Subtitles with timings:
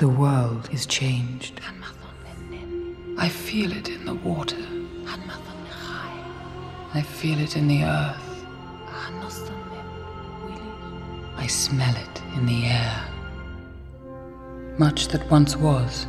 [0.00, 1.60] The world is changed.
[3.18, 4.56] I feel it in the water.
[6.94, 8.46] I feel it in the earth.
[11.36, 13.04] I smell it in the air.
[14.78, 16.06] Much that once was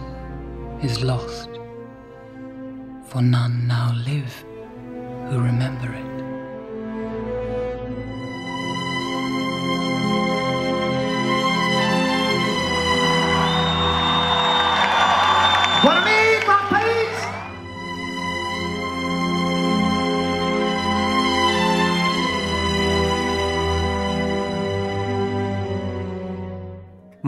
[0.82, 1.50] is lost,
[3.10, 4.46] for none now live
[5.30, 6.11] who remember it.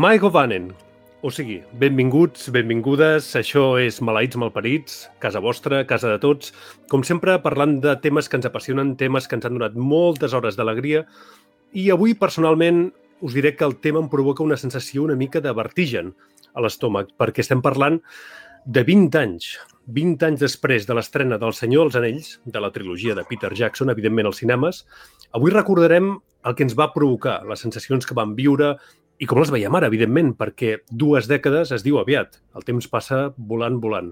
[0.04, 0.66] Mike O'Bannon.
[1.24, 6.50] O sigui, benvinguts, benvingudes, això és Maleïts Malparits, casa vostra, casa de tots.
[6.92, 10.58] Com sempre, parlant de temes que ens apassionen, temes que ens han donat moltes hores
[10.60, 11.06] d'alegria.
[11.72, 12.90] I avui, personalment,
[13.24, 16.12] us diré que el tema em provoca una sensació una mica de vertigen
[16.52, 18.02] a l'estómac, perquè estem parlant
[18.66, 19.54] de 20 anys.
[19.88, 23.96] 20 anys després de l'estrena del Senyor dels Anells, de la trilogia de Peter Jackson,
[23.96, 24.84] evidentment als cinemes,
[25.32, 28.74] avui recordarem el que ens va provocar, les sensacions que vam viure,
[29.24, 32.42] i com les veiem ara, evidentment, perquè dues dècades es diu aviat.
[32.58, 34.10] El temps passa volant, volant.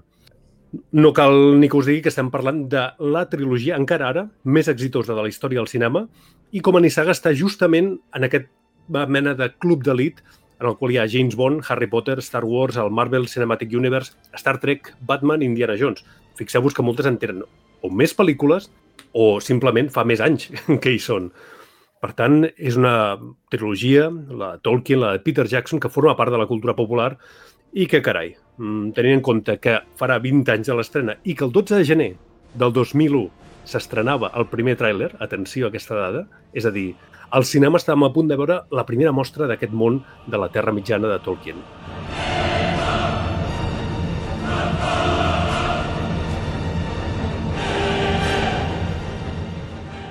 [0.96, 4.70] No cal ni que us digui que estem parlant de la trilogia, encara ara, més
[4.72, 6.06] exitosa de la història del cinema
[6.52, 8.48] i com a nissaga està justament en aquest
[8.88, 10.22] mena de club d'elit
[10.62, 14.14] en el qual hi ha James Bond, Harry Potter, Star Wars, el Marvel Cinematic Universe,
[14.38, 16.06] Star Trek, Batman, Indiana Jones.
[16.38, 17.42] Fixeu-vos que moltes en tenen
[17.82, 18.70] o més pel·lícules
[19.12, 20.48] o simplement fa més anys
[20.82, 21.32] que hi són.
[22.02, 23.14] Per tant, és una
[23.52, 27.12] trilogia, la Tolkien, la de Peter Jackson, que forma part de la cultura popular
[27.72, 31.44] i que, carai, mm, tenint en compte que farà 20 anys de l'estrena i que
[31.44, 32.10] el 12 de gener
[32.58, 33.30] del 2001
[33.64, 36.96] s'estrenava el primer tràiler, atenció a aquesta dada, és a dir,
[37.30, 40.72] al cinema estàvem a punt de veure la primera mostra d'aquest món de la Terra
[40.72, 41.62] Mitjana de Tolkien.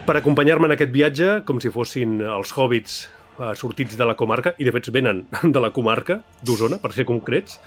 [0.01, 2.93] Per acompanyar-me en aquest viatge, com si fossin els hobbits
[3.37, 7.05] eh, sortits de la comarca, i de fet venen de la comarca d'Osona, per ser
[7.05, 7.59] concrets,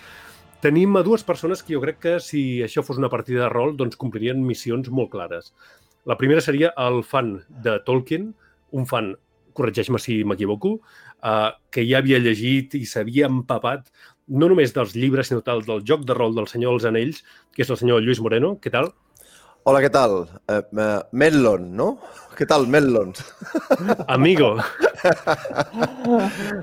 [0.64, 3.76] tenim a dues persones que jo crec que si això fos una partida de rol,
[3.78, 5.52] doncs complirien missions molt clares.
[6.10, 8.32] La primera seria el fan de Tolkien,
[8.74, 9.12] un fan,
[9.54, 10.80] corregeix-me si m'equivoco,
[11.22, 13.86] eh, que ja havia llegit i s'havia empapat
[14.26, 17.22] no només dels llibres, sinó del, del joc de rol del Senyor dels Anells,
[17.54, 18.56] que és el senyor Lluís Moreno.
[18.58, 18.90] Què tal?
[19.64, 20.26] Hola, què tal?
[20.44, 21.86] Uh, uh, Melon, no?
[22.34, 23.12] Què tal, Melon?
[24.08, 24.56] Amigo.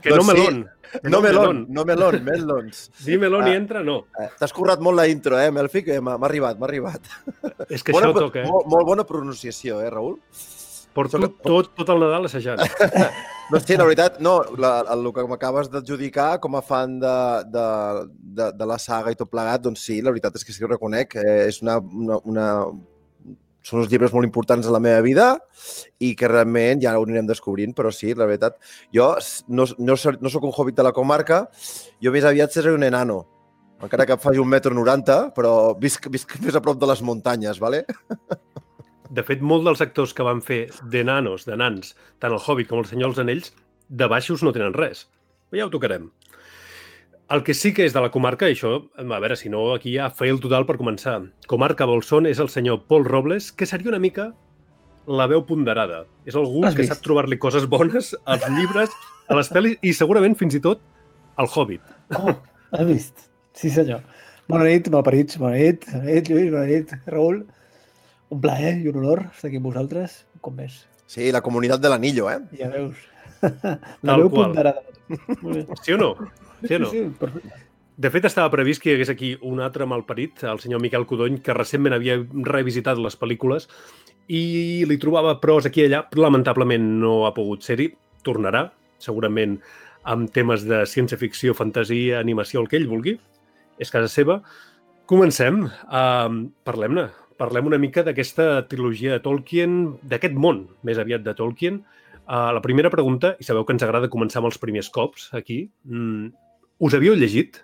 [0.01, 0.33] que no Doncs sí.
[0.33, 0.69] melón.
[0.91, 2.89] Que No melon, no melon, melons.
[3.05, 3.55] Dir melón i Ah.
[3.55, 4.07] entra, no.
[4.19, 5.83] Eh, T'has currat molt la intro, eh, Melfi?
[5.85, 6.99] Que m'ha m'ha arribat, m'ha arribat.
[7.69, 8.45] És que bona, això toca, eh?
[8.49, 10.19] Molt, molt bona pronunciació, eh, Raül?
[10.93, 12.59] Porto Soc- tot, tot el Nadal assajant.
[13.51, 17.63] No, sí, la veritat, no, la, el que m'acabes d'adjudicar com a fan de, de,
[18.15, 20.65] de, de la saga i tot plegat, doncs sí, la veritat és que sí que
[20.65, 21.17] ho reconec.
[21.19, 22.45] Eh, és una, una, una,
[23.61, 25.27] són uns llibres molt importants en la meva vida
[25.99, 28.57] i que realment ja ho anirem descobrint, però sí, la veritat,
[28.95, 29.13] jo
[29.47, 31.45] no, no, no sóc un hobbit de la comarca,
[32.01, 33.21] jo més aviat seré un enano,
[33.81, 37.61] encara que faci un metro 90, però visc, visc més a prop de les muntanyes,
[37.61, 37.85] ¿vale?
[39.11, 41.89] De fet, molts dels actors que van fer de nanos, de nans,
[42.23, 43.49] tant el Hobbit com el Senyor dels Anells,
[43.91, 45.01] de baixos no tenen res.
[45.51, 46.05] Ja ho tocarem.
[47.31, 49.93] El que sí que és de la comarca, i això, a veure, si no, aquí
[49.93, 51.17] hi ha fail total per començar.
[51.47, 54.31] Comarca Bolson és el senyor Paul Robles, que seria una mica
[55.07, 56.03] la veu ponderada.
[56.27, 56.91] És algú Has que vist?
[56.93, 58.91] sap trobar-li coses bones als llibres,
[59.31, 60.81] a les pel·lis i segurament fins i tot
[61.39, 61.81] al Hobbit.
[62.19, 62.35] Oh,
[62.75, 63.23] has vist?
[63.55, 64.03] Sí, senyor.
[64.51, 65.39] Bona nit, malparits.
[65.39, 67.45] Bona nit, bona nit, Lluís, bona nit, Raül.
[68.31, 70.81] Un plaer i un honor estar aquí amb vosaltres, un cop més.
[71.07, 72.41] Sí, la comunitat de l'anillo, eh?
[72.59, 72.99] Ja veus.
[73.41, 74.51] Tal La veu qual.
[74.51, 74.83] ponderada.
[75.41, 75.65] Molt bé.
[75.87, 76.11] Sí o no?
[76.63, 76.89] Sí no?
[76.91, 77.67] Sí, sí, perfecte.
[78.01, 81.37] De fet, estava previst que hi hagués aquí un altre malparit, el senyor Miquel Codony,
[81.43, 82.15] que recentment havia
[82.47, 83.67] revisitat les pel·lícules
[84.31, 87.91] i li trobava pros aquí i allà, lamentablement no ha pogut ser-hi.
[88.25, 88.67] Tornarà,
[89.01, 89.57] segurament
[90.07, 93.17] amb temes de ciència-ficció, fantasia, animació, el que ell vulgui.
[93.81, 94.39] És casa seva.
[95.09, 95.65] Comencem.
[95.67, 97.09] Uh, Parlem-ne.
[97.41, 101.81] Parlem una mica d'aquesta trilogia de Tolkien, d'aquest món, més aviat de Tolkien.
[102.21, 105.63] Uh, la primera pregunta, i sabeu que ens agrada començar amb els primers cops aquí,
[105.89, 106.29] mm,
[106.81, 107.61] us havíeu llegit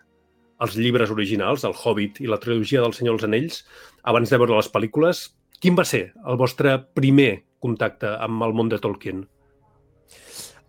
[0.61, 3.63] els llibres originals, el Hobbit i la trilogia del Senyor dels Anells,
[4.05, 5.23] abans de veure les pel·lícules?
[5.61, 9.25] Quin va ser el vostre primer contacte amb el món de Tolkien?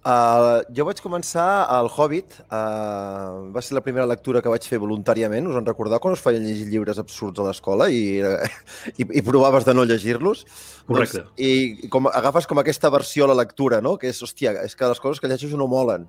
[0.09, 2.39] Uh, jo vaig començar al Hobbit.
[2.47, 5.51] Uh, va ser la primera lectura que vaig fer voluntàriament.
[5.51, 8.23] Us en recordeu quan us feien llegir llibres absurds a l'escola i,
[9.01, 10.47] i, i provaves de no llegir-los?
[10.89, 11.27] Correcte.
[11.27, 13.99] Doncs, I com, agafes com aquesta versió a la lectura, no?
[14.01, 16.09] Que és, hòstia, és que les coses que llegeixo no molen.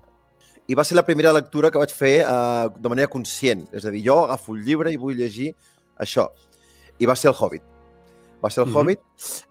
[0.69, 3.65] I va ser la primera lectura que vaig fer eh, de manera conscient.
[3.73, 5.51] És a dir, jo agafo un llibre i vull llegir
[5.99, 6.27] això.
[7.01, 7.63] I va ser El Hobbit.
[8.39, 8.75] Va ser El Mhm.
[8.77, 8.99] Hobbit.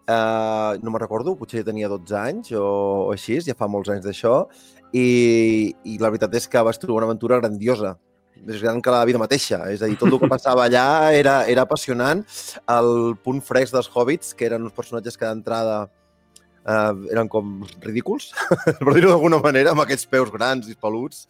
[0.06, 2.64] Eh, no me'n recordo, potser tenia 12 anys o,
[3.08, 4.46] o així, ja fa molts anys d'això.
[4.94, 7.98] I, I la veritat és que vas trobar una aventura grandiosa
[8.46, 9.64] més gran que la vida mateixa.
[9.72, 12.22] És a dir, tot el que passava allà era, era apassionant.
[12.70, 15.88] El punt fresc dels hobbits, que eren uns personatges que d'entrada
[16.68, 18.32] eh, eren com ridículs,
[18.82, 21.24] per dir-ho d'alguna manera, amb aquests peus grans i peluts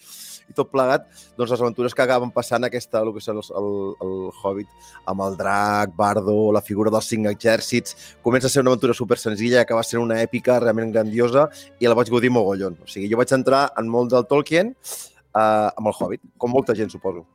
[0.48, 1.04] i tot plegat,
[1.36, 3.68] doncs les aventures que acaben passant aquesta, el que és el, el,
[4.04, 4.70] el Hobbit,
[5.12, 9.20] amb el drac, Bardo, la figura dels cinc exèrcits, comença a ser una aventura super
[9.20, 12.80] senzilla, que va ser una èpica realment grandiosa i la vaig gaudir mogollon.
[12.80, 16.76] O sigui, jo vaig entrar en molt del Tolkien eh, amb el Hobbit, com molta
[16.78, 17.26] gent, suposo.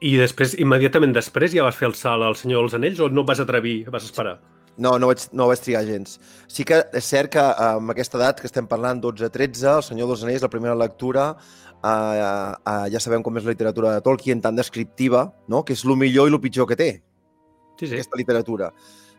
[0.00, 3.28] I després, immediatament després, ja vas fer el salt al Senyor dels Anells o no
[3.28, 4.38] vas atrevir, vas esperar?
[4.78, 6.18] No, no vaig, no vaig trigar gens.
[6.46, 10.12] Sí que és cert que eh, amb aquesta edat que estem parlant, 12-13, El Senyor
[10.12, 11.32] dels Anells, la primera lectura,
[11.82, 15.64] eh, eh, ja sabem com és la literatura de Tolkien, tan descriptiva, no?
[15.64, 16.90] que és el millor i el pitjor que té,
[17.78, 17.94] Sí, sí.
[17.94, 18.72] aquesta literatura.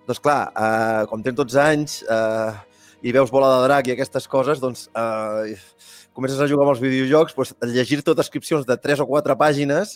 [0.08, 2.52] Doncs clar, eh, com tens 12 anys eh,
[3.04, 5.56] i veus Bola de Drac i aquestes coses, doncs eh,
[6.20, 9.96] comences a jugar amb els videojocs, doncs, llegir-te descripcions de 3 o 4 pàgines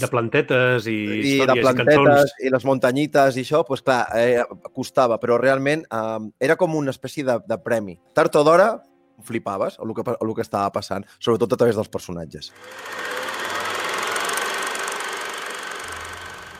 [0.00, 2.36] De plantetes i, i de històries i plantetes cançons.
[2.40, 6.18] i les muntanyites i això, doncs clar, eh, costava, però realment eh,
[6.48, 7.98] era com una espècie de, de premi.
[8.16, 8.70] Tard o d'hora
[9.22, 12.50] flipaves el que, el que estava passant, sobretot a través dels personatges.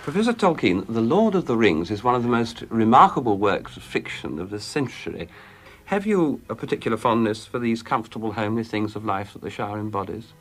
[0.03, 3.85] Professor Tolkien, The Lord of the Rings is one of the most remarkable works of
[3.85, 5.29] fiction of this century.
[5.93, 9.79] Have you a particular fondness for these comfortable, homely things of life that the Shire
[9.79, 10.33] embodies?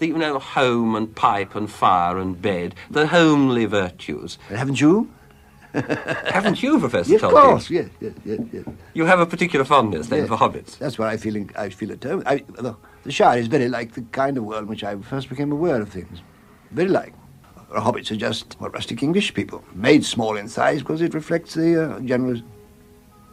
[0.00, 4.38] The, you know, home and pipe and fire and bed, the homely virtues.
[4.48, 5.08] Haven't you?
[5.72, 7.70] Haven't you, Professor Yes, of course.
[7.70, 8.64] Yes, yes, yes, yes.
[8.92, 10.28] You have a particular fondness then Yes.
[10.30, 10.78] for hobbits.
[10.78, 12.24] That's where I feel I feel at home.
[12.26, 12.74] I, the,
[13.04, 15.80] the Shire is very like the kind of world in which I first became aware
[15.80, 16.22] of things.
[16.72, 17.14] Very like.
[17.70, 21.84] Hobbits are just well, rustic English people, made small in size because it reflects the
[21.84, 22.42] uh, general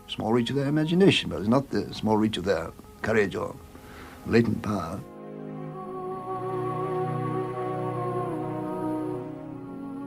[0.07, 2.71] small reach of their imagination, but it's not the small reach of their
[3.01, 3.55] courage or
[4.27, 4.99] latent power.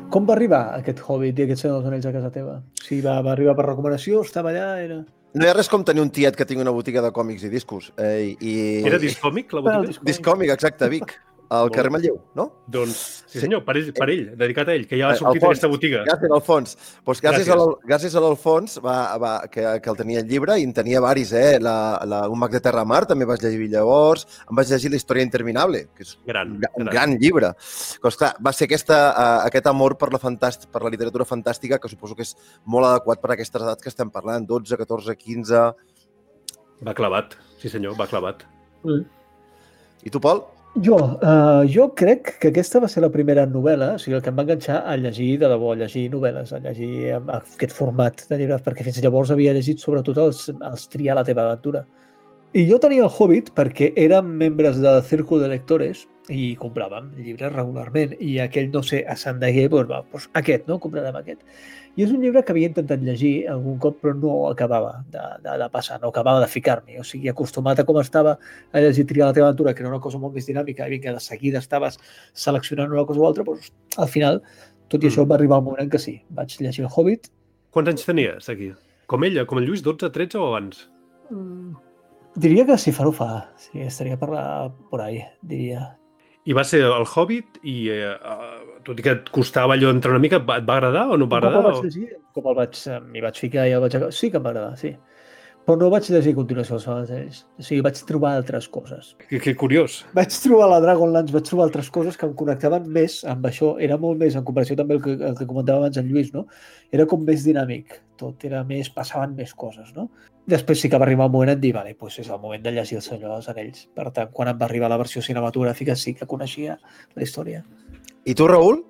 [0.09, 2.59] Com va arribar aquest Hobbit i aquest Senyor dels Anells a casa teva?
[2.65, 5.03] O sigui, va, va arribar per recomanació, estava allà, era...
[5.37, 7.51] No hi ha res com tenir un tiet que tingui una botiga de còmics i
[7.53, 7.91] discos.
[8.01, 8.55] Eh, i...
[8.89, 9.91] Era discòmic, la botiga?
[9.91, 10.09] discòmic.
[10.09, 11.13] Discòmic, exacte, a Vic.
[11.51, 12.45] Al carrer Manlleu, no?
[12.69, 12.97] Doncs,
[13.27, 13.41] sí Sí.
[13.41, 15.69] senyor, per ell, per ell, dedicat a ell, que ja ha Eh, sortit Alfons, aquesta
[15.73, 16.03] botiga.
[16.05, 16.75] Gràcies, Alfons.
[17.05, 17.79] Pues gràcies, Gràcies.
[17.81, 21.01] a gràcies a l'Alfons, va, va, que, que el tenia el llibre, i en tenia
[21.01, 21.59] varis, eh?
[21.59, 24.97] La, la, un mag de Terra Mar també vaig llegir llavors, em vaig llegir La
[25.01, 26.95] història interminable, que és Gran, un, gra- un gran.
[26.95, 27.55] gran llibre.
[28.03, 31.79] Doncs clar, va ser aquesta, uh, aquest amor per la, fantàst per la literatura fantàstica
[31.81, 32.37] que suposo que és
[32.67, 35.73] molt adequat per a aquestes edats que estem parlant, 12, 14, 15...
[36.85, 38.45] Va clavat, sí senyor, va clavat.
[40.05, 40.45] I tu, Pol?
[40.85, 44.31] Jo, uh, jo crec que aquesta va ser la primera novel·la, o sigui, el que
[44.31, 48.23] em va enganxar a llegir de debò, a llegir novel·les, a llegir amb aquest format
[48.29, 51.83] de llibres, perquè fins llavors havia llegit sobretot els, els Triar la teva aventura.
[52.55, 57.53] I jo tenia el Hobbit perquè érem membres del Círculo de Lectores i compràvem llibres
[57.57, 60.79] regularment i aquell, no sé, a Sant Deguer, doncs, va, doncs aquest, no?
[60.81, 61.43] Comprarem aquest.
[61.97, 65.57] I és un llibre que havia intentat llegir algun cop, però no acabava de, de,
[65.63, 66.99] de passar, no acabava de ficar-m'hi.
[67.01, 68.37] O sigui, acostumat a com estava
[68.73, 71.17] a llegir Triar la teva aventura, que era una cosa molt més dinàmica, i vinga,
[71.17, 71.99] de seguida estaves
[72.33, 74.43] seleccionant una cosa o altra, doncs, al final,
[74.89, 75.11] tot i Mm.
[75.11, 77.29] això, va arribar el moment en què sí, vaig llegir el Hobbit.
[77.71, 78.73] Quants anys tenies aquí?
[79.07, 80.89] Com ella, com el Lluís, 12, 13 o abans?
[81.31, 81.75] Mm,
[82.39, 85.97] Diria que si fa no fa, sí, estaria per, la, por ahí, diria.
[86.47, 90.15] I va ser el Hobbit i, eh, eh, tot i que et costava allò entrar
[90.17, 91.63] una mica, va- et va agradar o no va agradar?
[91.69, 91.85] vaig O...
[91.87, 94.45] llegir, com el vaig, eh, m'hi vaig ficar i el vaig acabar, sí que em
[94.49, 94.97] va agradar, sí.
[95.69, 97.39] Però no vaig llegir a continuació els dels Anells.
[97.61, 99.11] O sigui, vaig trobar altres coses.
[99.29, 99.99] Que, que curiós.
[100.17, 103.75] Vaig trobar la Dragonlance, vaig trobar altres coses que em connectaven més amb això.
[103.79, 106.47] Era molt més, en comparació també el que, el que comentava abans en Lluís, no?
[106.91, 107.99] Era com més dinàmic.
[108.17, 110.09] Tot era més, passaven més coses, no?
[110.49, 112.73] Després sí que va arribar el moment de dir, vale, doncs és el moment de
[112.73, 113.85] llegir El Senyor dels Anells.
[113.93, 116.79] Per tant, quan em va arribar la versió cinematogràfica sí que coneixia
[117.15, 117.61] la història.
[118.29, 118.83] I tu, Raül?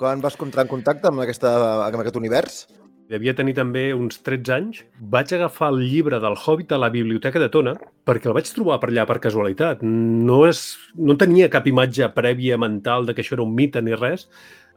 [0.00, 1.50] Quan vas entrar en contacte amb, aquesta,
[1.84, 2.54] amb aquest univers?
[3.12, 4.78] Devia tenir també uns 13 anys.
[5.12, 7.74] Vaig agafar el llibre del Hobbit a la biblioteca de Tona
[8.08, 9.82] perquè el vaig trobar per allà per casualitat.
[9.84, 10.62] No, és,
[10.96, 14.24] no tenia cap imatge prèvia mental de que això era un mite ni res.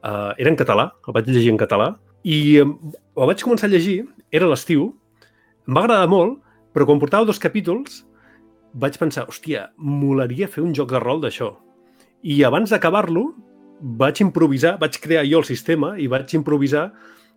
[0.04, 1.88] Uh, era en català, el vaig llegir en català.
[2.28, 4.90] I el vaig començar a llegir, era l'estiu,
[5.70, 6.42] em va agradar molt,
[6.76, 8.02] però quan portava dos capítols
[8.76, 11.54] vaig pensar, hòstia, molaria fer un joc de rol d'això.
[12.28, 13.30] I abans d'acabar-lo
[13.82, 16.92] vaig improvisar, vaig crear jo el sistema i vaig improvisar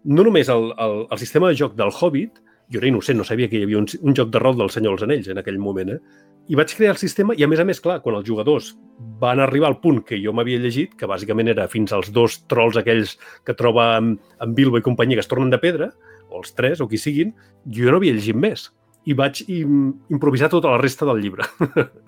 [0.04, 2.40] no només el, el, el sistema de joc del Hobbit,
[2.72, 4.96] jo era innocent, no sabia que hi havia un, un joc de rol del Senyor
[4.96, 6.22] dels Anells en aquell moment, eh?
[6.52, 8.74] I vaig crear el sistema i, a més a més, clar, quan els jugadors
[9.20, 12.76] van arribar al punt que jo m'havia llegit, que bàsicament era fins als dos trolls
[12.80, 13.16] aquells
[13.48, 15.88] que troba en, en Bilbo i companyia que es tornen de pedra,
[16.28, 17.32] o els tres, o qui siguin,
[17.64, 18.68] jo no havia llegit més
[19.04, 19.78] i vaig im
[20.12, 21.46] improvisar tota la resta del llibre.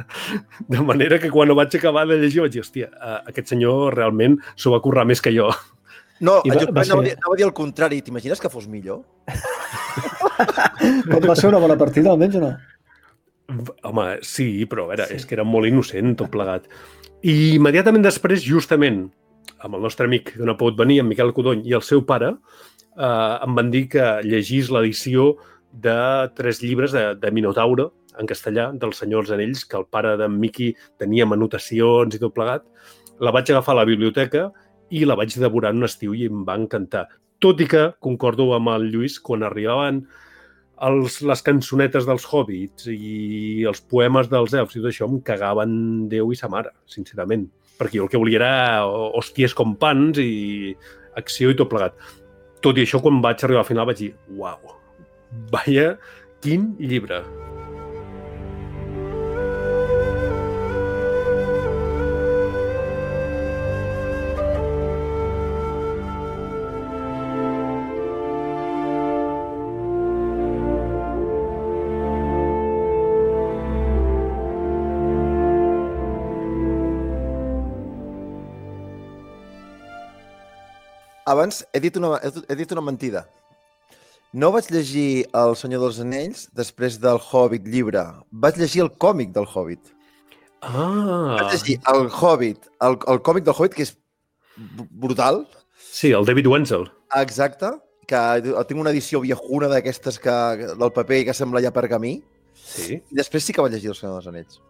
[0.73, 3.97] de manera que quan ho vaig acabar de llegir vaig dir, hòstia, uh, aquest senyor
[3.97, 5.51] realment s'ho va currar més que jo.
[6.25, 8.01] No, I va, jo va anava, a ser- dir, anava a dir el contrari.
[8.05, 9.03] T'imagines que fos millor?
[11.11, 12.55] Com va ser una bona partida, almenys, o no?
[13.87, 15.21] Home, sí, però a veure, sí.
[15.21, 16.65] és que era molt innocent tot plegat.
[17.27, 19.05] I immediatament després, justament,
[19.65, 22.03] amb el nostre amic que no ha pogut venir, en Miquel Codony, i el seu
[22.09, 22.33] pare,
[22.97, 25.35] eh, em van dir que llegís l'edició
[25.83, 25.97] de
[26.37, 30.71] tres llibres de, de Minotauro, en castellà, dels Senyors Anells, que el pare d'en Miqui
[31.01, 32.65] tenia anotacions i tot plegat.
[33.21, 34.49] La vaig agafar a la biblioteca
[34.91, 37.07] i la vaig devorar un estiu i em va encantar.
[37.43, 40.05] Tot i que, concordo amb el Lluís, quan arribaven
[40.87, 45.75] els, les cançonetes dels hobbits i els poemes dels elfs i tot això em cagaven
[46.13, 47.49] Déu i sa mare, sincerament.
[47.77, 48.55] Perquè jo el que volia era
[48.87, 50.73] hòsties com pans i
[51.21, 51.97] acció i tot plegat.
[52.65, 54.76] Tot i això, quan vaig arribar al final vaig dir, uau,
[55.51, 55.99] vaya,
[56.41, 57.25] quin llibre.
[81.27, 83.27] Abans he dit una, he dit una mentida.
[84.33, 88.03] No vaig llegir El Senyor dels Anells després del Hobbit llibre.
[88.31, 89.93] Vaig llegir el còmic del Hobbit.
[90.61, 93.95] Ah, Vaig llegir el Hobbit, el, el còmic del Hobbit, que és
[94.57, 95.45] br- brutal,
[95.79, 96.89] sí, el David Wenzel.
[97.17, 97.71] exacte,
[98.07, 98.21] que
[98.69, 100.37] tinc una edició viejuna d'aquestes que,
[100.79, 102.19] del paper que sembla ja pergamí.
[102.57, 103.01] Sí.
[103.11, 104.61] I després sí que vaig llegir El Senyor dels Anells.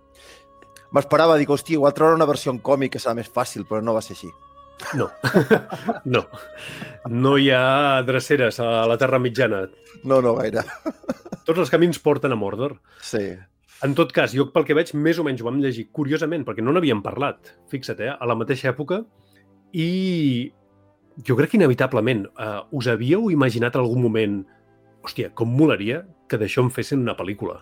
[0.95, 4.03] M'esperava, dic, hòstia, igual una versió en còmic que serà més fàcil, però no va
[4.03, 4.31] ser així.
[4.95, 5.11] No.
[6.05, 6.25] no.
[7.09, 9.65] No hi ha dreceres a la Terra Mitjana.
[10.05, 10.65] No, no gaire.
[11.47, 12.77] Tots els camins porten a Mordor.
[13.03, 13.23] Sí.
[13.85, 16.65] En tot cas, jo pel que veig, més o menys ho vam llegir, curiosament, perquè
[16.65, 19.03] no n'havíem parlat, fixa't, eh, a la mateixa època,
[19.77, 19.89] i
[21.25, 24.39] jo crec que inevitablement uh, us havíeu imaginat en algun moment
[25.05, 27.61] hòstia, com molaria que d'això en fessin una pel·lícula.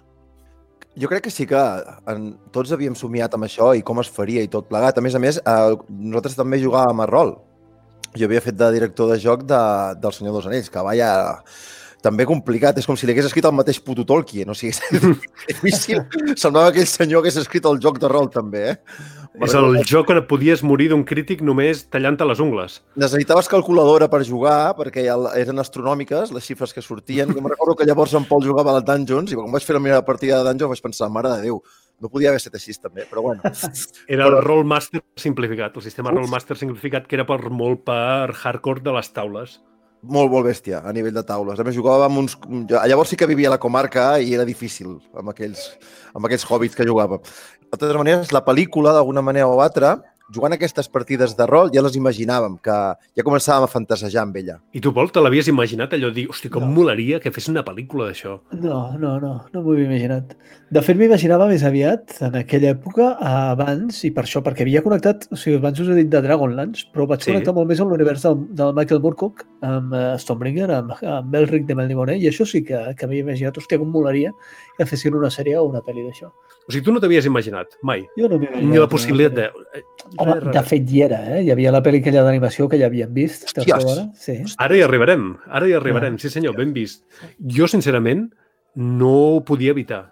[1.00, 1.60] Jo crec que sí que
[2.10, 4.98] en, tots havíem somiat amb això i com es faria i tot plegat.
[4.98, 7.34] A més a més, eh, nosaltres també jugàvem a rol.
[8.14, 9.62] Jo havia fet de director de joc de,
[9.98, 11.08] del Senyor dels Anells, que vaia
[12.04, 12.76] també complicat.
[12.78, 14.52] És com si li hagués escrit el mateix puto Tolkien.
[14.52, 16.04] O sigui, és difícil.
[16.36, 18.78] Semblava que aquell senyor hagués escrit el joc de rol també, eh?
[19.42, 22.76] És el joc on podies morir d'un crític només tallant-te les ungles.
[22.94, 27.32] Necessitaves calculadora per jugar, perquè el- eren astronòmiques les xifres que sortien.
[27.34, 29.74] Jo me'n recordo que llavors en Pol jugava a la Dungeons i quan vaig fer
[29.74, 31.58] la meva partida de Dungeons vaig pensar, mare de Déu,
[31.98, 33.42] no podia haver estat així també, però bueno.
[34.06, 36.14] Era el Però- Rollmaster simplificat, el sistema.
[36.14, 39.58] Rollmaster simplificat, que era per molt per hardcore de les taules.
[40.04, 41.58] Molt, molt bèstia a nivell de taules.
[41.60, 42.36] A més, jugava amb uns...
[42.70, 45.70] Llavors sí que vivia a la comarca i era difícil amb aquells,
[46.12, 47.20] amb aquells hobbits que jugava.
[47.64, 49.96] De totes maneres, la pel·lícula, d'alguna manera o altra,
[50.32, 52.76] jugant aquestes partides de rol, ja les imaginàvem, que
[53.16, 54.58] ja començàvem a fantasejar amb ella.
[54.72, 56.70] I tu, Pol, te l'havies imaginat allò de dir, hosti, com No.
[56.72, 58.38] molaria que fes una pel·lícula d'això?
[58.52, 60.36] No, no, no, no m'ho havia imaginat.
[60.70, 65.28] De fet, m'imaginava més aviat en aquella època abans, i per això, perquè havia connectat,
[65.30, 67.30] o sigui, abans us he dit de Dragonlance, però vaig Sí.
[67.32, 71.66] connectar molt més amb l'univers del, del Michael Moorcock, amb uh, Stormbringer, amb, amb Elric
[71.66, 74.32] de Melniboné, i això sí que, que m'havia imaginat, hòstia, com molaria
[74.76, 76.30] que fessin una sèrie o una pel·li d'això.
[76.64, 78.02] O sigui, tu no t'havies imaginat, mai.
[78.18, 79.82] Jo no m'hi Ni la possibilitat de...
[80.22, 81.42] Home, de fet hi era, eh?
[81.46, 83.46] Hi havia la pel·li aquella d'animació que ja havíem vist.
[83.52, 84.02] Hòsties!
[84.20, 84.38] Sí.
[84.64, 87.04] Ara hi arribarem, ara hi arribarem, sí senyor, ben vist.
[87.38, 88.26] Jo, sincerament,
[88.74, 90.02] no ho podia evitar.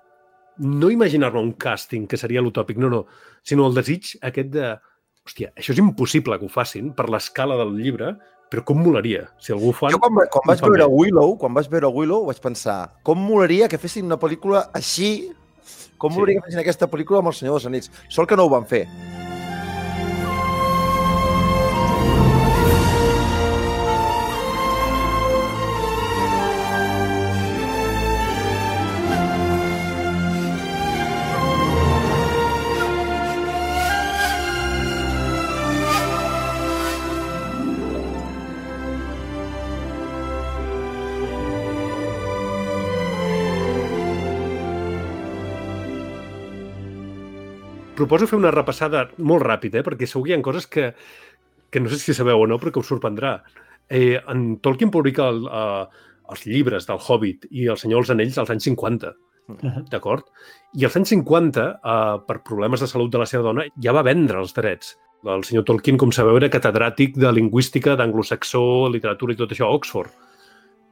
[0.63, 3.05] No imaginar-me un càsting, que seria l'utòpic, no, no,
[3.43, 4.75] sinó el desig aquest de...
[5.23, 8.17] Hòstia, això és impossible que ho facin per l'escala del llibre,
[8.53, 9.89] però com molaria si algú fa...
[9.95, 10.85] Jo quan, quan vaig veure.
[10.93, 15.31] Willow, quan vaig veure Willow, vaig pensar com molaria que fessin una pel·lícula així,
[15.97, 16.19] com Sí.
[16.19, 17.91] molaria que fessin aquesta pel·lícula amb el Senyor dels Anells.
[18.13, 18.85] Sol que no ho van fer.
[48.03, 49.87] Proposo fer una repassada molt ràpida, eh?
[49.87, 50.89] perquè segur que hi ha coses que,
[51.71, 53.37] que no sé si sabeu o no, però que us sorprendrà.
[53.87, 58.41] Eh, en Tolkien publica el, uh, els llibres del Hobbit i El Senyor dels Anells
[58.43, 59.13] als anys 50.
[59.93, 60.27] D'acord?
[60.79, 64.05] I als anys 50, eh, per problemes de salut de la seva dona, ja va
[64.07, 64.97] vendre els drets.
[65.23, 69.77] El senyor Tolkien, com sabeu, era catedràtic de lingüística, d'anglosaxó, literatura i tot això a
[69.77, 70.11] Oxford.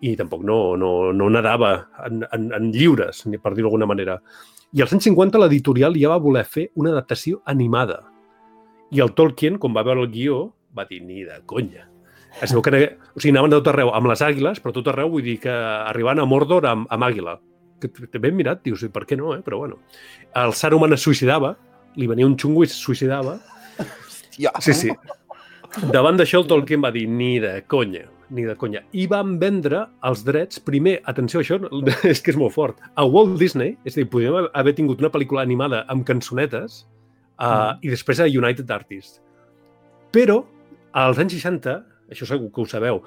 [0.07, 1.73] I tampoc no, no, no nedava
[2.07, 4.21] en, en, en lliures, ni per dir-ho d'alguna manera.
[4.73, 8.05] I als anys 50 l'editorial ja va voler fer una adaptació animada.
[8.95, 10.43] I el Tolkien, quan va veure el guió,
[10.77, 11.89] va dir, ni de conya.
[12.39, 15.11] Es veu que o sigui, anaven de tot arreu amb les àguiles, però tot arreu
[15.11, 17.41] vull dir que arribant a Mordor amb, amb àguila.
[17.81, 19.41] Que ben mirat, dius, per què no, eh?
[19.43, 19.81] Però bueno.
[20.39, 21.57] El Saruman es suïcidava,
[21.99, 23.41] li venia un xungo i es suïcidava.
[24.39, 24.55] Ja.
[24.63, 24.95] Sí, sí.
[25.91, 28.83] Davant d'això, el Tolkien va dir, ni de conya, ni de conya.
[28.97, 31.59] I van vendre els drets, primer, atenció, això
[32.13, 35.13] és que és molt fort, a Walt Disney, és a dir, podríem haver tingut una
[35.13, 36.85] pel·lícula animada amb cançonetes
[37.41, 39.21] uh, i després a United Artists.
[40.15, 40.43] Però,
[40.97, 41.77] als anys 60,
[42.11, 43.03] això segur que ho sabeu,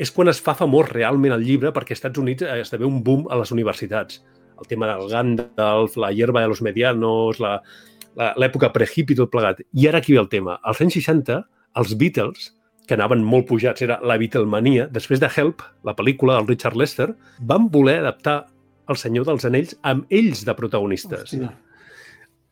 [0.00, 3.02] és quan es fa famós realment el llibre perquè als Estats Units eh, esdevé un
[3.04, 4.22] boom a les universitats.
[4.58, 9.62] El tema del Gandalf, la hierba de los medianos, l'època pre-hippie, tot plegat.
[9.74, 10.58] I ara aquí ve el tema.
[10.62, 11.38] Als anys 60,
[11.80, 12.52] els Beatles,
[12.86, 17.12] que anaven molt pujats, era la Beatlemania, després de Help, la pel·lícula del Richard Lester,
[17.40, 18.42] van voler adaptar
[18.90, 21.30] El Senyor dels Anells amb ells de protagonistes.
[21.30, 21.52] Hòstia.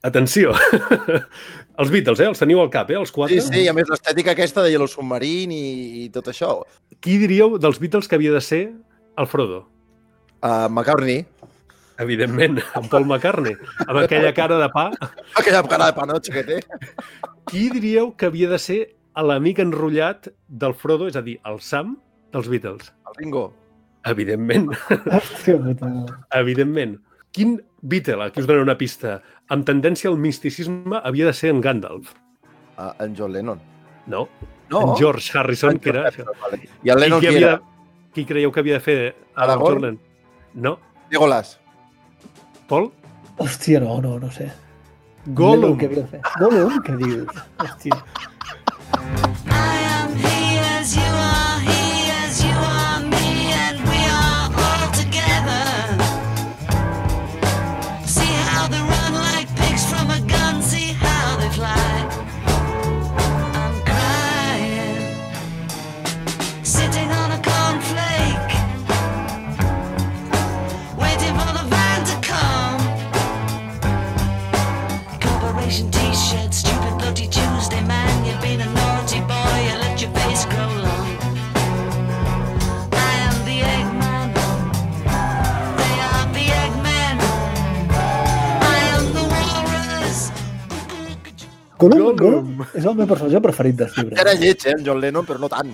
[0.07, 0.55] Atenció!
[1.81, 2.29] els Beatles, eh?
[2.31, 2.97] Els teniu al cap, eh?
[3.01, 3.37] Els quatre.
[3.37, 6.55] Sí, sí, i a més l'estètica aquesta de Yellow Submarine i, i tot això.
[7.05, 8.63] Qui diríeu dels Beatles que havia de ser
[9.19, 9.67] el Frodo?
[10.41, 11.27] Uh, McCartney,
[12.01, 14.87] Evidentment, en Paul McCartney, amb aquella cara de pa.
[15.37, 16.61] aquella cara de panotxa que té.
[17.51, 18.79] Qui diríeu que havia de ser
[19.17, 21.97] l'amic enrotllat del Frodo, és a dir, el Sam
[22.33, 22.93] dels Beatles?
[23.09, 23.53] El Ringo.
[24.09, 24.71] Evidentment,
[25.13, 25.89] Hòstia puta.
[26.39, 26.99] evidentment.
[27.33, 29.19] Quin Beatle, aquí us donaré una pista,
[29.53, 32.15] amb tendència al misticisme havia de ser en Gandalf?
[32.79, 33.61] Uh, en John Lennon.
[34.07, 34.29] No,
[34.71, 34.81] No.
[34.81, 36.11] en George Harrison, que era.
[36.41, 36.63] Vale.
[36.83, 37.53] I el Lennon I qui qui, era?
[37.55, 38.99] havia, qui creieu que havia de fer
[39.35, 39.75] Aragorn?
[39.83, 39.99] Jordan?
[40.55, 40.79] No,
[41.11, 41.59] Legolas.
[42.69, 42.91] Paul?
[43.37, 44.51] Hòstia, no, no, no sé.
[45.27, 45.77] Gollum.
[45.77, 46.21] De?
[46.39, 46.81] Gollum?
[46.87, 47.41] Què dius?
[47.59, 47.99] Hòstia.
[91.81, 92.19] Gollum, Gollum.
[92.21, 94.21] Gollum és el meu personatge preferit dels llibres.
[94.21, 95.73] Era lleig, eh, en John Lennon, però no tant.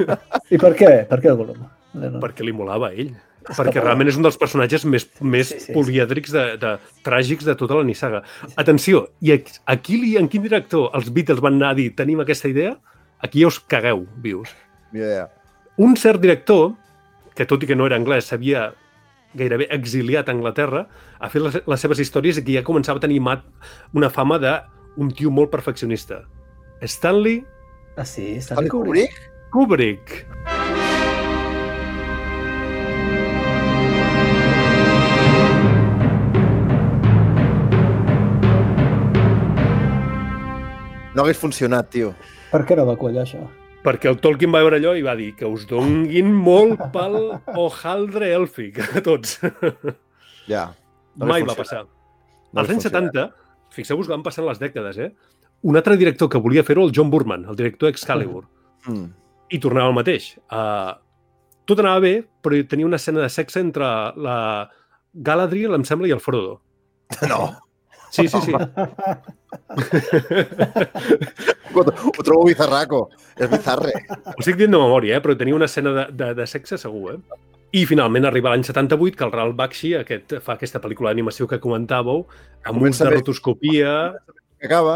[0.54, 0.92] I per què?
[1.08, 1.64] Per què Gollum?
[1.96, 2.20] Lennon?
[2.20, 3.14] perquè li molava a ell.
[3.46, 6.72] Perquè realment és un dels personatges més, més Sí, sí, polièdrics, de, de,
[7.06, 8.24] tràgics de tota la nissaga.
[8.58, 12.24] Atenció, i aquí, aquí li, en quin director els Beatles van anar a dir tenim
[12.24, 12.74] aquesta idea?
[13.22, 14.50] Aquí ja us cagueu, vius.
[14.92, 15.28] Idea.
[15.78, 16.74] Un cert director,
[17.38, 18.72] que tot i que no era anglès, s'havia
[19.36, 20.86] gairebé exiliat a Anglaterra,
[21.20, 23.44] ha fet les, les seves històries i que ja començava a tenir mat,
[23.94, 24.56] una fama de
[24.96, 26.22] un tio molt perfeccionista.
[26.82, 27.44] Stanley
[27.96, 28.36] Ah, sí?
[28.40, 29.14] Stanley Kubrick?
[29.50, 30.26] Kubrick?
[41.16, 42.10] No hagués funcionat, tio.
[42.50, 43.40] Per què no va quallar això?
[43.86, 47.16] Perquè el Tolkien va veure allò i va dir que us donguin molt pel
[47.54, 49.38] hojaldre èlfic a tots.
[50.50, 50.66] Ja.
[51.16, 51.84] No Mai va passar.
[52.52, 53.14] No Als anys funcionat.
[53.16, 53.45] 70,
[53.76, 55.10] fixeu-vos que van passant les dècades, eh?
[55.66, 58.44] Un altre director que volia fer-ho, el John Burman, el director Excalibur,
[58.86, 59.06] Mm.
[59.50, 60.36] i tornava al mateix.
[60.46, 60.92] Uh,
[61.66, 62.12] tot anava bé,
[62.42, 63.84] però tenia una escena de sexe entre
[64.14, 64.36] la
[65.26, 66.60] Galadriel, em sembla, i el Frodo.
[67.30, 67.48] No.
[68.14, 68.52] Sí, sí, sí.
[71.74, 73.00] Ho, ho trobo bizarraco.
[73.36, 73.92] És bizarre.
[74.30, 75.22] Ho estic dient de memòria, eh?
[75.24, 77.16] però tenia una escena de, de, de sexe segur.
[77.16, 77.40] Eh?
[77.76, 81.58] I finalment arriba l'any 78 que el Ralph Bakshi aquest, fa aquesta pel·lícula d'animació que
[81.60, 82.22] comentàveu,
[82.64, 83.90] amb Comença de rotoscopia...
[84.64, 84.94] Acaba.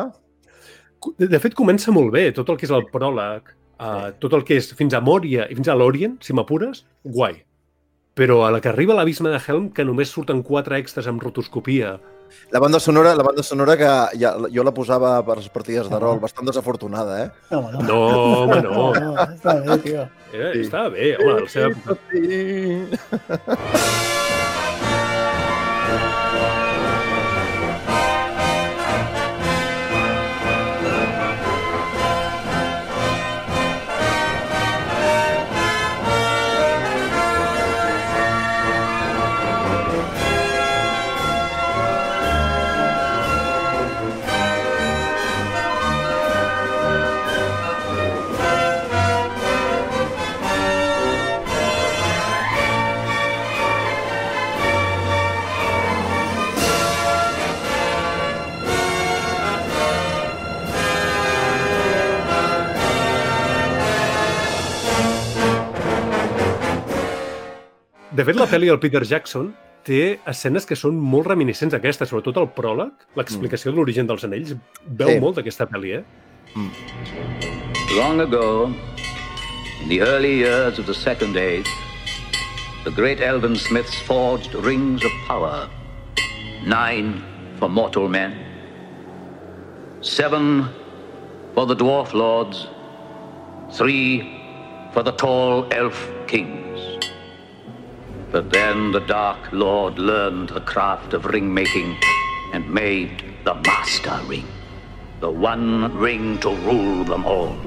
[1.20, 4.46] De de fet, comença molt bé, tot el que és el pròleg, uh, tot el
[4.48, 7.42] que és fins a Moria i fins a l'Orient, si m'apures, guai.
[8.16, 11.98] Però a la que arriba l'abisme de Helm, que només surten quatre extras amb rotoscopia,
[12.50, 13.90] La banda sonora, la banda sonora que
[14.20, 17.28] ja, jo la posava per les partides de rol, bastant desafortunada, eh?
[17.50, 17.82] No, home, no.
[17.82, 17.98] no,
[18.40, 18.88] home, no.
[19.00, 20.08] no està bé, tio.
[20.32, 21.98] Era, estava bé, home, a la seva època.
[68.20, 69.46] De fet, la pel·li del Peter Jackson
[69.88, 74.50] té escenes que són molt reminiscents d'aquesta, sobretot el pròleg, l'explicació de l'origen dels anells,
[74.84, 75.20] veu Sí.
[75.22, 76.04] molt d'aquesta pel·li, eh?
[77.96, 78.74] Long ago,
[79.80, 81.70] in the early years of the Second Age,
[82.84, 85.66] the great elven smiths forged rings of power.
[86.66, 87.22] Nine
[87.58, 88.34] for mortal men,
[90.02, 90.68] seven
[91.54, 92.68] for the dwarf lords,
[93.72, 94.28] three
[94.92, 96.69] for the tall elf kings.
[98.32, 101.96] But then the Dark Lord learned the craft of ring making
[102.52, 104.46] and made the Master Ring,
[105.18, 107.58] the one ring to rule them all.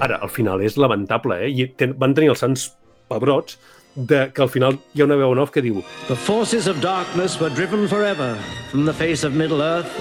[0.00, 1.52] Ara, al final és lamentable, eh?
[1.52, 2.70] I ten, van tenir els sants
[3.12, 3.60] pebrots
[3.94, 6.80] de que al final hi ha una veu en off que diu The forces of
[6.80, 8.34] darkness were driven forever
[8.72, 9.92] from the face of Middle-earth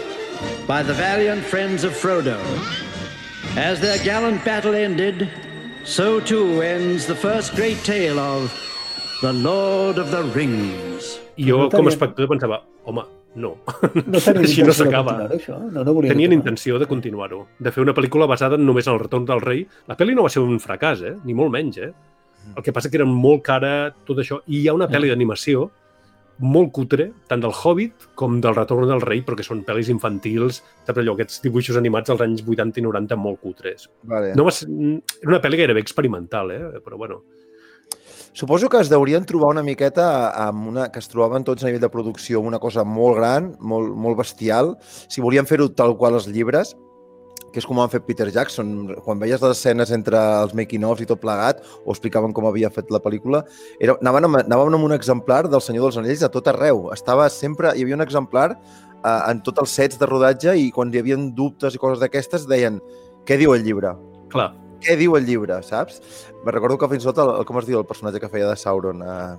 [0.65, 2.39] by the valiant friends of Frodo.
[3.59, 5.27] As their gallant battle ended,
[5.83, 8.51] so too ends the first great tale of
[9.21, 11.19] the Lord of the Rings.
[11.37, 13.03] I jo, No com a espectador, pensava, home,
[13.35, 13.57] no.
[14.05, 15.15] No Així no s'acaba.
[15.71, 19.03] No, no volien Tenien intenció de continuar-ho, de fer una pel·lícula basada només en el
[19.03, 19.63] retorn del rei.
[19.89, 21.15] La pel·li no va ser un fracàs, eh?
[21.25, 21.79] ni molt menys.
[21.81, 21.91] Eh?
[22.55, 24.41] El que passa que era molt cara tot això.
[24.47, 25.69] I hi ha una pel·li d'animació
[26.41, 30.63] molt cutre, tant del Hobbit com del Retorn del Rei, però que són pel·lis infantils,
[30.87, 33.87] saps allò, aquests dibuixos animats dels anys 80 i 90 molt cutres.
[34.09, 34.33] Vale.
[34.39, 36.81] No era una pel·li gairebé experimental, eh?
[36.83, 37.21] però bueno.
[38.33, 40.07] Suposo que es deurien trobar una miqueta
[40.47, 43.93] amb una, que es trobaven tots a nivell de producció una cosa molt gran, molt,
[43.93, 44.73] molt bestial.
[44.81, 46.73] Si volien fer-ho tal qual els llibres,
[47.53, 48.73] que és com ho han fet Peter Jackson.
[49.05, 52.89] Quan veies les escenes entre els making-ofs i tot plegat, o explicaven com havia fet
[52.93, 53.43] la pel·lícula,
[53.79, 56.87] era, anaven, amb, anaven amb un exemplar del Senyor dels Anells a tot arreu.
[56.95, 60.91] Estava sempre, hi havia un exemplar eh, en tots els sets de rodatge i quan
[60.91, 62.81] hi havia dubtes i coses d'aquestes deien
[63.27, 63.93] què diu el llibre?
[64.33, 64.49] Clar,
[64.83, 66.01] què diu el llibre, saps?
[66.43, 68.49] Me recordo que fins i tot, el, el, com es diu el personatge que feia
[68.49, 68.99] de Sauron?
[68.99, 69.37] Uh...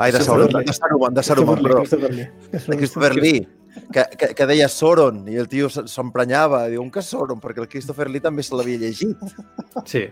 [0.00, 1.84] Ai, de Sauron, de Saruman, de Saruman, perdó.
[1.84, 3.44] De Christopher Lee,
[3.92, 7.40] que, que, que deia Sauron, i el tio se- s'emprenyava, diu, on que Sauron?
[7.40, 9.16] Perquè el Christopher Lee també se l'havia llegit.
[9.86, 10.06] sí.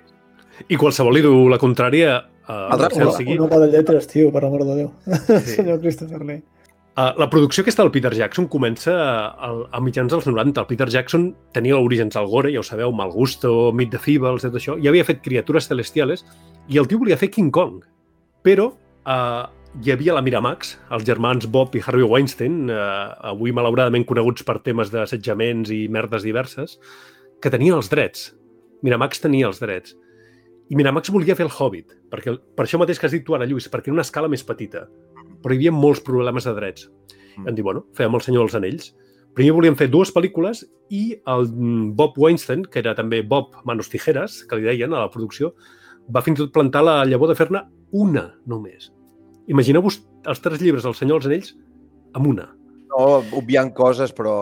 [0.69, 3.35] I qualsevol li diu la contrària a Altra- Marcel Un, Seguí.
[3.39, 4.89] un home de lletres, tio, per l'amor de Déu.
[5.07, 5.39] Sí.
[5.61, 6.43] Senyor Christopher Lee.
[6.99, 10.59] Uh, la producció aquesta del Peter Jackson comença a, a mitjans dels 90.
[10.65, 14.43] El Peter Jackson tenia orígens al gore, ja ho sabeu, Mal Gusto, Meet the Feebles,
[14.43, 14.75] tot això.
[14.83, 16.25] Ja havia fet Criatures Celestiales
[16.67, 17.85] i el tio volia fer King Kong.
[18.43, 19.47] Però uh,
[19.83, 24.59] hi havia la Miramax, els germans Bob i Harvey Weinstein, uh, avui malauradament coneguts per
[24.65, 26.79] temes d'assetjaments i merdes diverses,
[27.43, 28.33] que tenien els drets.
[28.83, 29.95] Miramax tenia els drets.
[30.69, 33.47] I Miramax volia fer el Hobbit, perquè, per això mateix que has dit tu ara,
[33.49, 34.87] Lluís, perquè era una escala més petita
[35.43, 36.89] però hi havia molts problemes de drets.
[37.37, 37.47] Mm.
[37.47, 38.93] Vam dir, bueno, fèiem El Senyor dels Anells.
[39.39, 43.91] Primer volíem fer dues pel·lícules i el mm, Bob Weinstein, que era també Bob Manos
[43.93, 45.53] Tijeras, que li deien a la producció,
[46.15, 47.63] va fins i tot plantar la llavor de fer-ne
[47.95, 48.91] una només.
[49.49, 51.53] Imagineu-vos els tres llibres del Senyor dels Anells
[52.19, 52.47] amb una.
[52.93, 54.37] No, obviant coses, però...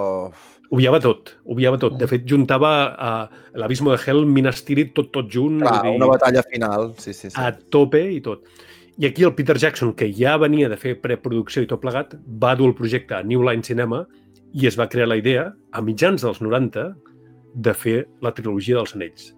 [0.66, 1.94] Obviava tot, obviava tot.
[1.94, 5.60] De fet, juntava uh, l'Abismo de Hell, Minas Tirith, tot, tot junt.
[5.62, 7.36] Clar, dir, una batalla final, sí, sí, sí.
[7.38, 8.42] a tope i tot.
[8.98, 12.56] I aquí el Peter Jackson, que ja venia de fer preproducció i tot plegat, va
[12.58, 14.02] dur el projecte a New Line Cinema
[14.58, 16.88] i es va crear la idea, a mitjans dels 90,
[17.54, 19.30] de fer la trilogia dels anells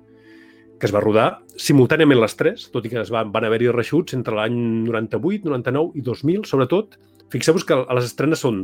[0.79, 4.14] que es va rodar simultàniament les tres, tot i que es van, van haver-hi reixuts
[4.14, 6.99] entre l'any 98, 99 i 2000, sobretot.
[7.33, 8.62] Fixeu-vos que a les estrenes són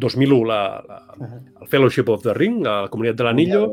[0.00, 1.00] 2001 la, la,
[1.62, 3.64] el Fellowship of the Ring, la Comunitat de l'Anillo,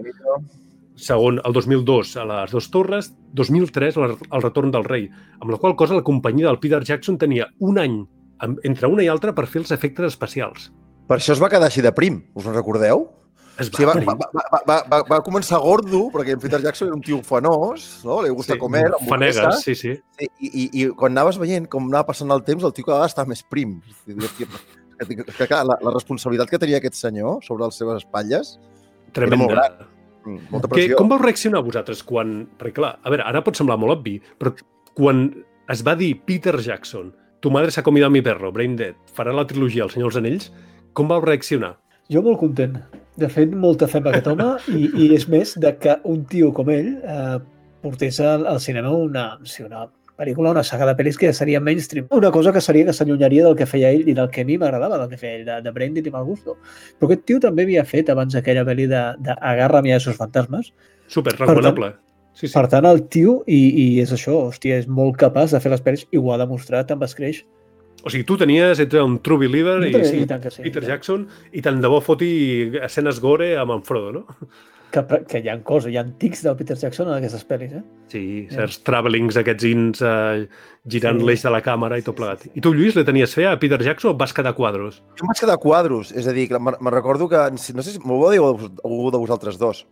[0.96, 5.08] segon, el 2002 a les Dos Torres, 2003 el, el Retorn del Rei,
[5.40, 8.04] amb la qual cosa la companyia del Peter Jackson tenia un any
[8.64, 10.72] entre una i altra per fer els efectes especials.
[11.10, 13.10] Per això es va quedar així de prim, us en recordeu?
[13.62, 16.88] Es O sigui, va, va, va, va, va, va començar gordo, perquè en Peter Jackson
[16.90, 18.22] era un tio fanós, no?
[18.26, 18.84] li gusta Sí, comer.
[19.08, 19.94] Fanegas, sí, sí.
[20.18, 22.98] Sí, i, i, I quan anaves veient com anava passant el temps, el tio cada
[23.04, 23.78] vegada estava més prim.
[24.08, 24.48] I dius, "Hòstia,
[25.02, 28.52] Que, que, que, clar, la, la responsabilitat que tenia aquest senyor sobre les seves espatlles
[28.60, 29.48] era molt Tremenda.
[29.56, 29.88] gran.
[30.26, 30.98] Mm, Molta Que, pressió.
[31.00, 32.36] com vau reaccionar vosaltres quan...
[32.60, 34.54] Perquè, clar, a veure, ara pot semblar molt obvi, però
[34.94, 35.24] quan
[35.74, 37.10] es va dir Peter Jackson,
[37.42, 40.22] tu madre s'ha comido a mi perro, Brain Dead, farà la trilogia El Senyor dels
[40.22, 40.52] Anells,
[40.94, 41.80] com vau reaccionar?
[42.12, 42.76] Jo molt content.
[43.20, 46.52] De fet, molta fe amb aquest home i, i és més de que un tio
[46.56, 47.40] com ell eh,
[47.84, 49.86] portés al, al cinema una, sí, una
[50.22, 52.08] pel·lícula, una saga de pel·lis que seria mainstream.
[52.12, 54.58] Una cosa que seria que s'allunyaria del que feia ell i del que a mi
[54.62, 56.58] m'agradava, del que feia ell, de, de Brandit i Mal Gusto.
[57.00, 60.72] Però aquest tio també havia fet abans aquella pel·li de, de Agarra-me a esos fantasmes.
[61.08, 61.94] Super recomanable.
[62.34, 62.54] Sí, sí.
[62.54, 65.84] Per tant, el tio, i, i és això, hòstia, és molt capaç de fer les
[65.84, 67.44] pel·lis i ho ha demostrat amb Scratch.
[68.04, 70.82] O sigui, tu tenies, ets un true believer i, I sí, tant que sí, Peter
[70.82, 70.92] i tant.
[70.96, 72.32] Jackson, i tant de bo foti
[72.82, 74.50] escenes gore amb en Frodo, no?
[74.92, 77.84] que, que hi ha coses, hi ha tics del Peter Jackson en aquestes pel·lis, eh?
[78.12, 80.48] Sí, certs travelings, aquests ins eh,
[80.92, 81.24] girant Sí.
[81.24, 81.28] sí.
[81.30, 82.44] l'eix de la càmera i tot plegat.
[82.52, 85.00] I tu, Lluís, li tenies fe a Peter Jackson o vas quedar a quadros?
[85.16, 87.96] Jo em vaig quedar a quadros, és a dir, me'n me'n recordo que, no sé
[87.96, 89.86] si m'ho va dir algú de vosaltres dos,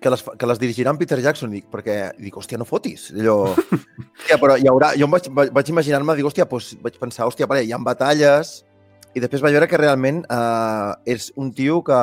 [0.00, 3.10] que les, que les dirigirà en Peter Jackson, dic, perquè dic, hòstia, no fotis.
[3.12, 3.52] Allò...
[3.52, 4.94] Hòstia, però hi haurà...
[4.98, 8.60] Jo vaig, vaig imaginar-me, dic, hòstia, doncs, vaig pensar, hòstia, vale, hi ha batalles,
[9.14, 12.00] i després vaig veure que realment eh, és un tio que,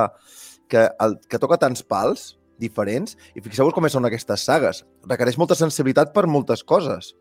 [0.71, 4.83] que, el, que toca tants pals diferents, i fixeu-vos com són aquestes sagues.
[5.07, 7.13] Requereix molta sensibilitat per moltes coses,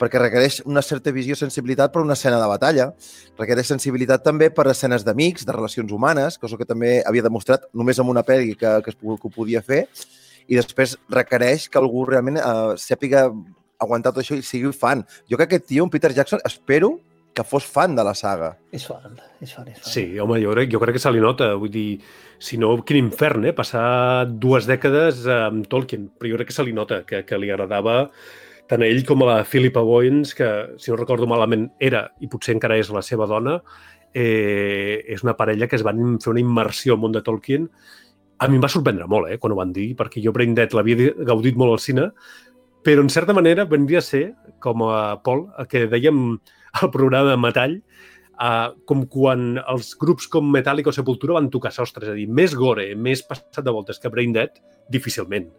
[0.00, 2.90] perquè requereix una certa visió sensibilitat per una escena de batalla,
[3.38, 8.00] requereix sensibilitat també per escenes d'amics, de relacions humanes, cosa que també havia demostrat només
[8.00, 9.86] amb una pel·li que, que, es, que ho podia fer,
[10.50, 13.28] i després requereix que algú realment eh, sàpiga
[13.80, 15.04] aguantar tot això i sigui fan.
[15.30, 16.98] Jo crec que aquest tio, en Peter Jackson, espero
[17.34, 18.50] que fos fan de la saga.
[18.74, 19.92] És fan, és fan, és fan.
[19.92, 21.52] Sí, home, jo crec, jo crec que se li nota.
[21.60, 21.88] Vull dir,
[22.42, 23.54] si no, quin infern, eh?
[23.56, 26.08] Passar dues dècades amb Tolkien.
[26.18, 28.02] Però jo crec que se li nota, que, que li agradava
[28.70, 32.28] tant a ell com a la Philippa Boyens, que, si no recordo malament, era, i
[32.30, 33.56] potser encara és la seva dona,
[34.14, 37.66] eh, és una parella que es van fer una immersió al món de Tolkien.
[38.38, 40.70] A mi em va sorprendre molt, eh, quan ho van dir, perquè jo Brain Dead
[40.72, 42.06] l'havia gaudit molt al cine,
[42.86, 46.38] però en certa manera vendria a ser, com a el que dèiem
[46.78, 47.76] al programa de Metall,
[48.40, 52.28] uh, com quan els grups com Metallica o Sepultura van tocar sostres, és a dir,
[52.28, 55.50] més gore, més passat de voltes que Brain Dead, difícilment,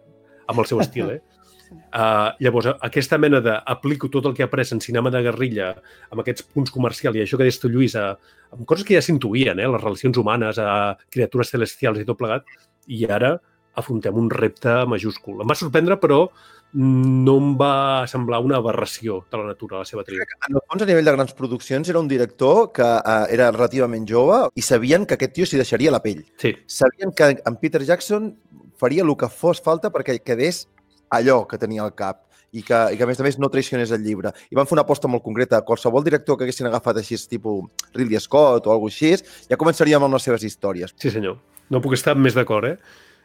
[0.48, 1.22] amb el seu estil, eh?
[1.72, 5.70] Uh, llavors, aquesta mena de aplico tot el que he après en cinema de guerrilla
[6.12, 8.10] amb aquests punts comercials i això que deies tu, Lluís, a,
[8.52, 9.70] amb coses que ja s'intuïen, eh?
[9.72, 12.44] les relacions humanes, a criatures celestials i tot plegat,
[12.92, 13.38] i ara
[13.80, 15.40] afrontem un repte majúscul.
[15.40, 16.26] Em va sorprendre, però
[16.74, 20.26] no em va semblar una aberració de la natura, la seva tria.
[20.48, 24.08] En el fons, a nivell de grans produccions, era un director que eh, era relativament
[24.08, 26.24] jove i sabien que aquest tio s'hi deixaria la pell.
[26.42, 26.54] Sí.
[26.68, 28.32] Sabien que en Peter Jackson
[28.80, 30.66] faria el que fos falta perquè quedés
[31.12, 33.92] allò que tenia al cap i que, i que a més a més no traicionés
[33.96, 34.32] el llibre.
[34.52, 35.62] I van fer una aposta molt concreta.
[35.68, 39.14] Qualsevol director que haguessin agafat així, tipus Ridley Scott o alguna així,
[39.48, 40.96] ja començaríem amb les seves històries.
[41.00, 41.40] Sí, senyor.
[41.72, 42.78] No puc estar més d'acord, eh?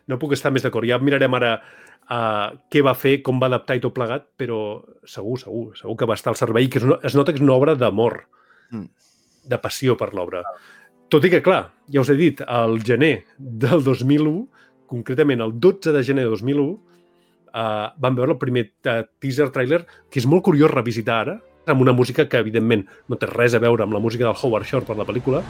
[0.06, 0.87] No puc estar més d'acord.
[0.87, 1.56] Ja mirarem ara
[2.11, 6.09] uh, què va fer, com va adaptar i tot plegat, però segur, segur, segur que
[6.09, 8.25] va estar al servei, que és una, es nota que és una obra d'amor,
[8.71, 8.88] Mm.
[9.47, 10.42] de passió per l'obra.
[11.09, 14.49] Tot i que, clar, ja us he dit, al gener del 2001,
[14.90, 20.19] concretament el 12 de gener de 2001, uh, vam veure el primer teaser trailer, que
[20.19, 23.87] és molt curiós revisitar ara, amb una música que, evidentment, no té res a veure
[23.87, 25.45] amb la música del Howard Shore per la pel·lícula,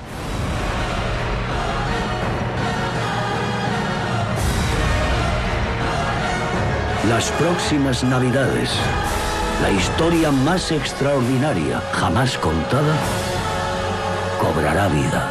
[7.16, 8.70] Las próximas Navidades.
[9.62, 12.94] La historia más extraordinaria jamás contada
[14.38, 15.22] cobrará vida.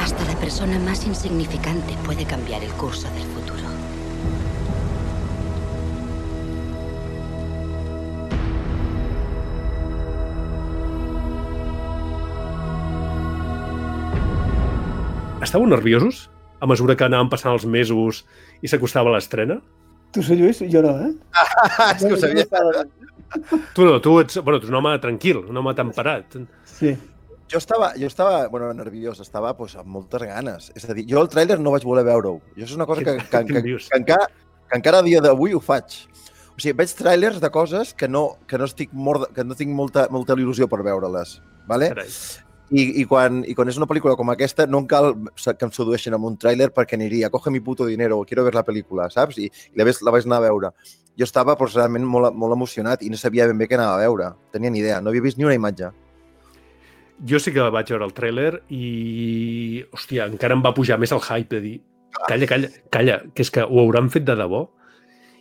[0.00, 3.66] Hasta la persona más insignificante puede cambiar el curso del futuro.
[15.42, 18.22] Estàveu nerviosos a mesura que anàvem passant els mesos
[18.62, 19.58] i s'acostava l'estrena?
[20.14, 21.12] Tu, senyor Lluís, jo no, eh?
[21.92, 22.46] és que ho sabia.
[23.74, 26.38] Tu no, tu ets, bueno, tu ets un home tranquil, un home temperat.
[26.70, 26.94] Sí.
[27.52, 30.70] Jo estava, jo estava bueno, nerviós, estava pues, amb moltes ganes.
[30.74, 32.40] És a dir, jo el tràiler no vaig voler veure-ho.
[32.56, 34.30] Jo és una cosa que, que, que, que, que, encara,
[34.70, 36.00] que encara a dia d'avui ho faig.
[36.56, 39.74] O sigui, veig tràilers de coses que no, que no, estic mort, que no tinc
[39.76, 41.36] molta, molta il·lusió per veure-les.
[41.68, 41.92] Vale?
[41.92, 42.08] Carai.
[42.70, 45.72] I, i, quan, I quan és una pel·lícula com aquesta, no em cal que em
[45.74, 49.38] sedueixin amb un tràiler perquè aniria, coge mi puto dinero, quiero ver la pel·lícula, saps?
[49.38, 50.72] I, i la, ves, la vaig anar a veure.
[51.16, 54.02] Jo estava pues, realment molt, molt emocionat i no sabia ben bé què anava a
[54.02, 54.32] veure.
[54.52, 55.92] Tenia ni idea, no havia vist ni una imatge.
[57.26, 61.22] Jo sí que vaig veure el tràiler i, hòstia, encara em va pujar més el
[61.22, 61.76] hype de dir
[62.24, 64.66] calla, calla, calla, que és que ho hauran fet de debò.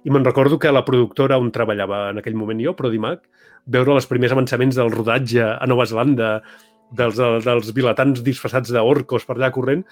[0.06, 3.24] I me'n recordo que la productora on treballava en aquell moment jo, Prodimac,
[3.66, 6.30] veure els primers avançaments del rodatge a Nova Zelanda,
[6.92, 9.84] dels, dels vilatans disfressats d'orcos per allà corrent,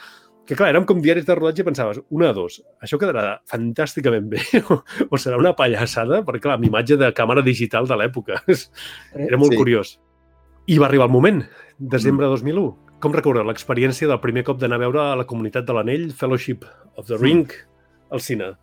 [0.43, 4.25] que clar, érem com diaris de rodatge i pensaves, una de dos, això quedarà fantàsticament
[4.33, 4.41] bé
[4.73, 8.41] o, o serà una pallassada, perquè clar, amb imatge de càmera digital de l'època.
[9.27, 9.59] Era molt Sí.
[9.61, 9.93] curiós.
[10.67, 11.41] I va arribar el moment,
[11.79, 12.65] desembre de 2001.
[13.03, 16.63] Com recordeu l'experiència del primer cop d'anar a veure a la comunitat de l'Anell, Fellowship
[16.95, 17.49] of the Ring,
[18.11, 18.53] al cine?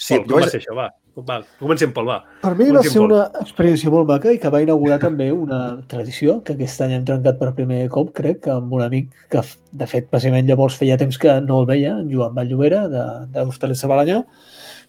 [0.00, 0.76] Sí, Pol, com va ser això?
[0.76, 2.24] Va, va comencem, Pol, va.
[2.42, 3.12] Per mi va Comencem, ser Pol.
[3.12, 7.04] una experiència molt maca i que va inaugurar també una tradició que aquest any hem
[7.04, 9.42] trencat per primer cop, crec, amb un amic que,
[9.72, 13.44] de fet, bàsicament llavors feia temps que no el veia, en Joan Valllobera, de, de
[13.44, 14.24] l'Hostalet de Balanyà.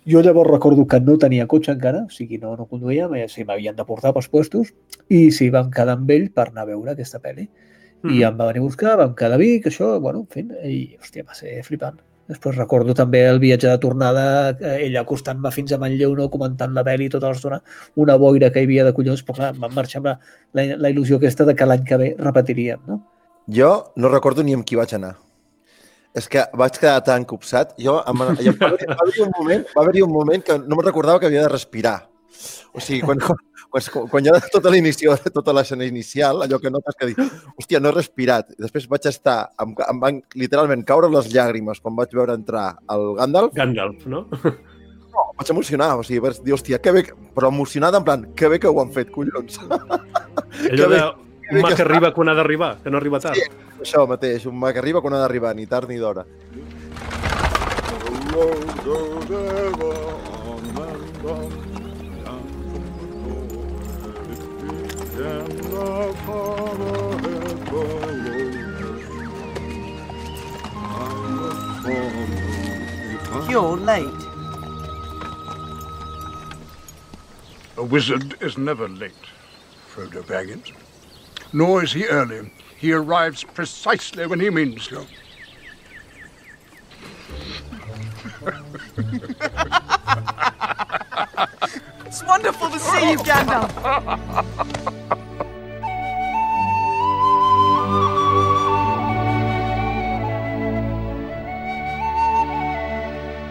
[0.08, 3.76] Jo llavors recordo que no tenia cotxe encara, o sigui, no, no conduïa, sigui, m'havien
[3.76, 4.72] de portar pels puestos,
[5.10, 7.48] i sí, vam quedar amb ell per anar a veure aquesta pel·li.
[8.04, 8.24] I Mhm.
[8.24, 11.24] em va venir a buscar, vam quedar a Vic, això, bueno, en fi, i, hòstia,
[11.24, 12.00] va ser flipant.
[12.32, 14.24] Després recordo també el viatge de tornada,
[14.78, 17.60] ella acostant-me fins a Manlleu, no, comentant la pel·li tota l'estona,
[18.00, 20.14] una boira que hi havia de collons, però clar, em van marxar amb la,
[20.56, 23.02] la, la il·lusió aquesta de que l'any que ve repetiríem, no?
[23.52, 25.18] Jo no recordo ni amb qui vaig anar.
[26.16, 27.76] És que vaig quedar tan copsat.
[27.80, 31.20] Jo, em, haver, va haver un moment, va haver un moment que no me'n recordava
[31.20, 31.98] que havia de respirar.
[32.72, 33.20] O sigui, quan,
[34.12, 37.22] quan hi ha tota l'inició, tota l'escena inicial, allò que notes que dic,
[37.58, 38.52] hòstia, no he respirat.
[38.58, 42.76] I després vaig estar, em, em van literalment caure les llàgrimes quan vaig veure entrar
[42.92, 43.54] el Gandalf.
[43.56, 44.26] Gandalf, no?
[45.12, 48.22] No, vaig emocionar, o sigui, vaig dir, hòstia, que bé, que- però emocionada en plan,
[48.36, 49.58] que bé que ho han fet, collons.
[49.68, 53.36] Allò bé- de un mà que arriba quan ha d'arribar, que no arriba tard.
[53.36, 53.44] Sí,
[53.84, 56.24] això mateix, un mà que arriba quan ha d'arribar, ni tard ni d'hora.
[73.48, 74.08] You're late.
[77.78, 79.12] A wizard is never late,
[79.94, 80.72] Frodo Baggins.
[81.54, 82.52] Nor is he early.
[82.78, 85.06] He arrives precisely when he means to.
[92.12, 93.72] It's wonderful to see you, Gandalf.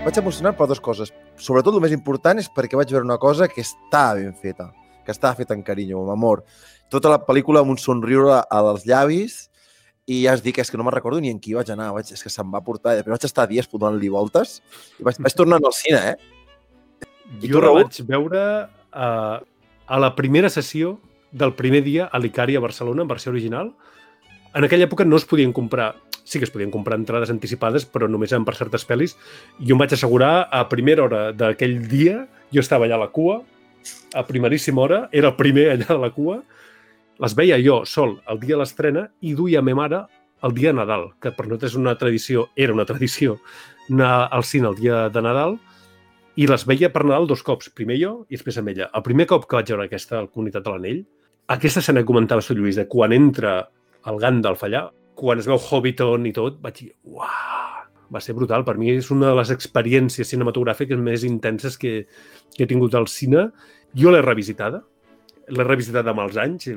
[0.05, 1.09] Vaig emocionar per dues coses.
[1.41, 4.67] Sobretot el més important és perquè vaig veure una cosa que està ben feta,
[5.07, 6.43] que està feta amb carinyo, amb amor.
[6.93, 9.39] Tota la pel·lícula amb un somriure als llavis
[10.05, 12.13] i ja es dic, és que no me'n recordo ni en qui vaig anar, vaig,
[12.13, 14.59] és que se'm va portar, després vaig estar dies donant-li voltes
[14.99, 16.40] i vaig, vaig tornar al cine, eh?
[17.39, 19.39] I Jo tu, la vaig veure uh,
[19.87, 20.97] a la primera sessió
[21.31, 23.73] del primer dia a l'Icari a Barcelona, en versió original.
[24.55, 28.09] En aquella època no es podien comprar, sí que es podien comprar entrades anticipades, però
[28.11, 29.15] només eren per certes pel·lis.
[29.61, 33.13] I jo em vaig assegurar a primera hora d'aquell dia, jo estava allà a la
[33.15, 33.41] cua,
[34.15, 36.41] a primeríssima hora, era el primer allà a la cua,
[37.21, 40.07] les veia jo sol el dia de l'estrena i duia a ma mare
[40.43, 43.37] el dia de Nadal, que per nosaltres és una tradició, era una tradició,
[43.91, 45.59] anar al cine el dia de Nadal,
[46.41, 48.89] i les veia per Nadal dos cops, primer jo i després amb ella.
[48.97, 51.03] El primer cop que vaig veure aquesta al Comunitat de l'Anell,
[51.53, 53.59] aquesta escena que comentava tu, Lluís, de quan entra
[54.09, 54.87] el Gandalf allà,
[55.21, 57.83] quan es veu Hobbiton i tot, vaig dir, uah,
[58.15, 58.65] va ser brutal.
[58.65, 62.07] Per mi és una de les experiències cinematogràfiques més intenses que,
[62.55, 63.51] que he tingut al cine.
[63.99, 64.81] Jo l'he revisitada,
[65.51, 66.71] l'he revisitat amb els anys,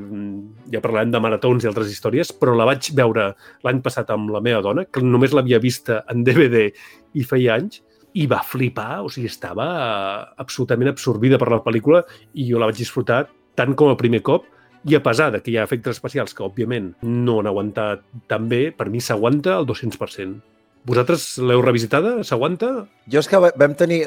[0.73, 3.31] ja parlarem de maratons i altres històries, però la vaig veure
[3.63, 6.67] l'any passat amb la meva dona, que només l'havia vista en DVD
[7.13, 12.03] i feia anys, i va flipar, o sigui, estava eh, absolutament absorbida per la pel·lícula
[12.33, 13.25] i jo la vaig disfrutar
[13.57, 14.45] tant com el primer cop
[14.85, 18.49] i a pesar de que hi ha efectes especials que, òbviament, no han aguantat tan
[18.51, 20.41] bé, per mi s'aguanta al 200%.
[20.83, 22.17] Vosaltres l'heu revisitada?
[22.27, 22.67] S'aguanta?
[23.07, 24.01] Jo és que va- vam tenir...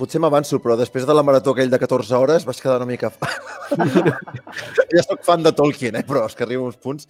[0.00, 3.12] Potser m'avanço, però després de la marató aquell de 14 hores vaig quedar una mica...
[4.96, 6.02] ja sóc fan de Tolkien, eh?
[6.08, 7.06] però és que arriba uns punts.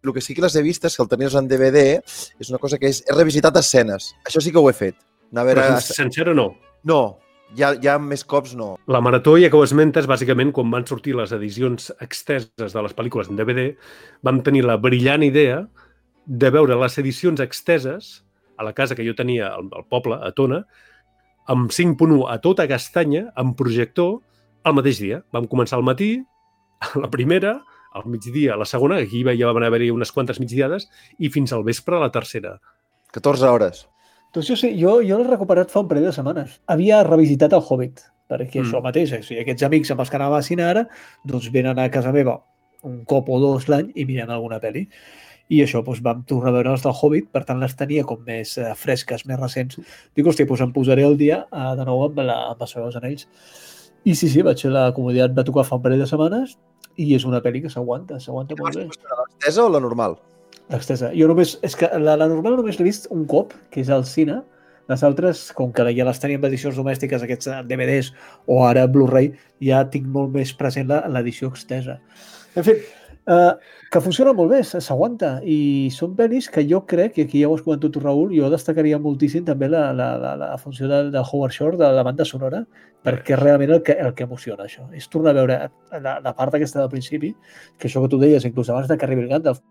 [0.00, 2.62] El que sí que les he vist és que el tenies en DVD és una
[2.62, 3.02] cosa que és...
[3.04, 4.14] He revisitat escenes.
[4.24, 4.96] Això sí que ho he fet.
[5.32, 5.62] Anar a veure...
[5.62, 6.50] Però sencera no.
[6.86, 7.00] No,
[7.54, 8.74] ja, ja més cops no.
[8.90, 12.94] La marató, ja que ho esmentes, bàsicament, quan van sortir les edicions exteses de les
[12.96, 13.68] pel·lícules en DVD,
[14.26, 15.62] vam tenir la brillant idea
[16.26, 18.20] de veure les edicions exteses
[18.58, 20.64] a la casa que jo tenia al, al poble, a Tona,
[21.46, 24.18] amb 5.1 a tota castanya, amb projector,
[24.66, 25.22] el mateix dia.
[25.34, 26.16] Vam començar al matí,
[27.02, 27.60] la primera,
[27.96, 32.00] al migdia, la segona, aquí ja van haver-hi unes quantes migdiades, i fins al vespre,
[32.02, 32.58] la tercera.
[33.14, 33.86] 14 hores.
[34.36, 36.58] Doncs jo sí, jo, jo l'he recuperat fa un parell de setmanes.
[36.68, 38.66] Havia revisitat el Hobbit, perquè Mm.
[38.66, 40.82] això mateix, o sigui, aquests amics amb els que anava a cine ara,
[41.24, 42.42] doncs venen a casa meva
[42.84, 44.84] un cop o dos l'any i miren alguna pel·li.
[45.48, 48.20] I això, doncs, vam tornar a veure els del Hobbit, per tant les tenia com
[48.26, 49.78] més eh, fresques, més recents.
[50.14, 52.90] Dic, hòstia, doncs em posaré el dia eh, de nou amb, la, amb el Senyor
[52.90, 53.26] dels Anells.
[54.04, 56.58] I sí, sí, vaig la comoditat, va tocar fa un parell de setmanes
[56.96, 58.84] i és una pel·li que s'aguanta, s'aguanta molt bé.
[58.90, 60.18] L'extesa o la normal?
[60.72, 61.12] L'extesa.
[61.14, 64.06] Jo només, és que la, la normal només l'he vist un cop, que és al
[64.08, 64.40] cine.
[64.90, 68.12] Les altres, com que ja les teníem edicions domèstiques, aquests eh, DVDs
[68.50, 71.98] o ara Blu-ray, ja tinc molt més present l'edició extesa.
[72.54, 72.76] En fi,
[73.26, 73.52] eh,
[73.90, 75.36] que funciona molt bé, s'aguanta.
[75.42, 78.50] I són pel·lis que jo crec, i aquí ja ho has comentat tu, Raül, jo
[78.50, 82.26] destacaria moltíssim també la, la, la, la funció de, de Howard Shore, de la banda
[82.26, 82.64] sonora,
[83.06, 84.86] perquè és realment el que, el que emociona això.
[84.94, 85.58] És tornar a veure
[86.02, 87.34] la, la part aquesta del principi,
[87.78, 89.62] que això que tu deies, inclús abans de que arribi el Gandalf,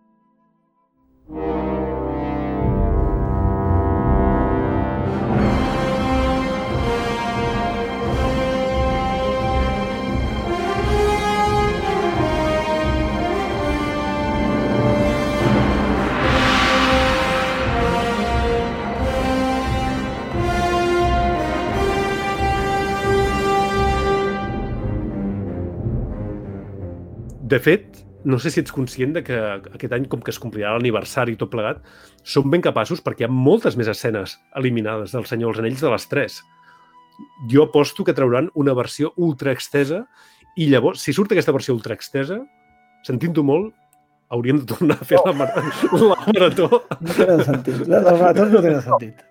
[27.45, 30.71] De fet, no sé si ets conscient de que aquest any, com que es complirà
[30.73, 31.83] l'aniversari i tot plegat,
[32.25, 35.91] són ben capaços perquè hi ha moltes més escenes eliminades del Senyor dels Anells de
[35.93, 36.37] les 3.
[37.53, 40.01] Jo aposto que trauran una versió ultra extesa
[40.57, 42.39] i llavors, si surt aquesta versió ultra extesa,
[43.05, 43.75] sentint-ho molt,
[44.29, 46.69] hauríem de tornar a fer la, mar la marató.
[46.99, 47.81] No tenen sentit.
[47.85, 49.23] Les maratons no tenen sentit.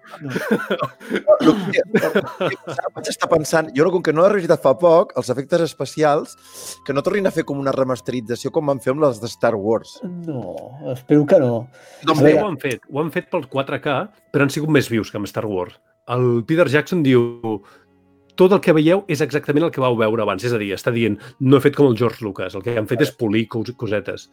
[1.45, 5.65] El que vaig estar pensant, jo com que no he revisat fa poc, els efectes
[5.67, 6.37] especials,
[6.87, 9.55] que no tornin a fer com una remasterització com van fer amb les de Star
[9.59, 9.99] Wars.
[10.29, 10.55] No,
[10.95, 11.55] espero que no.
[12.07, 12.85] Doncs bé, ho han fet.
[12.91, 13.97] Ho han fet pel 4K,
[14.35, 15.81] però han sigut més vius que amb Star Wars.
[16.15, 17.59] El Peter Jackson diu
[18.37, 20.45] tot el que veieu és exactament el que vau veure abans.
[20.45, 22.89] És a dir, està dient, no he fet com el George Lucas, el que han
[22.91, 24.29] fet és polir cos cosetes.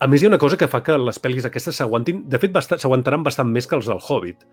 [0.00, 2.54] A més, hi ha una cosa que fa que les pel·lis aquestes s'aguantin, de fet,
[2.72, 4.46] s'aguantaran bastant més que els del Hobbit.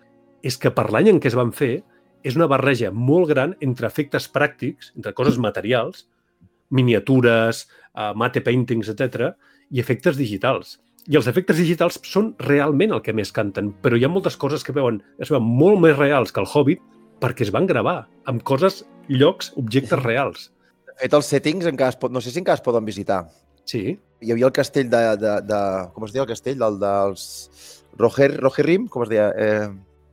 [0.43, 1.77] És que per l'any en què es van fer,
[2.27, 6.03] és una barreja molt gran entre efectes pràctics, entre coses materials,
[6.75, 7.61] miniatures,
[7.95, 9.31] uh, mate paintings, etc,
[9.71, 10.81] i efectes digitals.
[11.07, 14.67] I els efectes digitals són realment el que més canten, però hi ha moltes coses
[14.67, 16.83] que veuen, es veuen molt més reals que el Hobbit
[17.23, 20.49] perquè es van gravar amb coses, llocs, objectes reals.
[20.83, 23.23] De fet, els settings encara es pot, no sé si encara es poden visitar.
[23.63, 23.95] Sí.
[24.21, 25.03] Hi havia el castell de...
[25.21, 25.61] de, de
[25.93, 26.57] com es deia el castell?
[26.61, 27.27] Del, dels...
[27.97, 28.87] Roger, Rogerim?
[28.93, 29.29] Com es deia?
[29.37, 29.67] Eh,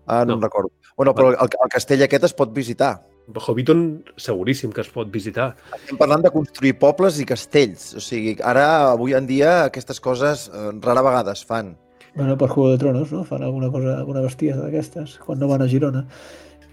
[0.06, 0.38] ah, no, no.
[0.38, 0.72] em recordo.
[0.96, 2.94] Bueno, però el, el castell aquest es pot visitar.
[3.32, 5.54] Hobbiton seguríssim que es pot visitar.
[5.78, 7.94] Estem parlant de construir pobles i castells.
[7.96, 11.72] O sigui, ara, avui en dia, aquestes coses eh, rara vegada es fan.
[12.14, 13.24] Bueno, per Juego de Tronos, no?
[13.24, 16.04] Fan alguna cosa, alguna bestiesa d'aquestes, quan no van a Girona.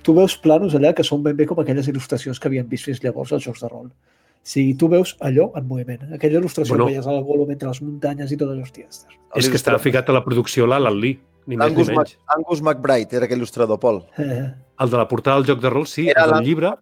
[0.04, 3.02] Tu veus planos allà que són ben bé com aquelles il·lustracions que havien vist fins
[3.02, 3.90] llavors als jocs de rol.
[4.44, 6.08] Sigui, tu veus allò en moviment.
[6.16, 6.86] Aquella il·lustració Bueno.
[6.86, 8.88] bueno, veies al volum entre les muntanyes i tot allò, hòstia.
[8.90, 9.18] ostres.
[9.36, 12.18] És que estava ficat a la producció l'Alan Lee, ni més ni Angus, Mac, menys.
[12.36, 14.02] Angus McBride era aquell il·lustrador, Pol.
[14.18, 16.74] Eh, El de la portada del joc de rol, sí, Era el del llibre,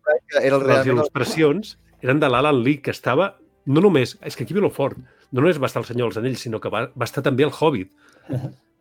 [0.42, 3.36] Era el les el- il·lustracions eren de l'Alan Lee, que estava,
[3.66, 4.98] no només, és que aquí ve lo fort,
[5.32, 7.52] no només va estar el Senyor dels Anells, sinó que va, va estar també el
[7.52, 7.92] Hobbit.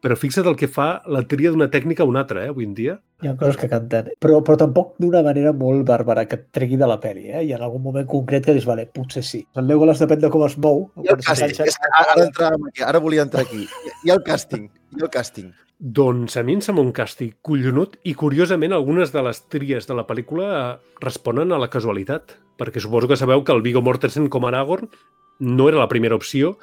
[0.05, 2.75] Però fixa't el que fa la tria d'una tècnica a una altra, eh, avui en
[2.75, 2.99] dia.
[3.23, 6.79] Hi ha coses que canten, però, però tampoc d'una manera molt bàrbara, que et tregui
[6.79, 7.43] de la pel·li, eh?
[7.49, 9.43] I en algun moment concret que dius, vale, potser sí.
[9.59, 10.85] El Legolas depèn de com es mou.
[11.03, 13.67] I el càsting, és que ara, entràvem aquí, ara volia entrar aquí.
[14.07, 15.51] I el càsting, i el càsting.
[15.79, 19.99] Doncs a mi em sembla un càstig collonut i, curiosament, algunes de les tries de
[19.99, 20.73] la pel·lícula eh,
[21.03, 24.91] responen a la casualitat, perquè suposo que sabeu que el Viggo Mortensen com a Aragorn
[25.39, 26.57] no era la primera opció,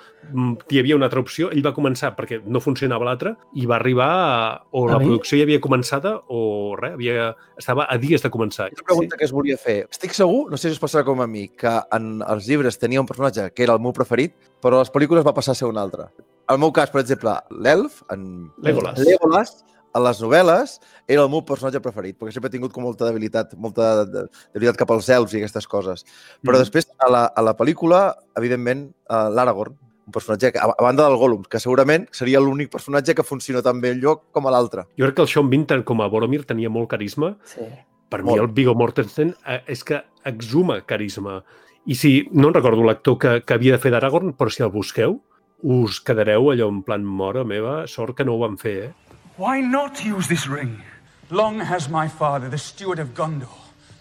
[0.70, 4.08] hi havia una altra opció, ell va començar perquè no funcionava l'altra i va arribar
[4.12, 5.08] a, o A la mi?
[5.08, 8.68] producció ja havia començada o res, havia, estava a dies de començar.
[8.74, 9.20] Una pregunta sí.
[9.20, 9.78] que es volia fer.
[9.92, 13.04] Estic segur, no sé si us passarà com a mi, que en els llibres tenia
[13.04, 15.70] un personatge que era el meu preferit, però a les pel·lícules va passar a ser
[15.72, 16.10] un altre.
[16.46, 19.00] En el meu cas, per exemple, l'Elf, en Legolas.
[19.00, 19.56] Legolas,
[19.96, 20.74] a les novel·les,
[21.08, 24.78] era el meu personatge preferit, perquè sempre he tingut com molta debilitat, molta de- debilitat
[24.82, 26.04] cap als elfs i aquestes coses.
[26.44, 26.64] Però Mhm.
[26.66, 31.08] després, a la, a la pel·lícula, evidentment, uh, l'Aragorn, un personatge que, a, a banda
[31.08, 34.52] del Gollum, que segurament seria l'únic personatge que funciona tan bé el lloc com a
[34.52, 34.84] l'altre.
[35.00, 37.38] Jo crec que el Sean Vinton com a Boromir tenia molt carisma.
[37.46, 37.62] Sí.
[38.10, 38.42] Per mi Molt.
[38.44, 41.40] el Viggo Mortensen eh, és que exhuma carisma.
[41.88, 44.70] I si, no en recordo l'actor que, que havia de fer d'Aragorn, però si el
[44.70, 45.22] busqueu,
[45.64, 48.94] us quedareu allò en plan mora meva, sort que no ho van fer, eh?
[49.38, 50.82] Why not use this ring?
[51.30, 53.50] Long has my father, the steward of Gondor,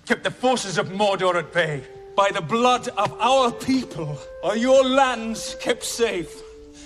[0.06, 1.82] kept the forces of Mordor at bay.
[2.14, 6.40] By the blood of our people are your lands kept safe.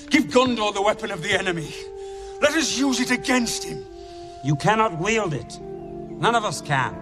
[0.09, 1.75] Give Gondor the weapon of the enemy.
[2.41, 3.85] Let us use it against him.
[4.43, 5.61] You cannot wield it.
[5.61, 6.95] None of us can.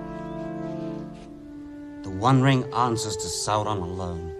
[2.02, 4.32] The One Ring answers to Sauron alone.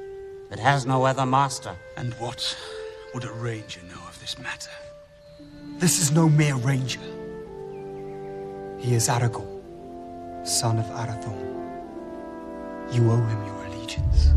[0.51, 1.77] It has no other master.
[1.97, 2.57] And what
[3.15, 4.71] would a ranger know of this matter?
[5.79, 7.01] This is no mere ranger.
[8.81, 9.49] He is Aragorn,
[10.45, 11.43] son of Arathorn.
[12.93, 14.31] You owe him your allegiance.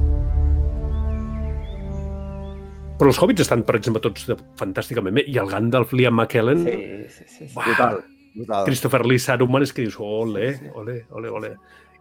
[2.99, 5.23] Però els hobbits estan, per exemple, tots de, fantàsticament bé.
[5.31, 6.65] I el Gandalf, Liam McKellen...
[6.65, 6.79] Sí,
[7.15, 7.47] sí, sí.
[7.47, 7.53] sí.
[7.55, 8.01] Brutal,
[8.35, 8.65] brutal.
[8.67, 11.53] Christopher Lee Saruman és que dius, ole, ole, ole, ole.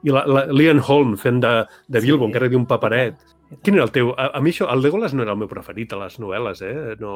[0.02, 1.52] I la, la, Liam Holm fent de,
[1.86, 2.32] de Bilbo, sí.
[2.32, 3.20] encara diu un paperet.
[3.64, 4.10] Quin era el teu?
[4.18, 6.74] A, a mi això, el Legolas no era el meu preferit a les novel·les, eh?
[7.00, 7.14] No,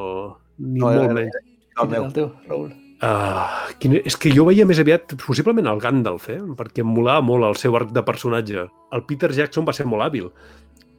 [0.63, 1.41] ni No, era- molt menys.
[1.81, 2.05] El meu.
[2.05, 2.71] El teu, Raül.
[3.03, 6.39] Uh, quin, és que jo veia més aviat, possiblement, el Gandalf, eh?
[6.55, 8.63] perquè em molava molt el seu arc de personatge.
[8.95, 10.29] El Peter Jackson va ser molt hàbil,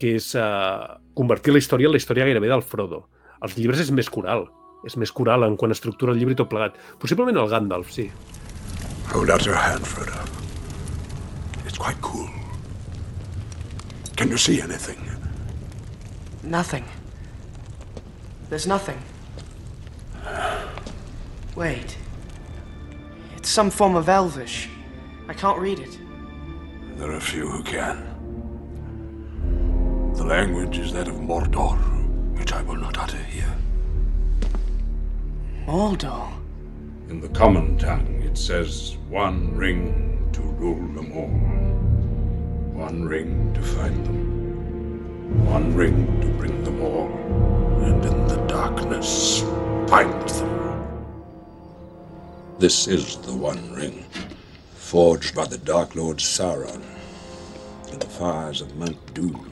[0.03, 3.07] que és uh, convertir la història en la història gairebé del Frodo.
[3.41, 4.45] Els llibres és més coral,
[4.85, 6.77] és més coral en quan estructura el llibre i tot plegat.
[7.01, 8.11] Possiblement el Gandalf, sí.
[9.15, 10.21] Hold out your hand, Frodo.
[11.65, 12.29] It's quite cool.
[14.15, 15.01] Can you see anything?
[16.43, 16.85] Nothing.
[18.51, 19.01] There's nothing.
[21.57, 21.97] Wait.
[23.37, 24.69] It's some form of Elvish.
[25.29, 25.99] I can't read it.
[26.97, 28.11] There are few who can.
[30.15, 31.77] The language is that of Mordor,
[32.39, 33.55] which I will not utter here.
[35.67, 36.33] Mordor.
[37.09, 41.29] In the common tongue, it says one ring to rule them all,
[42.79, 47.09] one ring to find them, one ring to bring them all,
[47.83, 49.43] and in the darkness
[49.95, 50.49] find them.
[52.59, 54.05] This is the One Ring,
[54.75, 56.83] forged by the Dark Lord Sauron
[57.93, 59.51] in the fires of Mount Doom.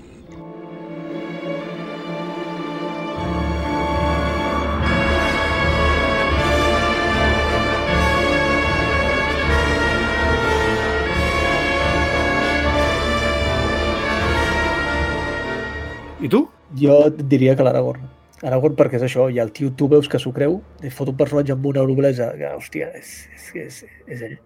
[16.24, 16.48] I tu?
[16.74, 18.02] Jo et diria que l'Aragorn.
[18.02, 21.52] Aragorn perquè és això, i el tio tu veus que s'ho creu, fot un personatge
[21.52, 24.38] amb una noblesa, que, hòstia, és, és, és, és ell.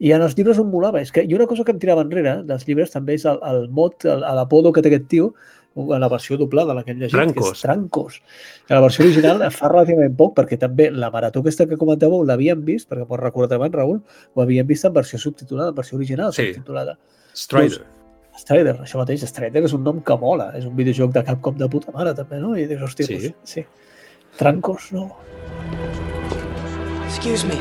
[0.00, 2.42] I en els llibres on molava, és que, i una cosa que em tirava enrere
[2.46, 5.34] dels llibres també és el, el mot, l'apodo que té aquest tio,
[5.76, 7.50] en la versió doblada, la que hem llegit, que Trancos.
[7.52, 8.16] és Trancos.
[8.66, 12.64] Que la versió original fa relativament poc, perquè també la marató aquesta que comentàveu l'havíem
[12.64, 14.00] vist, perquè m'ho recordat abans, Raül,
[14.34, 16.48] ho havíem vist en versió subtitulada, en versió original Sí.
[16.54, 16.96] subtitulada.
[17.34, 17.78] Strider.
[17.84, 17.99] Doncs,
[18.40, 21.68] Strider, això mateix, Strider és un nom que mola, és un videojoc de Capcom de
[21.68, 22.54] puta mare també, no?
[22.56, 23.18] I dius, hòstia, Sí.
[23.28, 23.64] Doncs, sí.
[24.38, 25.10] Trancos, no?
[27.04, 27.58] Excuse me.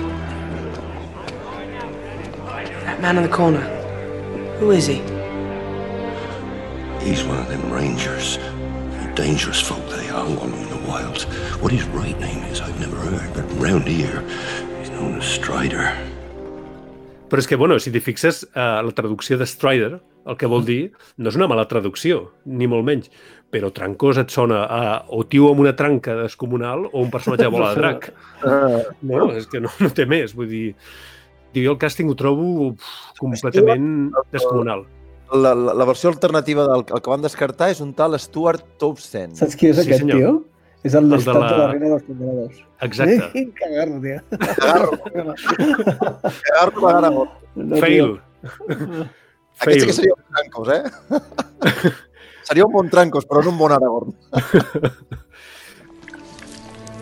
[2.86, 3.66] That man in the corner.
[4.60, 5.02] Who is he?
[7.04, 8.38] He's one of them rangers.
[9.16, 11.26] Dangerous folk they are wandering in the wilds.
[11.62, 14.24] What his right name is, I've never heard, but round here,
[14.80, 15.92] he's known as Strider.
[17.30, 20.00] Però és que, bueno, si t'hi fixes, eh, la traducció de Strider,
[20.30, 23.10] el que vol dir, no és una mala traducció, ni molt menys,
[23.50, 27.50] però Trancós et sona a o tio amb una tranca descomunal o un personatge de
[27.54, 28.12] bola de drac.
[29.02, 30.68] No, és que no, no té més, vull dir...
[31.58, 32.84] Jo el càsting ho trobo uf,
[33.18, 34.84] completament descomunal.
[35.34, 39.34] La, la, la versió alternativa del el que van descartar és un tal Stuart Townsend.
[39.38, 40.18] Saps qui és Sí, aquest, senyor.
[40.22, 40.36] tio?
[40.86, 42.62] És el El de l'estat de, la- la reina dels congeladors.
[42.86, 43.32] Exacte.
[43.42, 44.22] Eh, cagarro, tio.
[44.30, 44.94] Cagarro
[46.86, 47.30] de Aragorn.
[47.56, 48.14] No, Fail.
[49.60, 49.94] Aquest sí que Fail.
[49.94, 50.84] seria un trancos, eh?
[52.44, 54.14] seria un bon trancos, però no un bon Aragorn.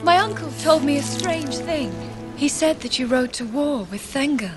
[0.04, 1.92] My uncle told me a strange thing.
[2.38, 4.52] He said that you rode to war with Thengel,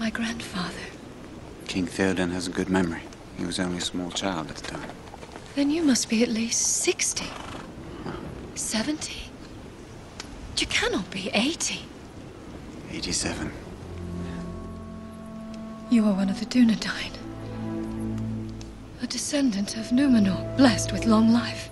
[0.00, 0.88] my grandfather.
[1.68, 3.02] King Theoden has a good memory.
[3.36, 4.88] He was only a small child at the time.
[5.54, 7.26] Then you must be at least 60.
[8.54, 9.12] 70?
[10.56, 11.82] You cannot be 80.
[12.90, 13.52] 87.
[15.90, 17.12] You are one of the Dunedain.
[19.02, 21.68] A descendant of Numenor, blessed with long life.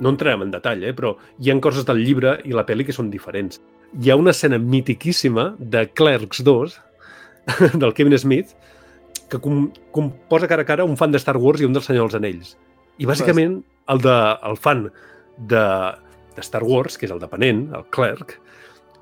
[0.00, 0.92] No entrarem en detall, eh?
[0.92, 3.60] però hi han coses del llibre i la pel·li que són diferents.
[4.00, 6.78] Hi ha una escena mitiquíssima de Clerks 2,
[7.80, 8.56] del Kevin Smith,
[9.30, 11.82] que com, com posa cara a cara un fan de Star Wars i un del
[11.82, 12.56] Senyor dels Anells.
[12.98, 13.60] I bàsicament
[13.90, 14.16] el, de,
[14.50, 14.88] el fan
[15.38, 15.66] de,
[16.36, 18.38] de Star Wars, que és el depenent, el clerk,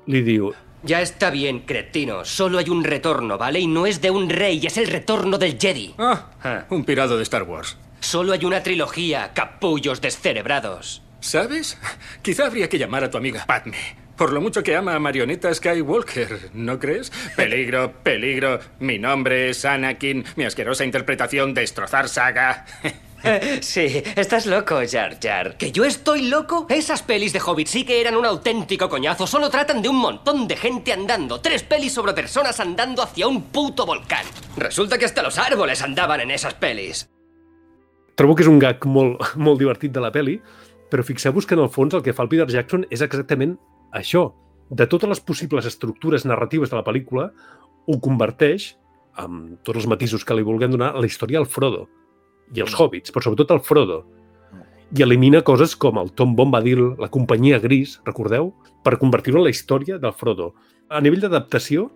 [0.07, 0.53] li diu
[0.83, 2.25] Ya está bien, cretino.
[2.25, 3.61] Solo hay un retorno, ¿vale?
[3.61, 5.95] Y no es de un rey, es el retorno del Jedi.
[5.97, 7.77] Ah, un pirado de Star Wars.
[8.01, 11.01] Solo hay una trilogía, capullos descerebrados.
[11.21, 11.77] ¿Sabes?
[12.21, 14.02] Quizá habría que llamar a tu amiga Padme.
[14.23, 17.11] Por lo mucho que ama a Marioneta Skywalker, ¿no crees?
[17.35, 18.57] Peligro, peligro.
[18.79, 20.23] Mi nombre es Anakin.
[20.37, 22.65] Mi asquerosa interpretación destrozar saga.
[23.59, 25.57] Sí, estás loco, Jar Jar.
[25.57, 26.67] ¿Que yo estoy loco?
[26.69, 29.27] Esas pelis de Hobbit sí que eran un auténtico coñazo.
[29.27, 31.41] Solo tratan de un montón de gente andando.
[31.41, 34.25] Tres pelis sobre personas andando hacia un puto volcán.
[34.55, 37.09] Resulta que hasta los árboles andaban en esas pelis.
[38.15, 40.39] trobo que és un gag molt, molt divertit de la peli,
[40.91, 43.57] però fixeu-vos que en el fons el que fa el Peter Jackson és exactament
[43.93, 44.31] això.
[44.73, 47.29] De totes les possibles estructures narratives de la pel·lícula,
[47.85, 48.73] ho converteix,
[49.19, 51.85] amb tots els matisos que li vulguem donar, a la història del Frodo
[52.53, 54.03] i els hobbits, però sobretot el Frodo.
[54.93, 58.51] I elimina coses com el Tom Bombadil, la companyia gris, recordeu?
[58.85, 60.51] Per convertir-ho en la història del Frodo.
[60.89, 61.87] A nivell d'adaptació,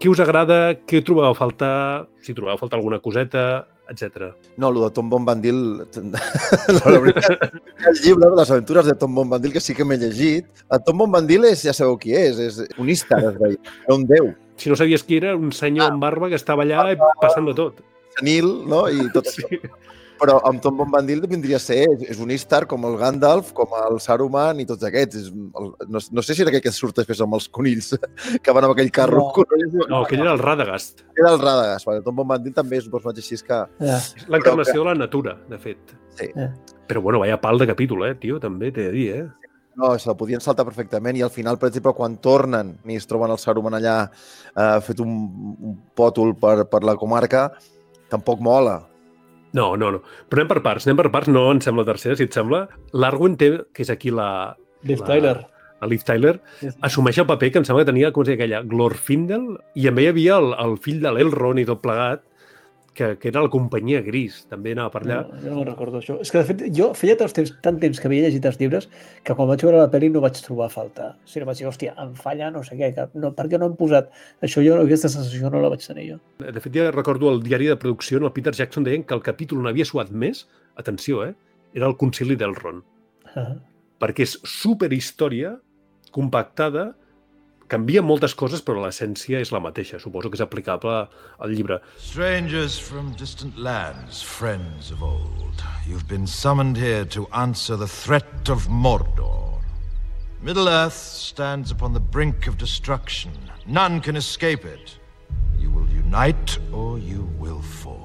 [0.00, 0.72] què us agrada?
[0.88, 2.08] Què trobeu a faltar?
[2.24, 4.32] Si trobeu a faltar alguna coseta, etc.
[4.56, 5.60] No, el de Tom Bombadil...
[6.78, 7.52] la veritat,
[7.88, 10.48] el llibre de les aventures de Tom Bombadil, que sí que m'he llegit.
[10.70, 13.32] El Tom Bombadil és, ja sabeu qui és, és un es deia.
[13.36, 14.32] Era un déu.
[14.56, 17.82] Si no sabies qui era, un senyor amb barba que estava allà passant de tot.
[18.18, 18.84] Senil, no?
[18.92, 19.44] I tot sí.
[19.44, 19.72] això.
[20.22, 23.96] Però amb Tom Bombadil vindria a ser, és, un Istar com el Gandalf, com el
[24.02, 25.18] Saruman i tots aquests.
[25.18, 27.90] És, el, no, no sé si era aquell que surt després amb els conills
[28.44, 29.24] que van amb aquell carro.
[29.34, 31.02] No, no aquell era el Radagast.
[31.18, 31.88] Era el Radagast.
[31.90, 32.04] Vale.
[32.06, 33.58] Tom Bombadil també és un personatge així que...
[33.82, 35.96] És l'encarnació de la natura, de fet.
[36.14, 36.30] Sí.
[36.36, 36.52] Ja.
[36.86, 39.50] Però bueno, vaya pal de capítol, eh, tio, també t'he de dir, eh?
[39.74, 43.08] No, se la podien saltar perfectament i al final, per exemple, quan tornen i es
[43.08, 45.18] troben el Saruman allà eh, fet un,
[45.58, 47.48] un pòtol per, per la comarca,
[48.12, 48.78] tampoc mola.
[49.56, 50.02] No, no, no.
[50.30, 51.30] Però anem per parts, anem per parts.
[51.32, 52.64] No em sembla tercera, si et sembla.
[52.96, 54.56] L'Arwen té, que és aquí la...
[54.88, 55.36] Liv la, Tyler.
[55.82, 56.36] La Liv Tyler,
[56.86, 60.06] assumeix el paper que em sembla que tenia, com es deia aquella, Glorfindel, i també
[60.06, 62.22] hi havia el, el fill de l'Elrond i tot plegat,
[62.94, 65.18] que, que era la companyia gris, també anava per allà.
[65.28, 66.18] No, jo no recordo això.
[66.20, 68.88] És que, de fet, jo feia tant temps, tant temps que havia llegit els llibres
[69.24, 71.12] que quan vaig veure la pel·li no vaig trobar falta.
[71.24, 73.70] O sigui, vaig dir, hòstia, em falla no sé què, que no, per què no
[73.70, 74.12] han posat
[74.44, 74.64] això?
[74.64, 76.20] Jo aquesta sensació no la vaig tenir jo.
[76.44, 79.24] De fet, ja recordo el diari de producció, en el Peter Jackson deien que el
[79.24, 80.44] capítol on havia suat més,
[80.80, 81.34] atenció, eh,
[81.72, 82.82] era el concili del Ron.
[83.32, 83.54] Ah.
[84.02, 85.56] Perquè és superhistòria,
[86.12, 86.90] compactada,
[87.68, 90.00] canvia moltes coses, però l'essència és la mateixa.
[90.02, 90.94] Suposo que és aplicable
[91.38, 91.78] al llibre.
[91.98, 98.48] Strangers from distant lands, friends of old, you've been summoned here to answer the threat
[98.48, 99.60] of Mordor.
[100.42, 103.30] Middle-earth stands upon the brink of destruction.
[103.66, 104.98] None can escape it.
[105.56, 108.01] You will unite or you will fall.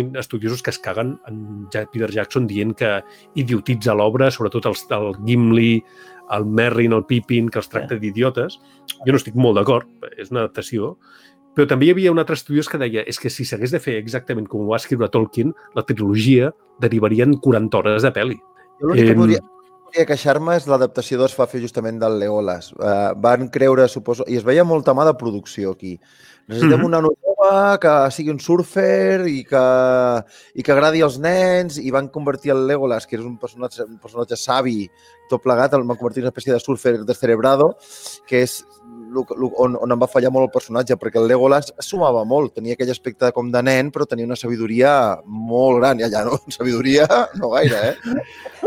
[0.00, 2.98] Gent estudiosos que es caguen en Peter Jackson dient que
[3.38, 5.72] idiotitza l'obra, sobretot el, el Gimli,
[6.30, 8.58] el Merrin, el Pippin, que els tracta d'idiotes.
[9.04, 10.96] Jo no estic molt d'acord, és una adaptació,
[11.54, 13.96] però també hi havia un altre estudiós que deia és que si s'hagués de fer
[13.98, 18.38] exactament com ho va escriure Tolkien, la trilogia derivaria en 40 hores de pel·li.
[18.80, 19.42] Jo l'únic que podria,
[19.90, 22.70] podria queixar-me és l'adaptació es va fer justament del Legolas.
[22.78, 25.98] Uh, van creure, suposo, i es veia molta mà de producció aquí.
[26.46, 26.86] Necessitem Mhm.
[26.86, 27.02] una
[27.40, 29.64] nova que sigui un surfer i que,
[30.54, 33.98] i que agradi als nens i van convertir el Legolas, que és un personatge, un
[33.98, 34.88] personatge savi,
[35.30, 37.76] tot plegat, el van convertir en una espècie de surfer descerebrado,
[38.28, 38.60] que és
[39.14, 42.92] on, on em va fallar molt el personatge, perquè el Legolas sumava molt, tenia aquell
[42.92, 44.92] aspecte com de nen, però tenia una sabidoria
[45.24, 47.08] molt gran, i allà no, sabidoria
[47.40, 48.18] no gaire, eh?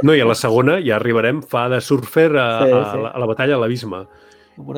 [0.02, 3.04] No, i a la segona, ja arribarem, fa de surfer a, Sí, a, sí.
[3.06, 4.06] la, a la batalla a l'abisme.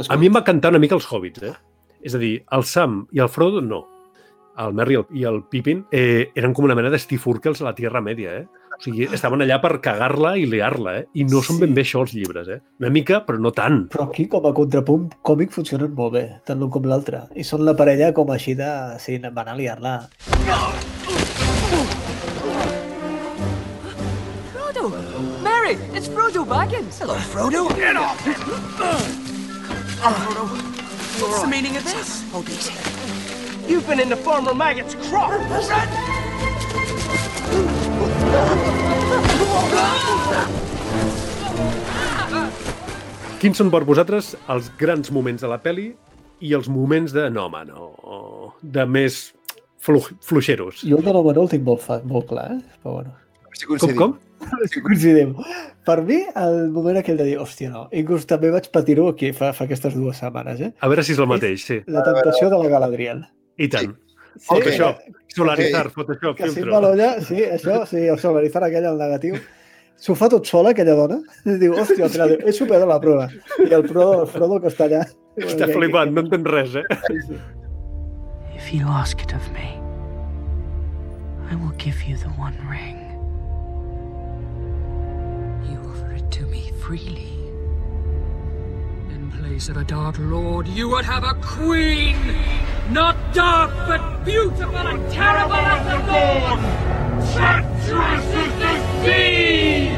[0.07, 1.55] A mi em va cantar una mica els hobbits, eh?
[2.05, 3.81] És a dir, el Sam i el Frodo no.
[4.61, 7.63] El Merry i el, i el Pippin eh, eren com una mena de Steve Urkels
[7.63, 8.45] a la Tierra Media, eh?
[8.75, 11.05] O sigui, estaven allà per cagar-la i liar-la, eh?
[11.17, 12.59] I no són ben bé això els llibres, eh?
[12.83, 13.81] Una mica, però no tant.
[13.95, 17.23] Però aquí, com a contrapunt còmic, funcionen molt bé, tant l'un com l'altre.
[17.33, 18.69] I són la parella com així de...
[19.01, 19.97] Sí, van a liar-la.
[24.53, 24.87] Frodo!
[25.41, 27.01] Mary, it's Frodo Baggins!
[27.01, 27.65] Hello, Frodo!
[27.73, 28.39] Get off him!
[30.05, 30.74] Frodo,
[31.21, 32.23] what's the meaning of this?
[32.31, 32.73] Hold easy.
[33.67, 35.31] You've been in the former maggot's crop!
[43.39, 45.89] Quins són per vosaltres els grans moments de la peli
[46.41, 49.19] i els moments de, no, home, no, de més
[49.85, 50.81] flu fluixeros?
[50.83, 52.79] Jo el de el tinc molt, fa, molt clar, eh?
[52.81, 53.24] però bueno.
[53.55, 54.15] Sí, Com, com?
[54.69, 55.31] Sí, coincidim.
[55.87, 57.85] Per mi, el moment aquell de dir, hòstia, no.
[57.95, 60.71] Inclús també vaig patir-ho aquí fa, fa aquestes dues setmanes, eh?
[60.83, 61.77] A veure si és el mateix, sí.
[61.87, 63.23] La tentació de la Galadriel.
[63.57, 63.93] I tant.
[64.35, 66.73] Sí, Photoshop, que- solaritzar, que- Photoshop, Que filtro.
[66.75, 69.39] Malolla, sí, això, sí, el solaritzar aquell, el negatiu.
[69.95, 71.21] S'ho fa tot sola, aquella dona.
[71.47, 73.29] I diu, hòstia, al final diu, he superat la prova.
[73.63, 75.05] I el Frodo, el Frodo que està allà...
[75.39, 76.83] Està flipant, no entén res, eh?
[78.59, 79.71] If you ask it of me,
[81.49, 82.99] I will give you the One Ring.
[86.85, 87.31] Freely.
[89.09, 92.15] In place of a Dark Lord, you would have a queen!
[92.91, 96.59] Not dark, but beautiful and terrible as the dawn!
[97.33, 98.73] Treacherous as the
[99.03, 99.95] sea!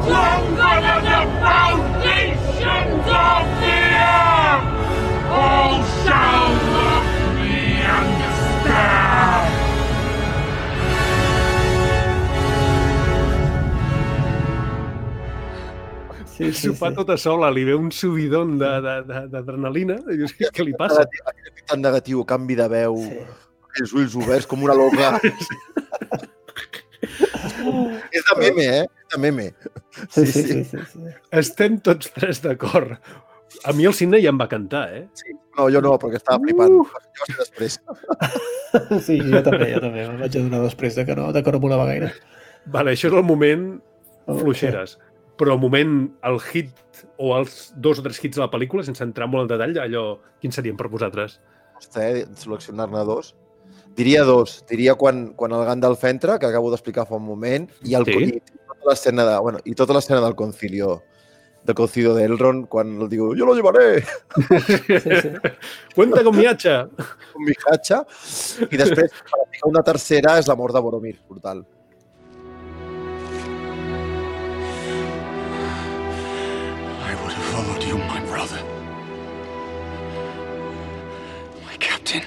[0.00, 3.78] Stronger than the foundations of the
[4.16, 4.64] earth!
[5.28, 7.56] All shall love me
[7.92, 9.09] and despair!
[16.50, 19.98] Sí, S'ho fa tota sola, li ve un subidon de- de- de- d'adrenalina.
[20.08, 21.04] I dius, què, què li passa?
[21.04, 23.18] Negatiu, tan negatiu, canvi de veu, sí.
[23.82, 25.12] els ulls oberts com una loca.
[28.16, 28.84] és de meme, eh?
[28.86, 29.48] És de meme.
[30.08, 30.64] Sí, sí, sí.
[30.70, 31.12] sí, sí.
[31.40, 32.96] Estem tots tres d'acord.
[33.66, 35.04] A mi el cine ja em va cantar, eh?
[35.18, 35.34] Sí.
[35.58, 36.76] No, jo no, perquè estava flipant.
[36.80, 36.86] Uh!
[37.18, 37.78] Jo ser després.
[39.04, 40.06] Sí, jo també, jo també.
[40.06, 42.12] Me'n vaig adonar després de que no, de que no volava gaire.
[42.70, 43.64] Vale, això és el moment
[44.30, 44.94] fluixeres.
[45.40, 45.92] Però el moment,
[46.28, 46.70] el hit
[47.16, 50.02] o els dos o tres hits de la pel·lícula, sense entrar molt en detall, allò,
[50.42, 51.38] quins serien per vosaltres?
[51.78, 53.32] Costa, eh, seleccionar-ne dos.
[53.96, 54.58] Diria dos.
[54.68, 58.36] Diria quan, quan el Gandalf entra, que acabo d'explicar fa un moment, i, el, Sí.
[58.36, 61.00] i tota l'escena de, bueno, i tota l'escena del concilio
[61.62, 64.02] del concilio de Elrond, quan el diu, jo lo llevaré,
[65.94, 66.88] Cuenta con mi hacha.
[67.32, 67.98] con mi hacha,
[68.70, 69.12] i després,
[69.68, 71.60] una tercera, és la mort de Boromir, brutal.
[82.10, 82.24] My captain.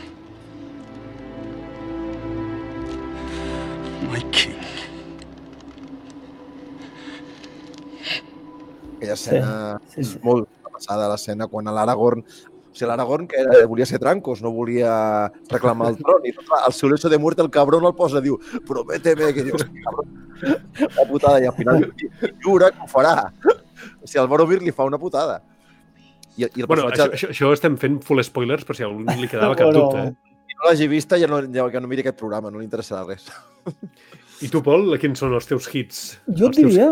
[4.12, 4.56] My king.
[8.98, 10.20] Aquella escena sí, sí, sí.
[10.24, 12.24] molt passada, l'escena quan l'Aragorn o
[12.74, 16.24] sigui, l'Aragorn que era, volia ser trancos, no volia reclamar el tron.
[16.26, 19.68] I clar, el seu lecho de muerte, el cabrón el posa, diu, prométeme que dius,
[19.84, 20.08] cabrón,
[20.80, 21.92] la putada, i al final
[22.42, 23.34] jura que ho farà.
[24.00, 25.42] O sigui, el Boromir li fa una putada.
[26.38, 28.88] I, i el Bueno, això, personatge, això, això estem fent full spoilers per si a
[28.90, 30.08] algú li quedava cap Bueno, dubte.
[30.08, 30.40] Eh?
[30.50, 33.06] si no l'hagi vista, ja no, ja, que no miri aquest programa, no li interessarà
[33.08, 33.28] res.
[34.44, 36.00] I tu, Pol, quins són els teus hits?
[36.28, 36.88] Jo els teus- diria,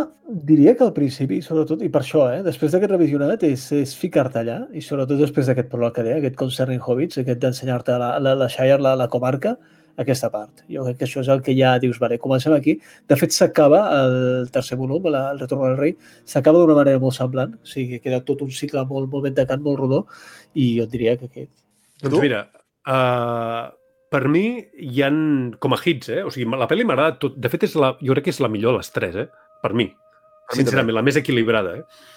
[0.48, 4.40] diria que al principi, sobretot, i per això, eh, després d'aquest revisionat, és, és ficar-te
[4.40, 8.36] allà, i sobretot després d'aquest pròleg que deia, aquest Concerning Hobbits, aquest d'ensenyar-te la, la,
[8.40, 9.58] la Shire, la, la comarca,
[10.00, 10.64] aquesta part.
[10.72, 12.78] Jo crec que això és el que ja dius, vale, comencem aquí.
[13.10, 17.18] De fet, s'acaba el tercer volum, la, el retorn del rei, s'acaba d'una manera molt
[17.18, 20.06] semblant, o sigui, queda tot un cicle molt, molt ben tacat, molt rodó,
[20.54, 21.54] i jo et diria que aquest.
[22.02, 22.46] Doncs mira,
[22.90, 23.70] uh,
[24.12, 25.20] per mi hi han
[25.62, 26.24] com a hits, eh?
[26.26, 27.38] O sigui, la pel·li m'agrada tot.
[27.40, 29.28] De fet, és la, jo crec que és la millor de les tres, eh?
[29.62, 29.92] Per mi.
[29.92, 32.10] mi Sincerament, la més equilibrada, eh?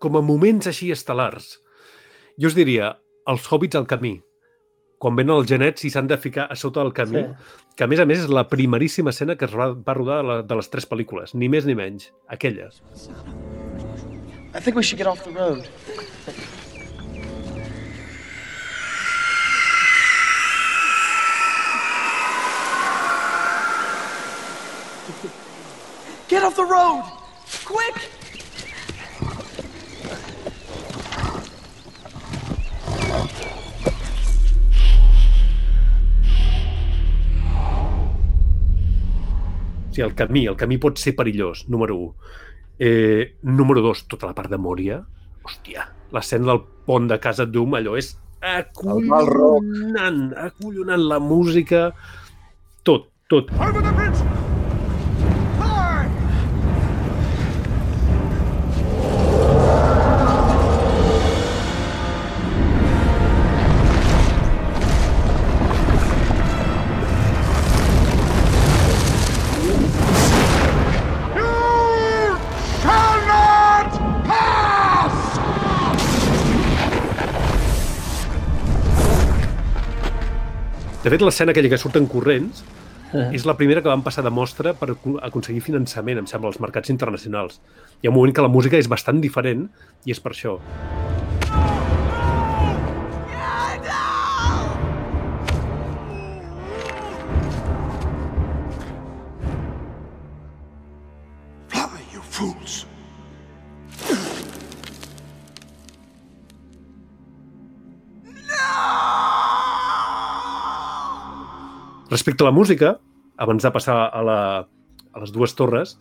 [0.00, 1.58] Com a moments així estel·lars,
[2.40, 2.94] jo us diria
[3.28, 4.16] els hobbits al camí,
[5.00, 7.56] quan venen els genets i s'han de ficar a sota del camí, Sí.
[7.76, 10.28] que a més a més és la primeríssima escena que es va, va rodar de,
[10.28, 12.68] la, de les tres pel·lícules, ni més ni menys, aquella.
[14.52, 15.64] I think we should get off the road.
[26.28, 27.04] Get off the road!
[27.64, 28.19] Quick!
[40.00, 42.14] Sigui, el camí, el camí pot ser perillós, número 1.
[42.80, 45.02] Eh, número 2, tota la part de Mòria.
[45.44, 51.90] Hòstia, l'escena del pont de Casa Doom, allò és acollonant, acollonant la música,
[52.82, 53.52] tot, tot.
[53.60, 54.39] Over the bridge!
[81.10, 82.60] De fet, l'escena aquella que surten corrents
[83.34, 86.60] és la primera que van passar de mostra per aco- aconseguir finançament, em sembla, als
[86.62, 87.58] mercats internacionals.
[87.98, 89.64] Hi ha un moment que la música és bastant diferent
[90.06, 90.52] i és per això.
[101.68, 102.84] Fly, you fools!
[112.10, 112.98] Respecte a la música,
[113.38, 114.38] abans de passar a, la,
[115.14, 115.94] a les dues torres,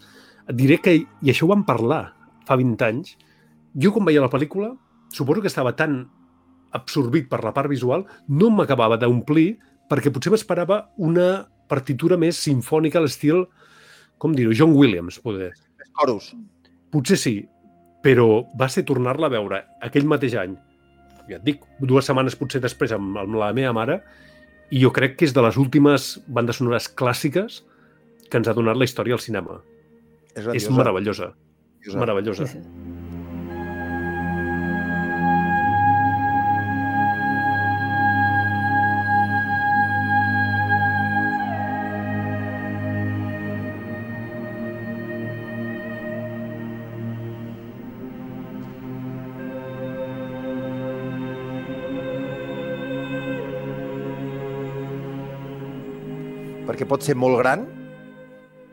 [0.49, 2.01] et diré que, i això ho vam parlar
[2.47, 3.13] fa 20 anys,
[3.77, 4.71] jo quan veia la pel·lícula,
[5.13, 6.01] suposo que estava tan
[6.73, 9.51] absorbit per la part visual, no m'acabava d'omplir
[9.89, 13.45] perquè potser m'esperava una partitura més sinfònica a l'estil,
[14.17, 15.51] com dir-ho, John Williams, poder.
[15.93, 16.31] Coros.
[16.89, 17.35] Potser sí,
[18.01, 20.57] però va ser tornar-la a veure aquell mateix any,
[21.29, 23.99] ja et dic, dues setmanes potser després amb, amb la meva mare,
[24.69, 27.63] i jo crec que és de les últimes bandes sonores clàssiques
[28.29, 29.59] que ens ha donat la història al cinema.
[30.35, 31.33] És, És meravellosa.
[31.85, 32.45] És meravellosa.
[32.45, 32.88] Sí, sí.
[56.89, 57.65] Pot ser molt gran,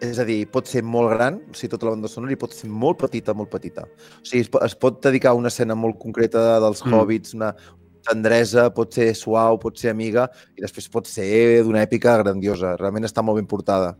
[0.04, 2.54] és a dir, pot ser molt gran, o sigui, tota la banda sonora, i pot
[2.56, 3.86] ser molt petita, molt petita.
[3.86, 6.96] O sigui, es, po- es pot dedicar a una escena molt concreta dels mm.
[6.96, 7.52] hobbits, una
[8.06, 11.28] tendresa, pot ser suau, pot ser amiga, i després pot ser
[11.66, 12.76] d'una èpica grandiosa.
[12.80, 13.94] Realment està molt ben portada.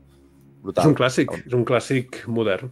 [0.63, 0.85] Brutal.
[0.85, 2.71] És un clàssic, és un clàssic modern.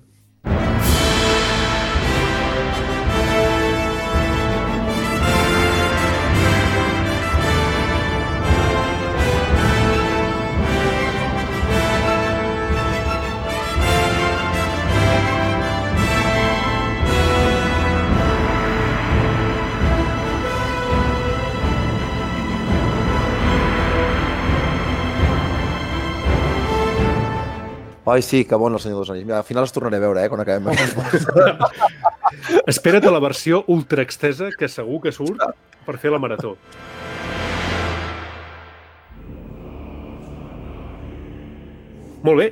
[28.06, 29.24] Ai, sí, que bon el Senyor dels Anells.
[29.24, 30.66] Mira, al final els tornaré a veure, eh, quan acabem.
[32.72, 35.40] Espera't a la versió ultra extesa que segur que surt
[35.86, 36.52] per fer la marató.
[42.24, 42.50] Molt bé.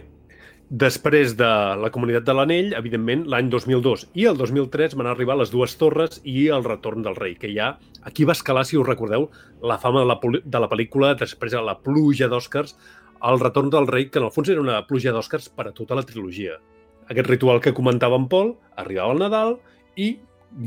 [0.73, 5.53] Després de la Comunitat de l'Anell, evidentment, l'any 2002 i el 2003 van arribar les
[5.53, 7.75] dues torres i el retorn del rei, que ja
[8.09, 9.29] aquí va escalar, si us recordeu,
[9.61, 12.73] la fama de la, de la pel·lícula, després de la pluja d'Oscars,
[13.31, 15.99] el retorn del rei, que en el fons era una pluja d'Oscars per a tota
[15.99, 16.59] la trilogia.
[17.11, 19.57] Aquest ritual que comentava en Pol, arribava el Nadal
[20.01, 20.15] i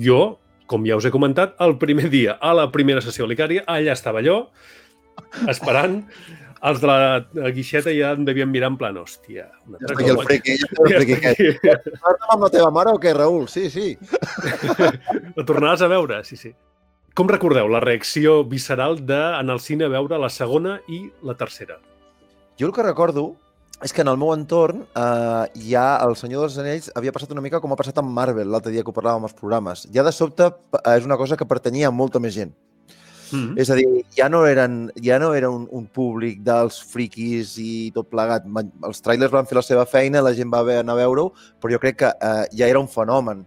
[0.01, 0.37] jo,
[0.71, 4.23] com ja us he comentat, el primer dia, a la primera sessió licària, allà estava
[4.25, 4.45] jo,
[5.51, 6.01] esperant
[6.65, 9.45] els de la guixeta ja em devien mirar en plan, hòstia...
[9.67, 11.89] Un Ja està aquí el friqui, ja està el friqui aquest.
[12.05, 13.45] Torna'm amb la teva mare o què, Raül?
[13.51, 13.91] Sí, sí.
[15.37, 16.55] La tornaràs a veure, sí, sí.
[17.15, 21.77] Com recordeu la reacció visceral d'anar al cine a veure la segona i la tercera?
[22.59, 23.33] Jo el que recordo
[23.83, 27.43] és que en el meu entorn eh, ja El Senyor dels Anells havia passat una
[27.43, 29.83] mica com ha passat amb Marvel l'altre dia que ho parlàvem als programes.
[29.91, 32.55] Ja de sobte eh, és una cosa que pertanyia a molta més gent.
[33.31, 33.59] Mm -hmm.
[33.59, 37.91] És a dir, ja no eren, ja no era un, un públic dels friquis i
[37.91, 38.43] tot plegat.
[38.83, 41.73] Els trailers van fer la seva feina, la gent va haver anar a veure-ho, però
[41.73, 43.45] jo crec que eh, ja era un fenomen.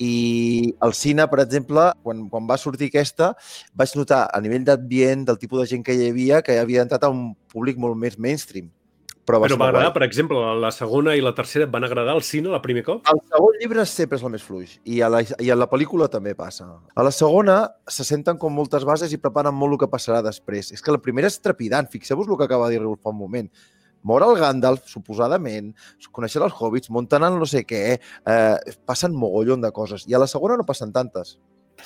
[0.00, 3.34] I al cine, per exemple, quan, quan va sortir aquesta,
[3.76, 7.04] vaig notar a nivell d'ambient, del tipus de gent que hi havia, que havia entrat
[7.04, 8.70] a un públic molt més mainstream.
[9.28, 9.94] Però va Però va agradar, guai.
[9.98, 13.04] per exemple, la segona i la tercera et van agradar al cine el primer cop?
[13.12, 16.08] El segon llibre sempre és el més fluix i a, la, i a la pel·lícula
[16.10, 16.66] també passa.
[16.96, 20.72] A la segona se senten com moltes bases i preparen molt el que passarà després.
[20.72, 21.86] És que la primera és trepidant.
[21.92, 23.52] Fixeu-vos el que acaba de dir Raül fa un moment.
[24.02, 25.72] Mor el Gandalf, suposadament,
[26.16, 30.06] conèixer els hobbits, munten el no sé què, eh, passen mogollon de coses.
[30.08, 31.38] I a la segona no passen tantes.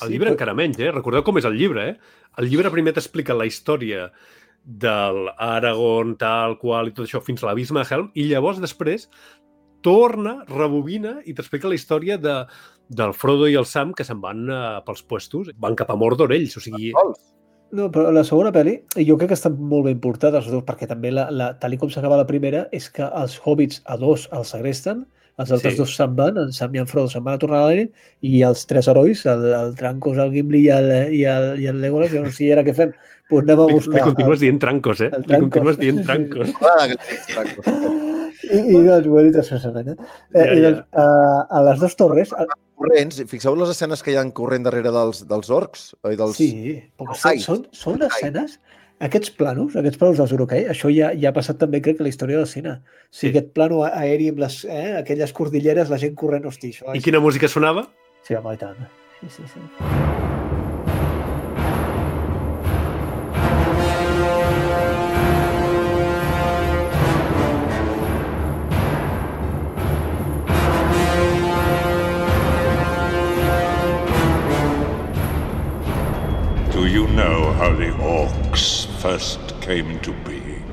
[0.02, 0.90] El llibre encara menys, eh?
[0.90, 2.22] Recordeu com és el llibre, eh?
[2.38, 4.08] El llibre primer t'explica la història
[4.64, 9.08] del Aragorn, tal qual, i tot això, fins a l'abisme de Helm, i llavors després
[9.84, 12.38] torna, rebobina i t'explica la història de,
[12.88, 16.32] del Frodo i el Sam que se'n van uh, pels puestos, van cap a Mordor
[16.32, 16.94] ells, o sigui...
[17.74, 18.76] No, però la segona pel·li,
[19.08, 21.90] jo crec que estan molt ben portades les dues, perquè també, la, la, tal com
[21.90, 25.02] s'acaba la primera, és que els hobbits a dos els segresten,
[25.42, 25.78] els altres Sí.
[25.80, 27.88] dos se'n van, en Sam i en Frodo se'n van a tornar a l'Eren,
[28.22, 31.80] i els tres herois, el, el Trancos, el Gimli i el, i el, i el
[31.82, 32.94] Legolas, jo no sé, i ara què fem?
[33.32, 33.96] Pues anem a Li, buscar...
[33.98, 35.10] li continues dient trancos, eh?
[35.10, 35.82] el Li continues Trancos.
[35.82, 36.46] dient trancos.
[38.44, 40.12] I, i doncs, ho he dit assessament, eh?
[40.34, 40.68] Ja, eh I ja.
[40.68, 41.08] doncs, a,
[41.48, 42.36] a les dues torres...
[42.36, 42.46] A...
[42.84, 45.92] Corrents, fixeu les escenes que hi ha corrent darrere dels, dels orcs?
[46.02, 46.38] Oi, dels...
[46.40, 48.58] Sí, però són, són, són escenes...
[49.04, 52.06] Aquests planos, aquests planos dels Urukai, això ja, ja ha passat també, crec, que a
[52.06, 52.76] la història del cine.
[52.78, 53.32] O sigui, Sí.
[53.34, 56.94] aquest plano aeri amb les, eh, aquelles cordilleres, la gent corrent, hosti, això...
[56.94, 57.88] I quina música sonava?
[58.22, 58.86] Sí, home, i tant.
[59.20, 60.23] Sí, sí, sí.
[77.14, 80.64] Know how the orcs first came into being?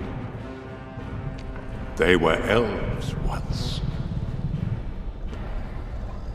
[1.98, 3.80] They were elves once.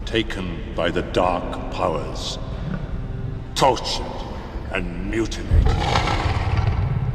[0.05, 2.39] Taken by the dark powers,
[3.57, 4.07] tortured
[4.73, 5.67] and mutilated.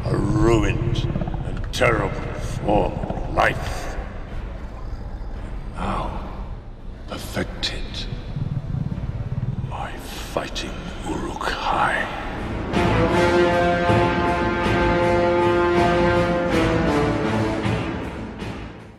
[0.05, 0.97] A ruined
[1.45, 3.95] and terrible form of life.
[5.75, 6.29] Now,
[7.07, 8.05] perfected
[9.69, 10.73] by fighting
[11.07, 12.30] Uruk-hai.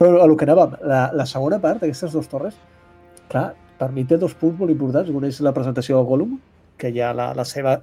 [0.03, 2.57] Però a lo que anàvem, la, la segona part d'aquestes dues torres,
[3.31, 5.13] clar, per mi té dos punts molt importants.
[5.15, 6.33] Un és la presentació de Gollum,
[6.75, 7.77] que ja la, la seva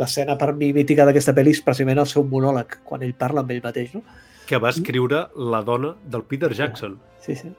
[0.00, 3.52] l'escena per mi mítica d'aquesta pel·li és precisament el seu monòleg, quan ell parla amb
[3.52, 4.00] ell mateix, no?
[4.48, 6.96] Que va escriure la dona del Peter Jackson.
[7.20, 7.52] Sí, sí.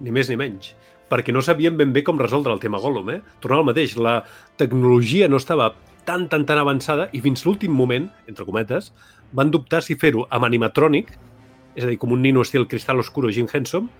[0.00, 0.72] Ni més ni menys.
[1.12, 3.20] Perquè no sabien ben bé com resoldre el tema Gollum, eh?
[3.44, 3.98] Tornar al mateix.
[4.00, 4.22] La
[4.56, 5.74] tecnologia no estava
[6.08, 8.94] tan, tan, tan avançada i fins l'últim moment, entre cometes,
[9.36, 11.12] van dubtar si fer-ho amb animatrònic,
[11.74, 13.90] és a dir, com un nino estil Cristal Oscuro Jim Henson,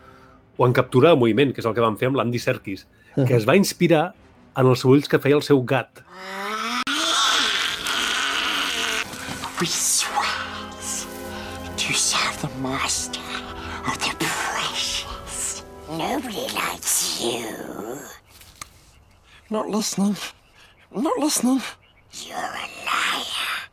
[0.57, 3.35] o en captura de moviment, que és el que van fer amb l'Andy Serkis, que
[3.35, 4.13] es va inspirar
[4.57, 6.03] en els ulls que feia el seu gat.
[9.61, 11.07] We swears
[11.77, 13.23] to serve the master
[13.87, 15.65] of the precious.
[15.89, 17.99] Nobody likes you.
[19.51, 20.17] Not listening.
[20.95, 21.63] Not listening.
[22.13, 23.69] You're a liar.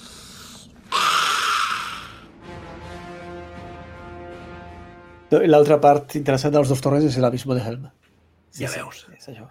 [5.28, 7.88] I L'altra part interessant de les dues torres és l'abisme de Helm.
[8.58, 9.06] ja veus.
[9.18, 9.48] És això.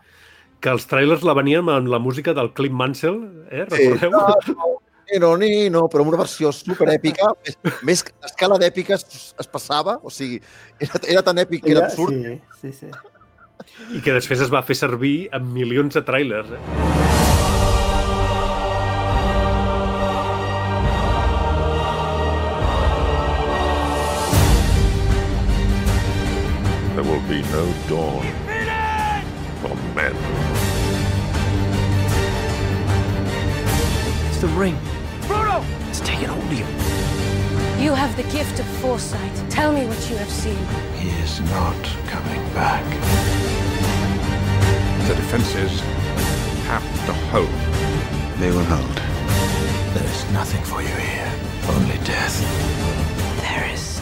[0.60, 3.66] Que els trailers la veníem amb la música del Clint Mansell, eh?
[3.68, 4.10] Recordeu?
[4.46, 4.54] Sí.
[4.56, 4.70] No, no,
[5.38, 9.98] ni, no, però amb una versió superèpica, més, més que l'escala d'èpica es, es passava,
[10.02, 10.40] o sigui,
[10.80, 12.12] era, era tan èpic que era absurd.
[12.60, 12.90] Sí, sí, sí.
[13.92, 16.50] I que després es va fer servir en milions de trailers.
[16.50, 16.60] Eh?
[26.96, 28.26] There will be no dawn
[29.60, 30.16] for men.
[34.28, 34.76] It's the ring.
[36.16, 36.24] Frodo!
[36.24, 37.84] It's taken hold of you.
[37.84, 39.50] You have the gift of foresight.
[39.50, 40.56] Tell me what you have seen.
[40.98, 42.84] He is not coming back.
[45.08, 45.80] The defenses
[46.66, 47.48] have to hold.
[48.40, 48.96] They will hold.
[49.94, 51.32] There is nothing for you here,
[51.68, 52.40] only death.
[53.40, 53.95] There is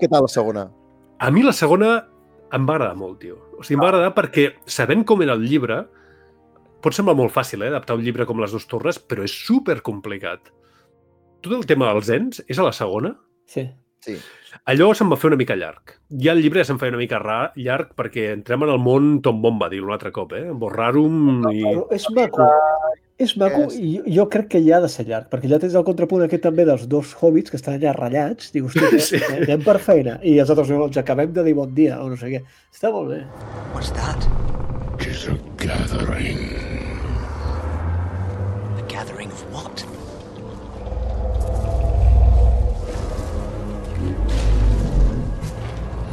[0.00, 0.66] què tal la segona?
[1.20, 1.94] A mi la segona
[2.56, 3.38] em va agradar molt, tio.
[3.58, 5.82] O sigui, em va agradar perquè, sabent com era el llibre,
[6.82, 9.80] pot semblar molt fàcil, eh, adaptar un llibre com Les dues torres, però és super
[9.86, 10.50] complicat.
[11.44, 13.14] Tot el tema dels ens és a la segona.
[13.46, 13.68] Sí.
[14.00, 14.16] Sí.
[14.72, 15.92] Allò se'm va fer una mica llarg.
[16.24, 17.20] Ja el llibre ja se'm feia una mica
[17.54, 20.48] llarg perquè entrem en el món Tom Bomba, dir un altre cop, eh?
[20.50, 21.04] Borrar-ho
[21.52, 21.62] i...
[21.94, 22.48] És maco.
[23.20, 25.74] És maco i jo- jo crec que ja ha de ser llarg, perquè ja tens
[25.76, 29.20] el contrapunt aquest també dels dos hobbits que estan allà ratllats, dius, hosti, Sí.
[29.42, 32.16] anem per feina, i els altres no, ens acabem de dir bon dia, o no
[32.16, 32.40] sé què.
[32.72, 33.20] Està molt bé.
[33.74, 34.24] What's that?
[35.00, 36.40] Tis a gathering.
[38.80, 39.84] A gathering of what?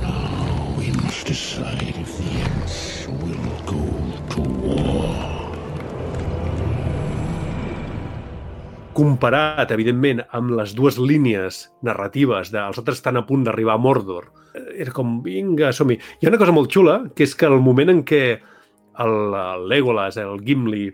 [0.01, 1.95] Now we must decide
[8.97, 14.31] comparat, evidentment, amb les dues línies narratives dels altres estan a punt d'arribar a Mordor,
[14.55, 15.99] eh, era com, vinga, som-hi.
[16.19, 18.21] Hi ha una cosa molt xula, que és que el moment en què
[18.97, 20.87] el, el Legolas, el Gimli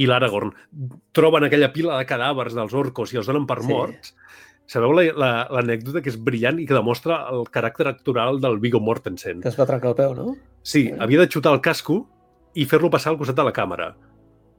[0.00, 0.54] i l'Aragorn
[1.12, 3.68] troben aquella pila de cadàvers dels orcos i els donen per Sí.
[3.68, 4.14] morts,
[4.66, 8.80] sabeu la- la- l'anècdota que és brillant i que demostra el caràcter actoral del Viggo
[8.80, 9.42] Mortensen?
[9.42, 10.36] Que es va trencar el peu, no?
[10.62, 12.06] Sí, havia de xutar el casco
[12.54, 13.94] i fer-lo passar al costat de la càmera.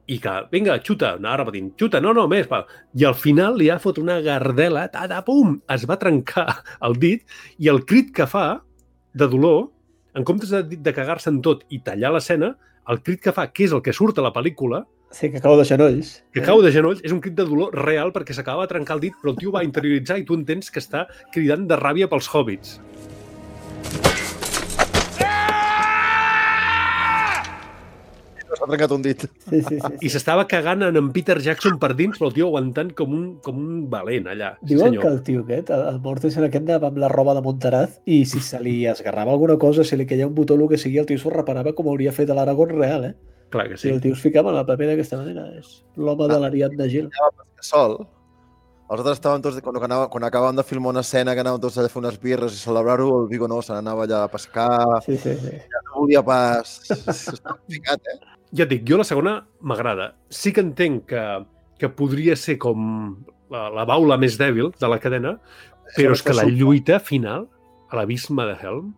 [0.08, 2.62] I que, vinga, xuta, anava repetint, xuta, no, no, més, va.
[2.94, 6.46] I al final li ha fot una gardela, tada, pum, es va trencar
[6.86, 7.24] el dit
[7.58, 8.62] i el crit que fa
[9.18, 9.72] de dolor,
[10.14, 12.54] en comptes de, de cagar-se en tot i tallar l'escena,
[12.88, 14.86] el crit que fa, que és el que surt a la pel·lícula,
[15.16, 16.24] Sí, que cau de genolls.
[16.34, 19.04] que cau de genolls, és un crit de dolor real perquè s'acaba de trencar el
[19.06, 22.28] dit, però el tio va interioritzar i tu entens que està cridant de ràbia pels
[22.34, 22.82] hobbits.
[28.66, 29.22] S'ha trencat un dit.
[29.46, 29.90] Sí, sí, sí.
[30.02, 33.26] I s'estava cagant en en Peter Jackson per dins, però el tio aguantant com un,
[33.46, 34.56] com un valent allà.
[34.64, 35.04] Sí, Diuen senyor.
[35.04, 38.24] que el tio aquest, el, el Mortensen aquest anava amb la roba de Montaraz i
[38.26, 40.98] si se li esgarrava alguna cosa, si li queia un botó o el que sigui,
[40.98, 43.14] el tio s'ho reparava com hauria fet a l'Aragorn real, eh?
[43.54, 43.90] Clar que sí.
[43.94, 47.12] el tio es ficava en el paper d'aquesta manera, és l'home de l'Ariadna Gil.
[47.62, 48.00] Sol.
[48.86, 51.78] Els altres estaven tots, quan, anava, quan acabàvem de filmar una escena que anàvem tots
[51.78, 55.00] allà a fer unes birres i celebrar-ho, el Vigo no, se n'anava allà a pescar,
[55.06, 55.54] Sí, sí, sí.
[55.72, 56.76] ja no volia pas...
[57.24, 58.20] S'estava ficat, eh?
[58.56, 60.14] Ja et dic, jo la segona m'agrada.
[60.32, 61.24] Sí que entenc que,
[61.82, 63.18] que podria ser com
[63.52, 65.36] la, la baula més dèbil de la cadena,
[65.96, 67.48] però és que la lluita final
[67.92, 68.94] a l'abisme de Helm,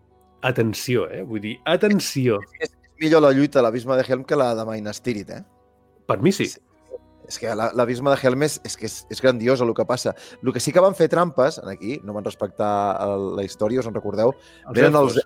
[0.45, 1.23] atenció, eh?
[1.27, 2.39] Vull dir, atenció.
[2.61, 5.43] És millor la lluita a l'abisme de Helm que la de Minas Tirith, eh?
[6.07, 6.47] Per mi sí.
[7.27, 10.13] És que la- l'abisme de Helm és, és que és, és grandiosa el que passa.
[10.41, 12.69] El que sí que van fer trampes, en aquí, no van respectar
[13.03, 14.31] el, la història, us en recordeu?
[14.69, 15.17] Els Venen els,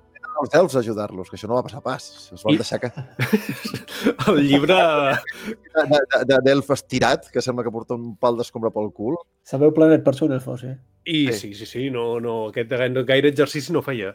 [0.42, 2.06] els elfs a ajudar-los, que això no va passar pas.
[2.34, 2.92] Es van I- deixar que...
[4.28, 4.76] El llibre...
[4.76, 9.18] de- de- de- D'elf estirat, que sembla que porta un pal d'escombra pel cul.
[9.44, 10.78] Sabeu planet per ser un elfos, eh?
[11.06, 14.14] I sí, sí, sí, no, no, aquest gaire, gaire exercici no feia.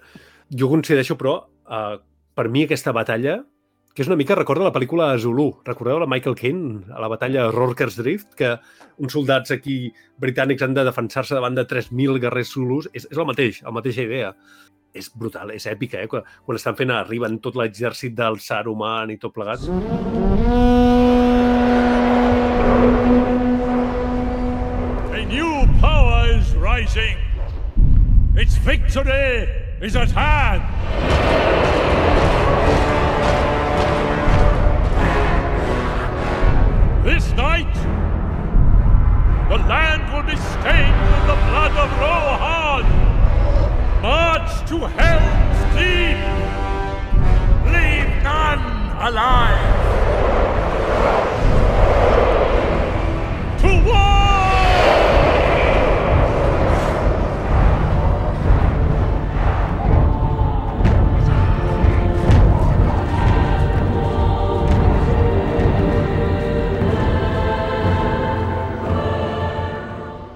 [0.51, 1.37] Jo coincideixo, però,
[1.67, 1.99] uh,
[2.35, 3.41] per mi aquesta batalla,
[3.97, 5.47] que és una mica, recorda la pel·lícula Zulu.
[5.64, 8.51] Recordeu la Michael Caine, a la batalla de Rorker's Drift, que
[9.01, 9.89] uns soldats aquí
[10.21, 12.91] britànics han de defensar-se davant de 3.000 guerrers Zulus?
[12.93, 14.35] És, és el mateix, la mateixa idea.
[14.97, 16.09] És brutal, és èpica, eh?
[16.09, 19.68] Quan, quan estan fent, arriben tot l'exèrcit del Saruman i tot plegat.
[25.12, 27.20] A new power is rising.
[28.66, 29.47] Victory
[29.80, 30.62] is at hand!
[37.05, 37.72] This night,
[39.49, 42.95] the land will be stained with the blood of Rohan!
[44.07, 46.23] March to Helm's Deep!
[47.75, 48.65] Leave none
[49.03, 49.95] alive!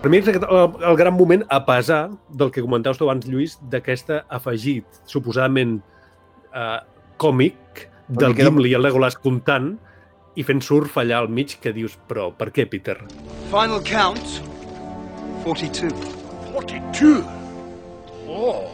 [0.01, 3.27] Per mi és aquest el, el gran moment, a pesar del que comentaves tu abans,
[3.29, 5.75] Lluís, d'aquesta afegit, suposadament
[6.57, 6.79] eh,
[7.21, 9.75] còmic, del queda- Gimli i el Legolas comptant
[10.41, 12.97] i fent surf allà al mig que dius, però per què, Peter?
[13.53, 14.41] Final count
[15.45, 15.93] 42.
[16.55, 17.21] 42?
[18.27, 18.71] Oh,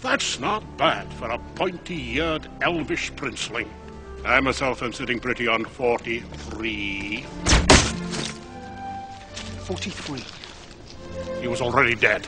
[0.00, 3.66] that's not bad for a pointy-eared elvish princeling.
[4.24, 7.24] I myself am sitting pretty on 43.
[9.66, 10.22] 43.
[11.42, 12.22] He was already dead.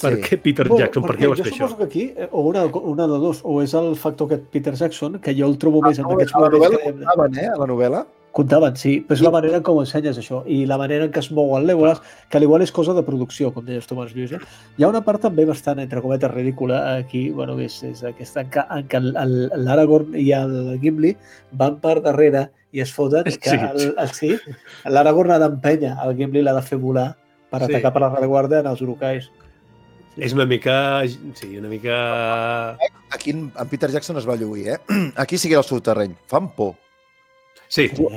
[0.00, 1.04] Per què Peter Bueno, Jackson?
[1.08, 1.66] Per què vas jo fer això?
[1.70, 4.74] suposo que aquí, eh, o una, una de dos, o és el factor aquest Peter
[4.76, 7.40] Jackson, que jo el trobo més en A aquests la moments novel·la que...
[7.40, 7.48] eh?
[7.48, 8.02] A la novel·la.
[8.36, 11.22] Comptaven, sí, però és la manera en com ensenyes això i la manera en què
[11.22, 14.34] es mou el Legolas, que l'igual és cosa de producció, com deies tu abans, Lluís.
[14.36, 14.40] Eh?
[14.76, 18.52] Hi ha una part també bastant, entre cometes, ridícula aquí, bueno, és, és aquesta en
[18.52, 19.00] què, en què
[19.56, 21.14] l'Aragorn i el Gimli
[21.56, 23.56] van per darrere i es foten que Sí.
[23.56, 24.34] el, el, sí,
[24.84, 27.14] l'Aragorn ha d'empènyer, el Gimli l'ha de fer volar
[27.48, 27.72] per Sí.
[27.72, 29.30] atacar per la rereguarda en els Urukais.
[30.16, 31.02] És una mica...
[31.34, 32.76] Sí, una mica...
[33.10, 34.78] Aquí en, en Peter Jackson es va lluir, eh?
[35.16, 36.14] Aquí sí que era el seu terreny.
[36.28, 36.74] Fan por.
[37.68, 38.12] Sí, por.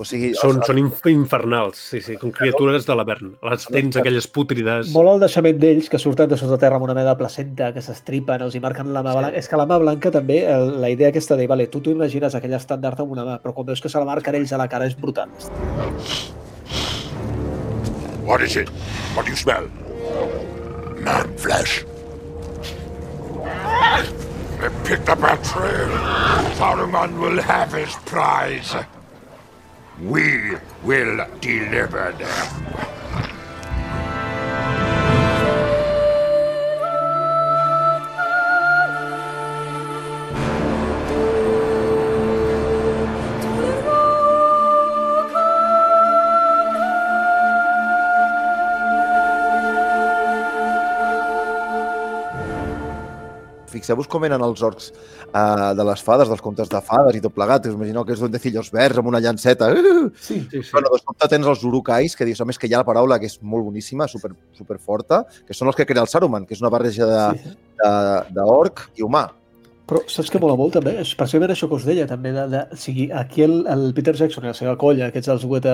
[0.00, 3.34] O sigui, són, els- són inf infernals, sí, sí, com criatures de l'Avern.
[3.44, 4.88] Les tens aquelles pútrides...
[4.94, 7.82] Molt el deixament d'ells, que surten de sota terra amb una mena de placenta, que
[7.84, 9.36] s'estripen, els hi marquen la mà blanca.
[9.36, 12.34] És que la mà blanca també, el, la idea aquesta de, vale, tu t'ho imagines
[12.38, 14.68] aquell estàndard amb una mà, però quan veus que se la marquen ells a la
[14.72, 15.28] cara és brutal.
[18.24, 18.72] What is it?
[19.12, 19.68] What do you smell?
[21.04, 21.82] Man flesh.
[24.60, 25.88] They picked up our trail.
[26.58, 28.74] Saruman will have his prize.
[29.98, 33.39] We will deliver them.
[53.80, 54.90] Fixeu-vos com eren els orcs
[55.32, 57.66] uh, de les fades, dels contes de fades i tot plegat.
[57.66, 59.72] Us imagineu que és duendecillos verds amb una llanceta.
[60.20, 60.62] Sí, sí, sí.
[60.76, 63.18] Bueno, de sobte tens els urukais, que dius, a més que hi ha la paraula
[63.18, 66.54] que és molt boníssima, super, super forta, que són els que crea el Saruman, que
[66.54, 67.54] és una barreja de-
[68.36, 69.26] d'orc i humà.
[69.90, 70.92] Però saps que mola molt també?
[71.02, 74.12] És precisament això que us deia també, de, de, o sigui, aquí el, el Peter
[74.14, 75.72] Jackson i la seva colla, aquests els Weta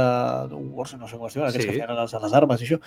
[0.56, 1.68] Wars, no sé com es diuen, aquests Sí.
[1.68, 2.78] que feien les, les armes i això,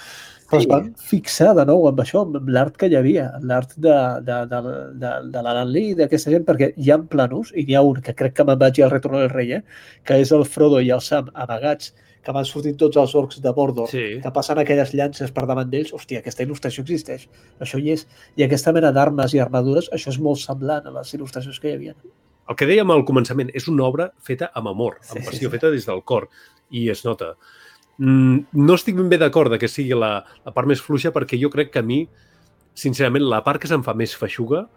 [0.50, 3.96] però es van fixar de nou amb això, amb l'art que hi havia, l'art de,
[4.26, 4.64] de, de,
[5.06, 8.02] de, de l'Alan Lee i d'aquesta gent, perquè hi ha planos, i n'hi ha un
[8.02, 9.64] que crec que me'n vaig al Retorno del Rei, eh?
[10.10, 11.94] que és el Frodo i el Sam amagats,
[12.24, 14.20] que van sortint tots els orcs de Mordor, Sí.
[14.22, 17.28] que passen aquelles llances per davant d'ells, hòstia, aquesta il·lustració existeix,
[17.60, 21.14] això hi és, i aquesta mena d'armes i armadures, això és molt semblant a les
[21.16, 21.96] il·lustracions que hi havia.
[22.50, 25.50] El que dèiem al començament, és una obra feta amb amor, amb Sí, sí, passió,
[25.50, 25.54] sí.
[25.56, 26.28] feta des del cor,
[26.72, 27.36] i es nota.
[28.00, 31.40] Mm, no estic ben bé d'acord de que sigui la, la part més fluixa, perquè
[31.40, 32.08] jo crec que a mi,
[32.74, 34.68] sincerament, la part que se'm fa més feixuga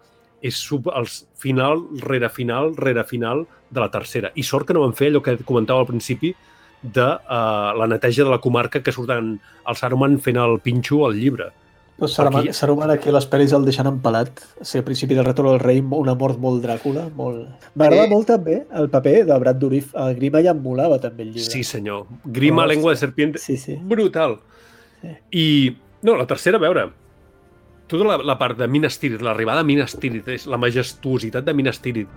[0.43, 1.07] és sub, el
[1.39, 4.33] final, rere final, rere final de la tercera.
[4.35, 6.35] I sort que no van fer allò que comentava al principi
[6.83, 9.37] de uh, la neteja de la comarca que surten
[9.69, 11.51] el Saruman fent el pinxo al llibre.
[11.99, 14.31] Però Saruman, Aquí- Saruman aquí les pel·lis el deixen empalat.
[14.61, 17.05] O sigui, al principi del Retorno del Rei, una mort molt Dràcula.
[17.15, 17.69] Molt...
[17.77, 18.11] M'agrada Eh.
[18.11, 19.95] molt també el paper de Brad Dourif.
[19.95, 21.51] El Grima ja em molava també el llibre.
[21.51, 22.07] Sí, senyor.
[22.25, 23.39] Grima, Oh, lengua de serpiente.
[23.39, 23.77] Sí, sí.
[23.81, 24.39] Brutal.
[25.31, 26.89] I, no, la tercera, a veure,
[27.87, 31.55] tota la, la part de Minas Tirith, l'arribada a Minas Tirith, és la majestuositat de
[31.55, 32.09] Minas Tirith.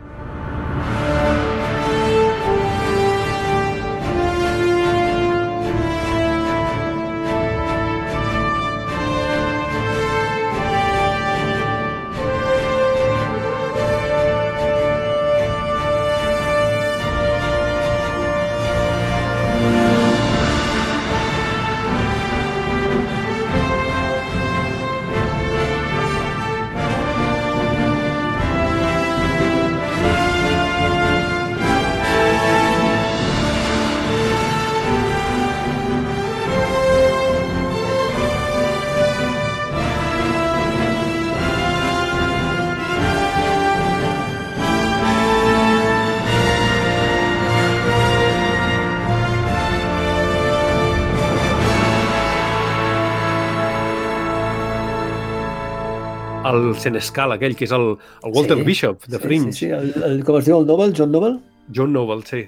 [56.86, 57.92] Senescal, aquell, que és el,
[58.24, 59.52] el Walter Sí, Bishop, de sí, Fringe.
[59.54, 61.40] Sí, sí, el, el, com es diu el Nobel, John Nobel?
[61.74, 62.46] John Noble, sí.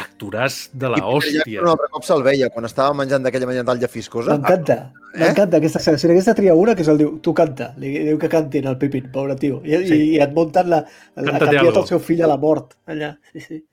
[0.00, 1.42] Actoràs de la I hòstia.
[1.48, 4.36] Ja, un altre cop se'l veia, quan estava menjant d'aquella menjantalla fiscosa.
[4.36, 4.76] M'encanta,
[5.10, 5.18] Eh?
[5.24, 5.98] m'encanta aquesta escena.
[5.98, 9.08] Si aquesta tria una, que se'l diu, tu canta, li diu que cantin al Pipin,
[9.10, 9.58] pobre tio.
[9.66, 9.98] I, Sí.
[10.12, 10.84] i, et munten la,
[11.16, 11.80] la algo.
[11.82, 13.16] el seu fill a la mort, allà.
[13.32, 13.64] Sí, sí.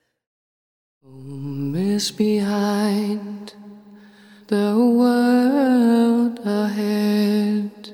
[2.17, 3.53] Behind
[4.47, 7.86] the world ahead.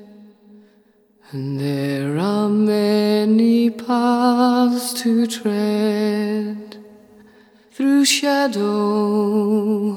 [1.32, 6.76] And there are many paths to tread
[7.72, 9.96] through shadow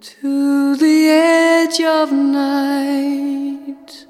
[0.00, 4.06] to the edge of night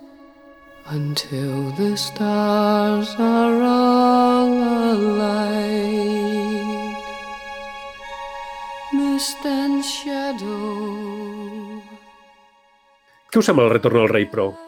[0.86, 4.48] until the stars are all
[4.94, 5.58] alight.
[8.92, 11.82] Mist and shadow.
[13.28, 14.67] Què us sembla el retorn al rei, però?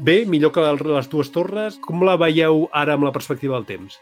[0.00, 1.78] Bé, millor que les dues torres?
[1.84, 3.98] Com la veieu ara amb la perspectiva del temps?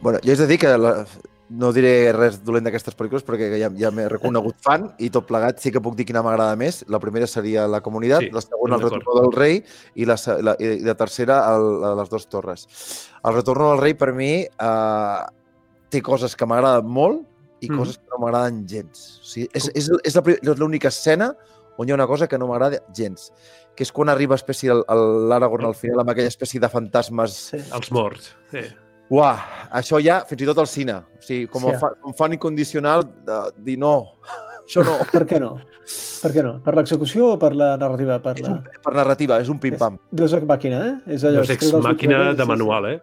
[0.00, 0.92] Bueno, jo és de dir que la,
[1.56, 5.60] no diré res dolent d'aquestes pel·lícules perquè ja, ja m'he reconegut fan i tot plegat
[5.62, 6.82] sí que puc dir quina m'agrada més.
[6.88, 8.86] La primera seria La Comunitat, Sí, la segona El.
[8.88, 9.60] Retorno del Rei
[9.94, 11.68] i la, la, i la tercera el,
[12.00, 12.66] les dues torres.
[13.24, 15.18] El Retorno del Rei per mi eh,
[15.92, 17.24] té coses que m'agraden molt
[17.60, 17.78] i Mhm.
[17.78, 19.20] coses que no m'agraden gens.
[19.22, 20.16] O sigui, és, és, és
[20.58, 21.30] l'única escena
[21.78, 23.30] on hi ha una cosa que no m'agrada gens,
[23.76, 27.60] que és quan arriba espècie l'Aragorn al final amb aquella espècie de fantasmes Sí.
[27.72, 28.34] Els morts.
[28.50, 28.64] Sí.
[29.10, 29.36] Uah,
[29.78, 30.96] això ja, fins i tot al cine.
[30.98, 31.76] O sigui, com, Sí.
[31.78, 34.18] fa, com fan incondicional, de dir no,
[34.66, 34.96] això no.
[35.12, 35.56] Per què no?
[36.22, 36.56] Per què no?
[36.64, 38.18] Per l'execució o per la narrativa?
[38.22, 38.56] Per la...
[38.82, 40.00] Per narrativa, és un pim-pam.
[40.10, 41.14] Deus Ex Màquina, eh?
[41.14, 42.48] És allò, Deus Ex Màquina de sí, sí.
[42.48, 43.00] manual, eh?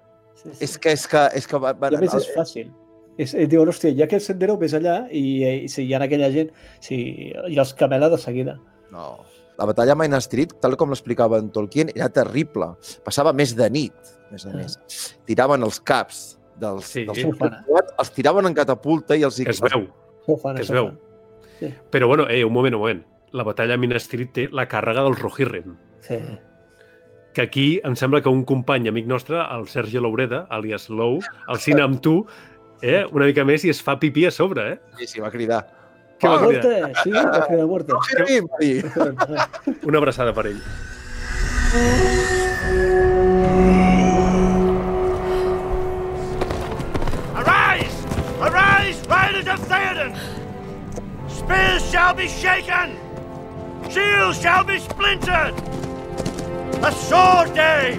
[0.59, 2.73] És que, és que, és que va, va, I a més és fàcil.
[3.17, 5.99] És, eh, diuen, hòstia, ja que el sendero ves allà i, i si hi ha
[6.01, 6.49] aquella gent,
[6.81, 6.97] si,
[7.49, 8.57] i els camela de seguida.
[8.91, 9.19] No.
[9.59, 12.71] La batalla a Minas Tirith, tal com l'explicava en Tolkien, era terrible.
[13.05, 14.79] Passava més de nit, més a més.
[15.29, 16.23] Tiraven els caps
[16.57, 17.03] dels, Sí.
[17.05, 17.59] dels fan,
[17.99, 19.37] els tiraven en catapulta i els...
[19.37, 19.85] Que es veu.
[20.41, 20.89] Fan, Que es veu.
[21.59, 21.69] Sí.
[21.91, 23.03] Però, bueno, eh, un moment, un moment.
[23.33, 25.77] La batalla a Minas Tirith té la càrrega dels Rohirrim.
[26.01, 26.17] Sí.
[27.33, 31.15] que aquí em sembla que un company amic nostre, el Sergio Loureda, alias Lou,
[31.49, 32.27] al cine amb tu,
[32.83, 34.79] eh, una mica més i es fa pipí a sobre, eh?
[34.99, 35.61] Sí, sí, va cridar.
[36.19, 36.89] Què va cridar?
[36.99, 37.67] sí, va cridar
[38.59, 38.83] dir.
[39.87, 40.59] Una abraçada per ell.
[47.39, 48.03] Arise!
[48.49, 50.13] Arise, riders of Theoden!
[51.29, 52.97] Spears shall be shaken!
[53.89, 55.55] Shields shall be splintered!
[56.83, 57.97] A sword day!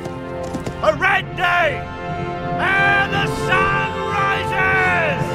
[0.82, 1.81] A red day!
[2.61, 4.04] And the sun
[4.43, 5.34] rises!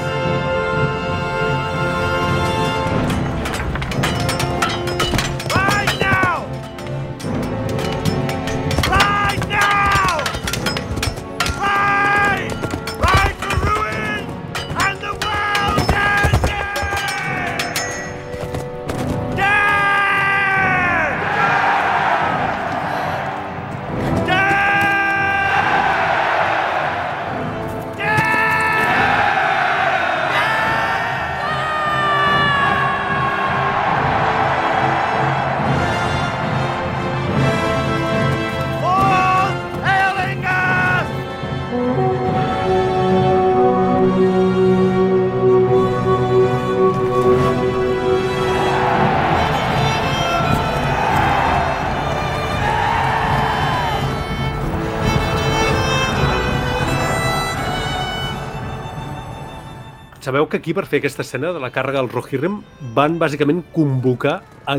[60.30, 62.60] Sabeu que aquí, per fer aquesta escena de la càrrega del Rohirrim,
[62.94, 64.36] van bàsicament convocar
[64.70, 64.76] a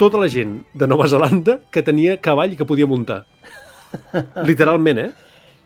[0.00, 3.20] tota la gent de Nova Zelanda que tenia cavall i que podia muntar.
[4.48, 5.12] Literalment, eh?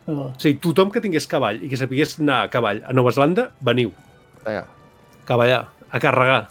[0.05, 0.27] Oh.
[0.27, 3.47] O sigui, tothom que tingués cavall i que sapigués anar a cavall a Nova Zelanda,
[3.65, 3.89] veniu.
[4.45, 4.67] Vinga.
[5.25, 6.43] Cavallar, a carregar.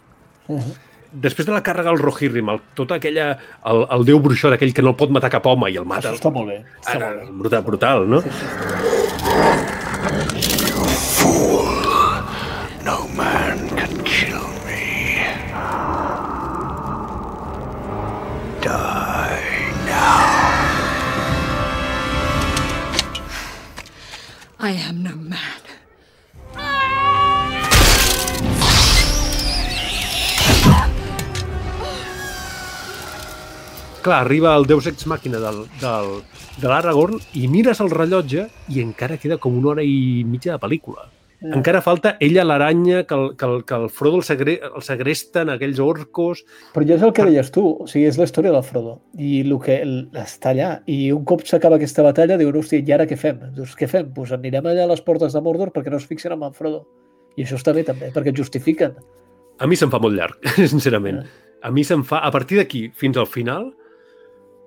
[1.14, 3.38] Després de la càrrega al Rohirrim, el, tota aquella,
[3.70, 6.10] el, el déu bruixot, aquell que no el pot matar cap home i el mata.
[6.10, 6.58] Això està molt bé.
[6.80, 7.38] Està Ara, molt bé.
[7.38, 8.18] brutal, brutal, no?
[12.94, 14.82] No man can kill me.
[18.62, 19.40] Die
[19.88, 20.20] now.
[24.60, 25.62] I am no man.
[34.02, 36.12] Clar, arriba el Deus Ex Màquina del, del,
[36.62, 40.62] de l'Aragorn i mires el rellotge i encara queda com una hora i mitja de
[40.62, 41.10] pel·lícula.
[41.52, 45.50] Encara falta ella l'aranya, que, el, que, el, que el Frodo el, segre, el segresten
[45.52, 46.44] aquells orcos...
[46.72, 48.96] Però ja és el que deies tu, o sigui, és la història del Frodo.
[49.20, 49.76] I el que
[50.22, 50.70] està allà.
[50.88, 53.42] I un cop s'acaba aquesta batalla, diuen, hòstia, i ara què fem?
[53.56, 54.08] Dius, què fem?
[54.16, 56.84] Pues anirem allà a les portes de Mordor perquè no es fixen amb en Frodo.
[57.36, 58.96] I això està bé també, perquè et justifiquen.
[59.60, 60.40] A mi se'm fa molt llarg,
[60.72, 61.24] sincerament.
[61.64, 63.68] A mi se'm fa, a partir d'aquí fins al final,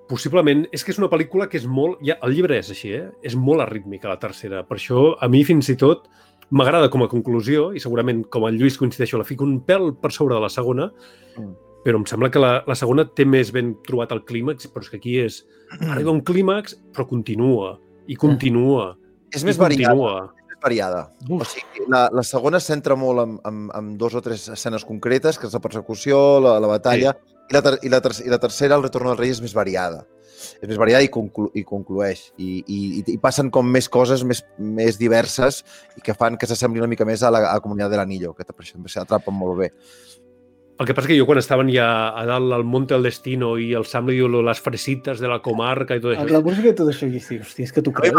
[0.08, 2.00] possiblement, és que és una pel·lícula que és molt...
[2.06, 3.08] Ja, el llibre és així, eh?
[3.26, 4.64] És molt arrítmica, la tercera.
[4.66, 6.08] Per això, a mi, fins i tot,
[6.50, 10.12] m'agrada com a conclusió, i segurament, com el Lluís coincideixo, la fico un pèl per
[10.12, 10.90] sobre de la segona,
[11.38, 11.52] Mm.
[11.84, 14.88] però em sembla que la, la segona té més ben trobat el clímax, però és
[14.90, 15.44] que aquí és...
[15.92, 17.76] Arriba un clímax, però continua,
[18.08, 18.96] i continua,
[19.30, 19.94] És i més variada.
[19.94, 20.32] continua.
[20.50, 21.02] És variada.
[21.30, 24.84] O sigui, la, la segona es centra molt en, en, en dos o tres escenes
[24.84, 27.36] concretes, que és la persecució, la, la batalla, sí.
[27.50, 29.54] i, la ter, i, la ter, i la tercera, el retorn del rei, és més
[29.54, 30.06] variada.
[30.60, 32.28] És més variada i, conclu, i conclueix.
[32.38, 35.62] I, i, i, passen com més coses més, més diverses
[35.98, 38.34] i que fan que s'assembli una mica més a la, a la comunitat de l'Anillo,
[38.36, 39.72] que per exemple s'atrapen molt bé.
[40.78, 43.72] El que passa que jo quan estaven ja a dalt al Monte del Destino i
[43.74, 46.76] el Sam li diu les fresitas de la comarca i tot això, la música i
[46.78, 48.14] tot això, i dius, hòstia, és que tu creus.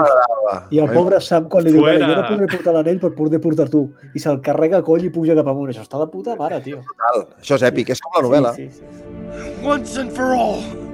[0.75, 2.27] I el pobre Sam, quan li diu, vale, jo no Fuera.
[2.33, 3.85] podré portar l'anell per poder portar tu.
[4.11, 5.71] I se'l carrega a coll i puja cap amunt.
[5.71, 6.83] Això està de puta mare, tio.
[6.91, 7.25] Total.
[7.39, 8.53] Això és èpic, és com la novel·la.
[8.59, 9.63] Sí, sí, sí.
[9.63, 10.88] Once and for all.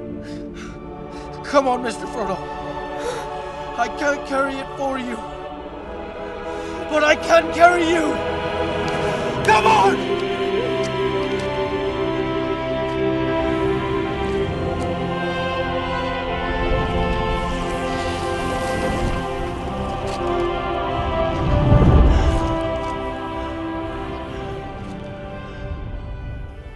[1.50, 2.06] Come on, Mr.
[2.12, 2.38] Frodo.
[3.78, 5.16] I can't carry it for you.
[6.90, 8.14] But I can carry you.
[9.46, 10.16] Come on!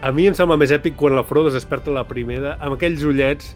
[0.01, 3.03] a mi em sembla més èpic quan el Frodo es desperta la primera amb aquells
[3.05, 3.51] ullets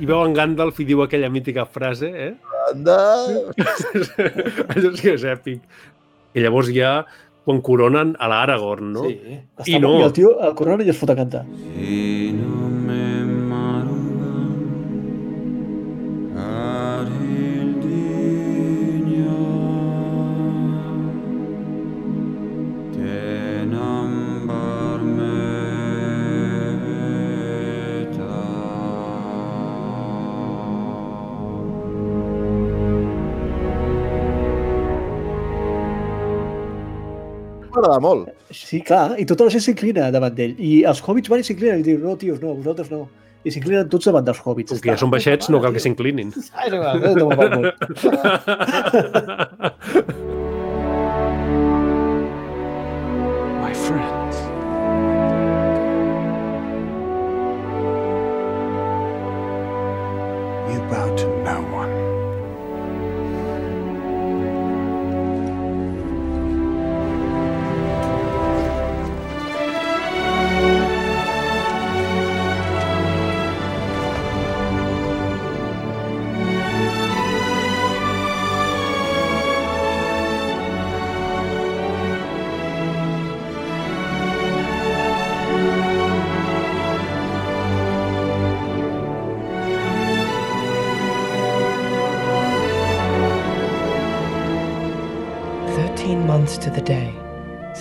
[0.00, 2.32] i veu en Gandalf i diu aquella mítica frase, eh?
[2.70, 2.98] Anda!
[4.72, 5.60] Allò sí que és èpic.
[6.32, 7.02] I llavors ja,
[7.44, 9.04] quan coronen a l'Aragorn, no?
[9.08, 9.18] Sí.
[9.34, 11.44] I Està, no, I el tio el corona i es fot a cantar.
[37.82, 38.28] M'agrada molt.
[38.54, 40.54] Sí, clar, i tota la gent s'inclina davant d'ell.
[40.62, 43.08] I els hobbits van i s'inclinen i diuen, no, tios, no, vosaltres no.
[43.42, 44.70] I s'inclinen tots davant dels hobbits.
[44.70, 46.30] com que ja són baixets, no cal que s'inclinin.
[46.54, 47.70] Ah, és igual, no, no, no, no.
[50.22, 50.31] My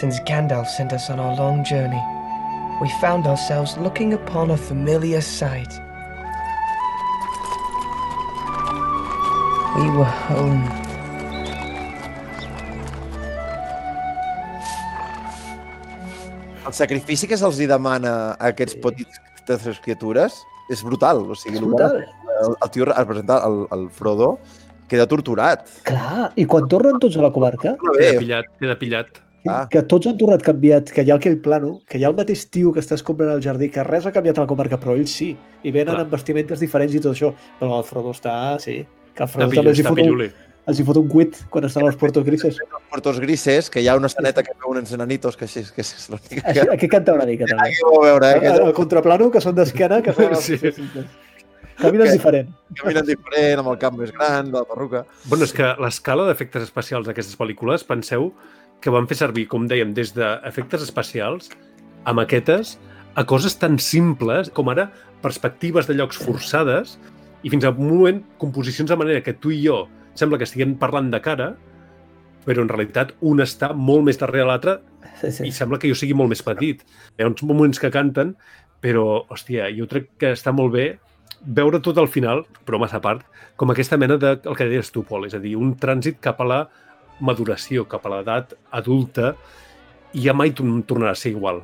[0.01, 2.01] since Gandalf sent us on our long journey,
[2.81, 5.71] we found ourselves looking upon a familiar sight.
[9.77, 10.63] We were home.
[16.65, 20.35] El sacrifici que se'ls demana a aquests petits aquestes criatures
[20.73, 21.23] és brutal.
[21.29, 22.01] O sigui, És el- brutal.
[22.41, 24.31] El, el tio al presentar el, el Frodo
[24.89, 25.67] queda torturat.
[25.87, 29.21] Clar, i quan tornen tots a la comarca, Queda pillat, queda pillat.
[29.47, 29.67] Ah.
[29.71, 32.43] que tots han tornat canviat, que hi ha aquell plano, que hi ha el mateix
[32.53, 35.09] tio que està escombrant el jardí, que res ha canviat a la comarca, però ells
[35.17, 35.31] sí.
[35.63, 36.03] I venen Clar.
[36.05, 37.31] amb vestimentes diferents i tot això.
[37.59, 38.83] Però el Frodo està, sí.
[39.15, 40.21] Que el Frodo Està també els hi, fot un,
[40.71, 42.59] els hi fot un cuit quan estan als Puertos Grises.
[42.91, 46.07] Puertos Grises, que hi ha una esceneta que veu uns enanitos, que així, que és
[46.13, 46.67] l'única que...
[46.77, 47.65] aquí canta una mica, també.
[47.71, 48.37] Aquí ho veure, eh?
[48.37, 50.35] El, Que el contraplano, que són d'esquena, que són...
[50.37, 50.59] Sí.
[51.81, 52.49] Caminen Que- diferent.
[52.77, 55.05] caminen diferent, amb el cap més gran, de la perruca.
[55.25, 58.29] Bueno, és que l'escala d'efectes especials d'aquestes pel·lícules, penseu
[58.81, 61.51] que van fer servir, com dèiem, des d'efectes especials
[62.05, 62.77] a maquetes
[63.15, 64.89] a coses tan simples com ara
[65.21, 66.97] perspectives de llocs forçades
[67.43, 69.83] i fins a un moment composicions de manera que tu i jo
[70.17, 71.53] sembla que estiguem parlant de cara,
[72.45, 74.79] però en realitat un està molt més darrere l'altre
[75.21, 75.45] Sí, sí.
[75.49, 76.81] i sembla que jo sigui molt més petit.
[77.17, 78.35] Hi ha uns moments que canten,
[78.81, 80.85] però, hòstia, jo crec que està molt bé
[81.41, 83.25] veure tot al final, però massa a part,
[83.57, 86.41] com aquesta mena de, el que deies tu, Pol, és a dir, un trànsit cap
[86.41, 86.59] a la
[87.21, 89.35] maduració cap a l'edat adulta
[90.13, 91.61] i ja mai torn- tornarà a ser igual.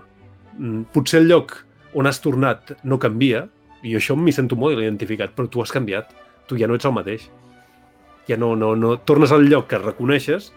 [0.57, 1.57] Mm, Potser el lloc
[1.93, 3.47] on has tornat no canvia,
[3.83, 6.09] i això m'hi sento molt identificat, però tu has canviat.
[6.47, 7.27] Tu ja no ets el mateix.
[8.27, 8.97] Ja no, no, no...
[8.97, 10.51] Tornes al lloc que reconeixes,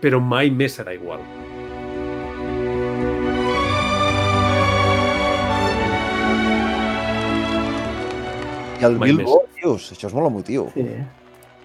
[0.00, 1.20] però mai més serà igual.
[8.80, 10.66] I el Mai Bilbo, dius, això és molt emotiu.
[10.74, 10.86] Sí.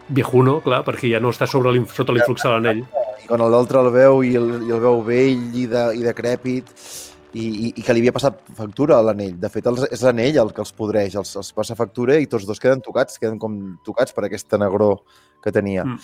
[0.10, 2.84] Viejuno, clar, perquè ja no està sobre sota l'influx de l'anell.
[3.24, 6.70] I quan l'altre el veu i el, i el veu vell i, de, i decrèpit
[7.34, 9.34] i, i, i que li havia passat factura a l'anell.
[9.42, 12.46] De fet, els, és l'anell el que els podreix, els, els passa factura i tots
[12.48, 15.02] dos queden tocats, queden com tocats per aquesta negror
[15.44, 15.84] que tenia.
[15.84, 16.00] Mm.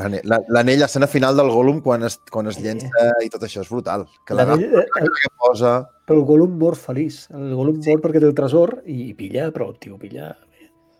[0.00, 3.64] L'anell- la- L'anell, l'escena final del Gollum, quan es, quan es llença i tot això,
[3.66, 4.06] és brutal.
[4.24, 5.72] Que l'agafa, L'anell, eh, la que posa...
[6.06, 7.24] Però el Gollum mor feliç.
[7.34, 10.30] El Gollum mor perquè té el tresor i pilla, però el tio pilla...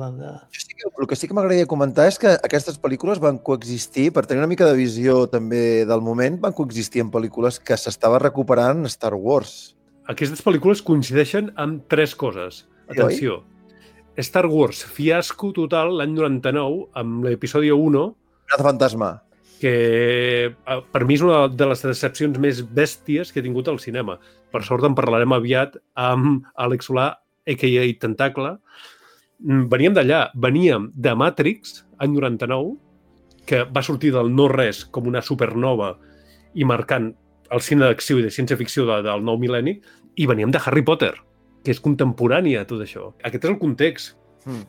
[0.00, 0.30] De...
[0.56, 4.24] Sí que- El que sí que m'agradaria comentar és que aquestes pel·lícules van coexistir, per
[4.26, 8.84] tenir una mica de visió també del moment, van coexistir en pel·lícules que s'estava recuperant
[8.88, 9.76] Star Wars.
[10.08, 12.64] Aquestes pel·lícules coincideixen amb tres coses.
[12.64, 13.42] Sí, Atenció.
[14.18, 18.00] Star Wars, fiasco total l'any 99 amb l'episodi 1,
[18.50, 19.10] Amenaza fantasma.
[19.60, 19.74] que
[20.50, 24.18] eh, per mi és una de les decepcions més bèsties que he tingut al cinema.
[24.50, 27.10] Per sort en parlarem aviat amb Àlex Solà,
[27.46, 27.84] a.k.a.
[28.00, 28.56] Tentacle.
[29.40, 32.76] Mm, Veníem d'allà, veníem de Matrix, any 99,
[33.48, 35.94] que va sortir del no-res com una supernova
[36.54, 37.10] i marcant
[37.50, 39.80] el cine d'acció i de ciència-ficció de, del nou mil·lenni,
[40.20, 41.14] i veníem de Harry Potter,
[41.64, 43.10] que és contemporani a tot això.
[43.24, 44.14] Aquest és el context.
[44.46, 44.68] Mm.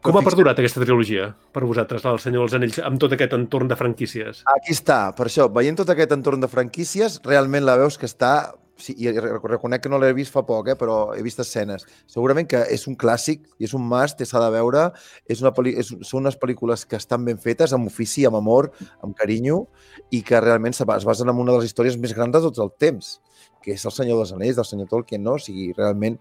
[0.00, 3.68] Com ha perdurat aquesta trilogia per vosaltres, El Senyor dels Anells, amb tot aquest entorn
[3.68, 4.40] de franquícies?
[4.48, 8.54] Aquí està, per això, veient tot aquest entorn de franquícies, realment la veus que està...
[8.80, 11.84] Sí, i re- reconec que no l'he vist fa poc, eh, però he vist escenes.
[12.08, 14.86] Segurament que és un clàssic i és un must, s'ha de veure.
[15.28, 15.74] És una pel·li...
[15.82, 18.70] és, són unes pel·lícules que estan ben fetes, amb ofici, amb amor,
[19.04, 19.66] amb carinyo,
[20.10, 22.72] i que realment es basen en una de les històries més grans de tots el
[22.80, 23.18] temps,
[23.60, 25.36] que és El Senyor dels Anells, del senyor Tolkien, no?
[25.36, 26.16] O sigui, realment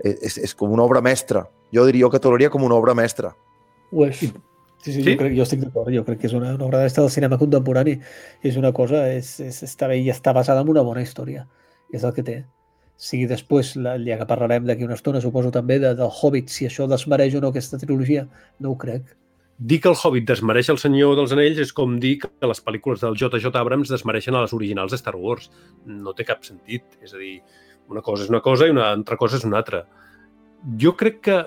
[0.00, 1.44] és, és, és com una obra mestra.
[1.74, 3.34] Jo diria jo que catalogaria com una obra mestra.
[3.92, 4.24] Ho és.
[4.80, 5.12] Sí, sí, Sí?
[5.12, 5.92] Jo, crec, jo estic d'acord.
[5.92, 7.98] Jo crec que és una, una obra d'estar del cinema contemporani.
[8.42, 11.44] És una cosa, és, és, està bé i està basada en una bona història.
[11.94, 12.40] És el que té.
[13.00, 16.84] Si després, ja que parlarem d'aquí una estona, suposo també de, del Hobbit, si això
[16.90, 18.26] desmereix o no aquesta trilogia,
[18.60, 19.14] no ho crec.
[19.60, 23.02] Dir que el Hobbit desmereix el Senyor dels Anells és com dir que les pel·lícules
[23.04, 23.52] del J.J.
[23.60, 25.50] Abrams desmereixen a les originals de Star Wars.
[25.84, 26.84] No té cap sentit.
[27.04, 27.40] És a dir,
[27.92, 29.82] una cosa és una cosa i una altra cosa és una altra.
[30.80, 31.40] Jo crec que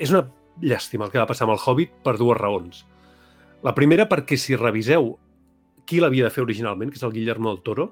[0.00, 0.26] és una
[0.60, 2.84] llàstima el que va passar amb el Hobbit per dues raons.
[3.64, 5.14] La primera perquè si reviseu
[5.84, 7.90] qui l'havia de fer originalment, que és el Guillermo del Toro,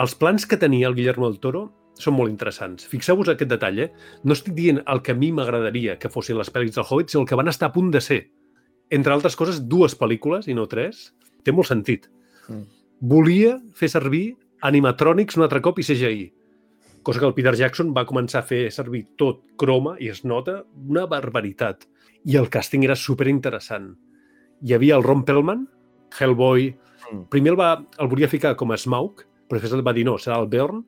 [0.00, 1.66] els plans que tenia el Guillermo del Toro
[2.00, 2.86] són molt interessants.
[2.88, 3.88] Fixeu-vos aquest detall, eh?
[4.24, 7.24] No estic dient el que a mi m'agradaria que fossin les pel·lis del Hobbit, sinó
[7.24, 8.20] el que van estar a punt de ser.
[8.90, 11.10] Entre altres coses, dues pel·lícules i no tres.
[11.44, 12.08] Té molt sentit.
[12.48, 12.64] Mm.
[13.12, 14.24] Volia fer servir
[14.66, 16.26] animatrònics un altre cop i CGI.
[17.02, 20.62] Cosa que el Peter Jackson va començar a fer servir tot croma i es nota
[20.88, 21.86] una barbaritat.
[22.28, 23.94] I el càsting era super interessant.
[24.60, 25.66] Hi havia el Ron Perlman,
[26.18, 26.72] Hellboy...
[27.10, 27.26] Mm.
[27.32, 30.38] Primer el, va, el volia ficar com a Smaug, però després va dir no, serà
[30.40, 30.84] el Bjorn.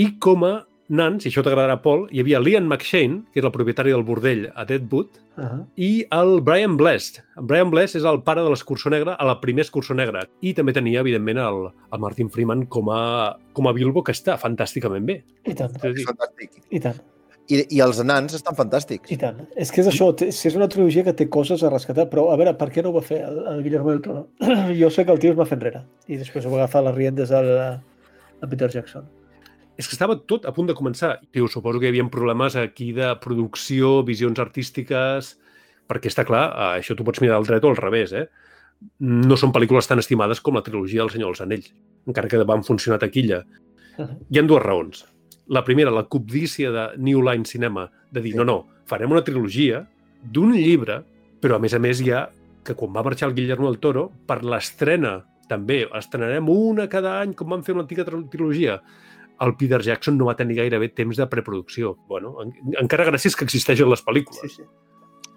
[0.00, 0.54] I com a
[0.88, 4.48] nan, si això t'agradarà, Paul, hi havia Liam McShane, que és el propietari del bordell
[4.54, 5.64] a Deadwood, Uh -huh.
[5.76, 7.16] i el Brian Blessed.
[7.36, 10.28] El Brian Blessed és el pare de l'escurçó negra a la primer escurçó negra.
[10.40, 14.38] I també tenia, evidentment, el, el Martin Freeman com a, com a Bilbo, que està
[14.38, 15.24] fantàsticament bé.
[15.44, 16.50] I tant, És dir, Fantàstic.
[16.70, 17.00] i tant.
[17.44, 19.10] I, I els nans estan fantàstics.
[19.12, 19.42] I tant.
[19.60, 22.38] És que és això, si és una trilogia que té coses a rescatar, però a
[22.40, 24.22] veure, per què no ho va fer el, el Guillermo del Toro?
[24.80, 26.96] jo sé que el tio es va fer enrere i després ho va agafar les
[26.96, 27.50] riendes al,
[28.40, 29.06] a Peter Jackson.
[29.76, 31.18] és que estava tot a punt de començar.
[31.34, 35.38] Tio, suposo que hi havia problemes aquí de producció, visions artístiques...
[35.84, 36.46] Perquè està clar,
[36.78, 38.22] això tu pots mirar al dret o al revés, eh?
[39.04, 41.74] No són pel·lícules tan estimades com la trilogia del Senyor dels Anells,
[42.08, 43.42] encara que van funcionar a taquilla.
[44.32, 45.02] Hi ha dues raons.
[45.48, 49.82] La primera, la cobdícia de New Line Cinema, de dir, no, no, farem una trilogia
[50.22, 51.02] d'un llibre,
[51.40, 52.28] però a més a més hi ha
[52.64, 55.18] que quan va marxar el Guillermo del Toro, per l'estrena
[55.50, 58.78] també, estrenarem una cada any com van fer una antiga tri- trilogia,
[59.44, 61.96] el Peter Jackson no va tenir gairebé temps de preproducció.
[62.08, 64.40] Bueno, en, encara gràcies que existeixen les pel·lícules.
[64.48, 64.68] Sí, sí.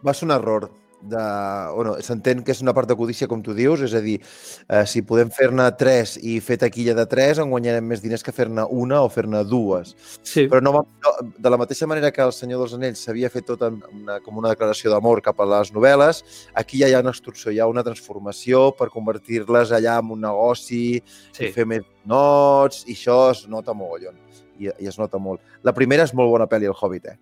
[0.06, 0.70] va ser un error
[1.02, 1.24] de...
[1.78, 4.18] O no, s'entén que és una part de codícia, com tu dius, és a dir,
[4.68, 8.34] eh, si podem fer-ne tres i fer taquilla de tres, en guanyarem més diners que
[8.36, 9.94] fer-ne una o fer-ne dues.
[10.26, 10.48] Sí.
[10.52, 13.48] Però no, va, no, de la mateixa manera que El Senyor dels Anells s'havia fet
[13.50, 16.24] tot en una, com una declaració d'amor cap a les novel·les,
[16.58, 20.26] aquí ja hi ha una instrucció, hi ha una transformació per convertir-les allà en un
[20.26, 21.02] negoci,
[21.38, 21.52] Sí.
[21.54, 24.16] fer més nots, i això es nota mogollon.
[24.58, 25.42] I, I es nota molt.
[25.62, 27.18] La primera és molt bona pel·li, El Hobbit, eh?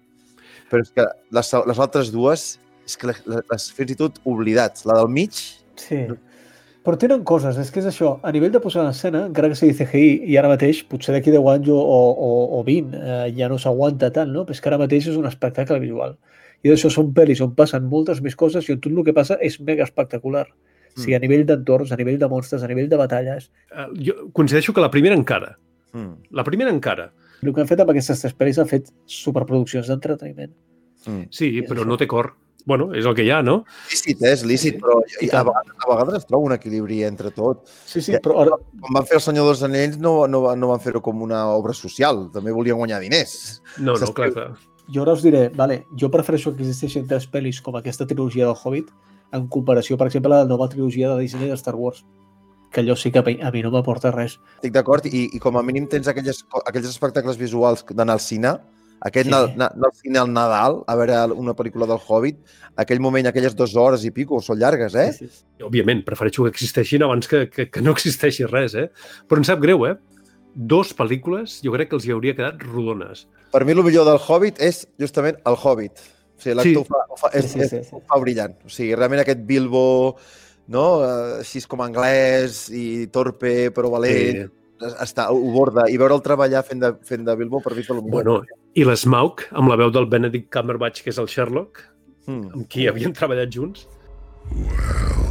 [0.72, 1.04] Però és que
[1.36, 2.46] les, les altres dues,
[2.86, 4.86] és que les, les fins i tot oblidats.
[4.86, 5.42] La del mig,
[5.80, 6.06] Sí.
[6.86, 9.58] Però tenen coses, és que és això, a nivell de posar en escena, encara que
[9.58, 12.30] sigui CGI, i ara mateix, potser d'aquí 10 anys o, o,
[12.60, 14.44] o 20, eh, ja no s'aguanta tant, no?
[14.46, 16.14] Però és que ara mateix és un espectacle visual.
[16.62, 19.40] I d'això són pel·lis on passen moltes més coses i on tot el que passa
[19.42, 20.46] és mega espectacular.
[20.96, 23.50] O sigui, a nivell d'entorns, a nivell de monstres, a nivell de batalles.
[23.74, 25.56] Uh, jo coincideixo que la primera encara.
[25.98, 26.30] Mm.
[26.38, 27.10] La primera encara.
[27.42, 30.54] El que han fet amb aquestes tres pel·lis han fet superproduccions d'entreteniment.
[31.10, 31.28] Mm.
[31.34, 32.32] Sí, però no té cor.
[32.66, 33.60] Bueno, és el que hi ha, no?
[33.92, 34.32] Lícit, eh?
[34.34, 37.62] és lícit, però I a vegades, a vegades es troba un equilibri entre tot.
[37.86, 38.58] Sí, sí, però ara...
[38.82, 41.44] Quan van fer El Senyor dels Anells no, no, va- no van fer-ho com una
[41.54, 43.62] obra social, també volien guanyar diners.
[43.78, 44.48] No, no, clar, clar.
[44.90, 48.58] Jo ara us diré, vale, jo prefereixo que existeixin tres pel·lis com aquesta trilogia del
[48.58, 48.90] Hobbit
[49.34, 52.04] en comparació, per exemple, a la nova trilogia de Disney de Star Wars
[52.76, 54.34] que allò sí que a mi, a mi no m'aporta res.
[54.58, 58.52] Estic d'acord, i, i com a mínim tens aquelles, aquells espectacles visuals d'anar al cine,
[59.02, 59.34] aquest Sí.
[59.34, 62.38] anar anar al cine al Nadal, a veure una pel·lícula del Hobbit,
[62.78, 65.12] aquell moment, aquelles dues hores i pico, són llargues, eh?
[65.14, 65.44] Sí, sí.
[65.64, 68.90] Òbviament, prefereixo que existeixin abans que, que, que no existeixi res, eh?
[69.28, 69.96] Però em sap greu, eh?
[70.56, 73.28] Dos pel·lícules jo crec que els hi hauria quedat rodones.
[73.52, 76.00] Per mi el millor del Hobbit és justament el Hobbit.
[76.38, 77.06] O sigui, l'actor Sí.
[77.10, 78.56] ho, fa, és, Sí, sí, sí, és, ho fa brillant.
[78.66, 80.16] O sigui, realment aquest Bilbo,
[80.68, 81.04] no?
[81.04, 84.50] Eh, així com anglès i torpe però valent, sí.
[84.82, 85.88] Està, ho borda.
[85.92, 88.12] I veure'l treballar fent de, fent de Bilbo per mi millor.
[88.12, 88.38] Bueno,
[88.76, 91.96] i l'Smaug, amb la veu del Benedict Cumberbatch, que és el Sherlock,
[92.26, 92.50] Mm.
[92.54, 93.86] amb qui havien treballat junts.
[94.50, 95.25] I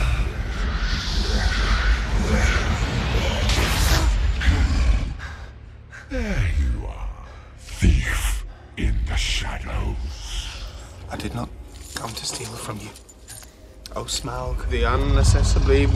[6.09, 7.25] There you are,
[7.57, 8.45] thief
[8.77, 10.63] in the shadows.
[11.09, 11.49] I did not
[11.95, 12.89] come to steal from you.
[13.95, 15.87] O Smaug, the unaccessibly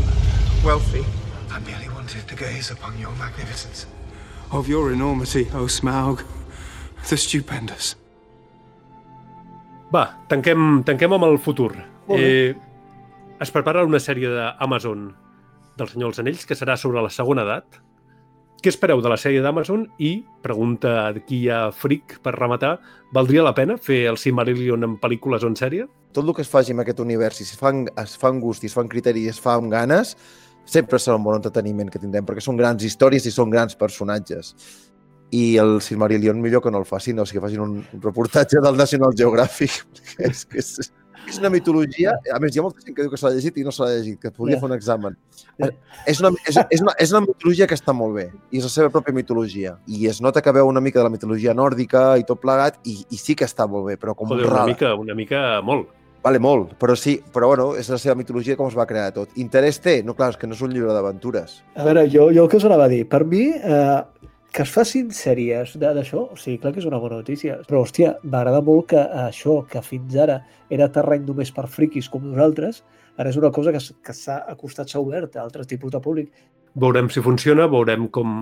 [0.65, 1.05] wealthy.
[1.49, 3.85] I merely wanted to gaze upon your magnificence.
[4.51, 6.25] Of your enormity, O Smaug,
[7.09, 7.95] the stupendous.
[9.93, 11.71] Va, tanquem, tanquem amb el futur.
[12.07, 12.49] Molt bé.
[12.51, 12.55] Eh,
[13.41, 15.09] es prepara una sèrie d'Amazon
[15.77, 17.81] del Senyor dels Anells que serà sobre la segona edat.
[18.63, 19.83] Què espereu de la sèrie d'Amazon?
[20.01, 22.79] I, pregunta aquí hi ha fric per rematar,
[23.13, 25.85] valdria la pena fer el Silmarillion en pel·lícules o en sèrie?
[26.15, 28.41] Tot el que es faci en aquest univers, si es fa, amb- es fa amb
[28.41, 30.15] gust i es fa amb criteri i es fa amb ganes,
[30.65, 34.55] sempre serà un bon entreteniment que tindrem, perquè són grans històries i són grans personatges.
[35.31, 38.61] I el Silmarillion millor que no el facin, o sigui, que facin un, un reportatge
[38.63, 39.81] del National Geographic.
[40.29, 40.91] és, que és,
[41.25, 43.65] és una mitologia, a més, hi ha molta gent que diu que s'ha llegit i
[43.65, 45.17] no s'ha llegit, que podria fer un examen.
[46.05, 48.71] És una, és, és, una, és una mitologia que està molt bé, i és la
[48.71, 49.75] seva pròpia mitologia.
[49.87, 52.99] I es nota que veu una mica de la mitologia nòrdica i tot plegat, i,
[53.09, 55.89] i sí que està molt bé, però com Joder, un una mica, una mica molt.
[56.25, 59.35] Vale, molt, però sí, però bueno, és la seva mitologia com es va crear tot.
[59.37, 59.99] Interès té?
[60.01, 61.59] No, clar, és que no és un llibre d'aventures.
[61.77, 64.71] A veure, jo, jo el que us anava a dir, per mi, eh, que es
[64.71, 68.87] facin sèries d'això, o sigui, clar que és una bona notícia, però, hòstia, m'agrada molt
[68.93, 70.37] que això, que fins ara
[70.71, 72.79] era terreny només per friquis com nosaltres,
[73.19, 76.31] ara és una cosa que, que s'ha acostat, s'ha obert a altres tipus de públic.
[76.79, 78.39] Veurem si funciona, veurem com,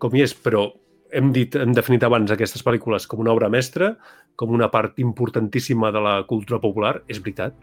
[0.00, 0.70] com hi és, però
[1.12, 3.92] hem dit, hem definit abans aquestes pel·lícules com una obra mestra,
[4.40, 7.60] com una part importantíssima de la cultura popular, és veritat.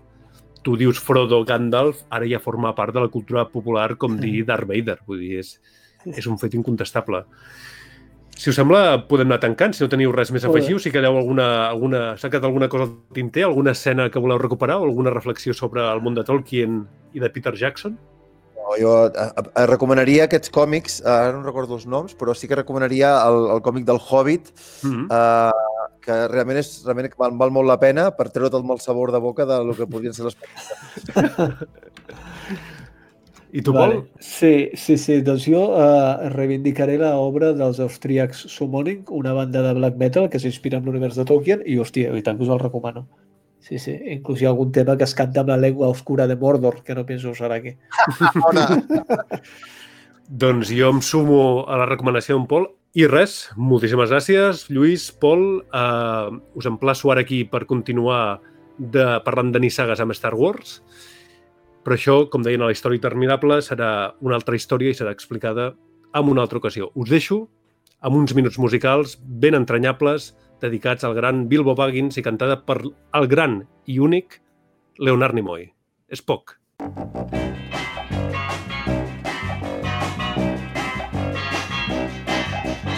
[0.64, 4.70] Tu dius Frodo Gandalf, ara ja forma part de la cultura popular com dir Darth
[4.70, 5.58] Vader, vull dir, és,
[6.06, 7.24] és un fet incontestable.
[8.34, 11.16] Si us sembla, podem anar tancant, si no teniu res més a afegir, si quedeu
[11.20, 15.14] alguna, alguna, s'ha quedat alguna cosa al tinter, alguna escena que voleu recuperar o alguna
[15.14, 16.82] reflexió sobre el món de Tolkien
[17.14, 17.94] i de Peter Jackson?
[18.58, 22.50] No, jo eh, eh, recomanaria aquests còmics, eh, ara no recordo els noms, però sí
[22.50, 24.52] que recomanaria el, el còmic del Hobbit,
[24.84, 25.08] Mm -hmm.
[25.12, 29.12] eh, que realment, és, realment val, val molt la pena per treure't el mal sabor
[29.12, 31.68] de boca de lo que podrien ser les pel·lícules.
[33.54, 34.00] I tu, Vale.
[34.00, 34.08] Pol?
[34.18, 40.00] Sí, sí, sí, doncs jo eh, reivindicaré l'obra dels austríacs Summoning, una banda de black
[40.02, 43.06] metal que s'inspira en l'univers de Tolkien i, hòstia, i tant que us el recomano.
[43.64, 46.36] Sí, sí, inclús hi ha algun tema que es canta amb la llengua oscura de
[46.36, 47.78] Mordor, que no penso usar aquí.
[50.44, 52.68] Doncs jo em sumo a la recomanació d'en Pol.
[52.98, 55.46] I res, moltíssimes gràcies, Lluís, Pol.
[55.74, 58.40] Uh, us emplaço ara aquí per continuar
[58.78, 60.80] de, parlant de nissagues amb Star Wars.
[61.84, 65.74] Però això, com deien a la història interminable, serà una altra història i serà explicada
[66.16, 66.90] en una altra ocasió.
[66.96, 67.42] Us deixo
[68.00, 70.32] amb uns minuts musicals ben entranyables
[70.64, 74.40] dedicats al gran Bilbo Baggins i cantada per el gran i únic
[75.00, 75.68] Leonard Nimoy.
[76.08, 76.56] És poc.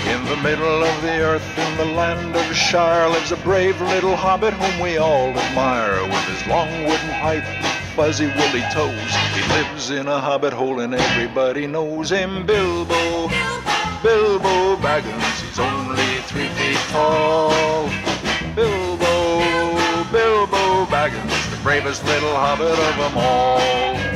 [0.06, 4.16] In the middle of the earth, in the land of Shire, lives a brave little
[4.16, 6.04] hobbit whom we all admire.
[6.06, 10.94] With his long wooden pipe, fuzzy woolly toes, he lives in a hobbit hole and
[10.94, 12.46] everybody knows him.
[12.46, 13.30] Bilbo,
[14.04, 17.90] Bilbo Baggins, he's only three feet tall.
[18.54, 19.40] Bilbo,
[20.12, 24.15] Bilbo Baggins, the bravest little hobbit of them all.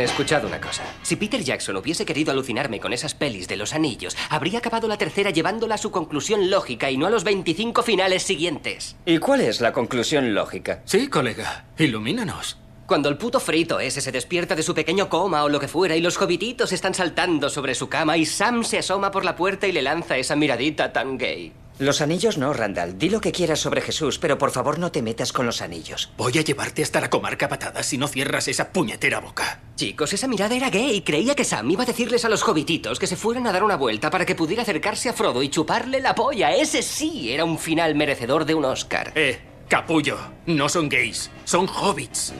[0.00, 0.82] He escuchado una cosa.
[1.02, 4.96] Si Peter Jackson hubiese querido alucinarme con esas pelis de los anillos, habría acabado la
[4.96, 8.96] tercera llevándola a su conclusión lógica y no a los 25 finales siguientes.
[9.04, 10.80] ¿Y cuál es la conclusión lógica?
[10.86, 11.66] Sí, colega.
[11.76, 12.56] Ilumínanos.
[12.86, 15.94] Cuando el puto frito ese se despierta de su pequeño coma o lo que fuera
[15.94, 19.66] y los jovititos están saltando sobre su cama y Sam se asoma por la puerta
[19.66, 21.52] y le lanza esa miradita tan gay.
[21.80, 22.98] Los anillos no, Randall.
[22.98, 26.12] Di lo que quieras sobre Jesús, pero por favor no te metas con los anillos.
[26.18, 29.62] Voy a llevarte hasta la comarca patadas si no cierras esa puñetera boca.
[29.76, 32.98] Chicos, esa mirada era gay y creía que Sam iba a decirles a los jovititos
[32.98, 36.02] que se fueran a dar una vuelta para que pudiera acercarse a Frodo y chuparle
[36.02, 36.54] la polla.
[36.54, 39.12] Ese sí era un final merecedor de un Oscar.
[39.14, 40.18] Eh, capullo.
[40.44, 42.34] No son gays, son hobbits.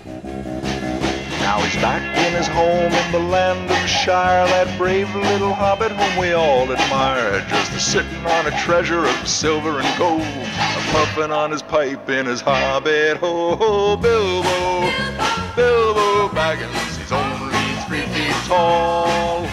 [1.41, 5.91] Now he's back in his home in the land of Shire, that brave little hobbit
[5.93, 10.81] whom we all admire, just a sitting on a treasure of silver and gold, a
[10.93, 13.97] puffing on his pipe in his hobbit hole.
[13.97, 14.81] Bilbo,
[15.57, 17.57] Bilbo Baggins, he's only
[17.87, 19.47] three feet tall.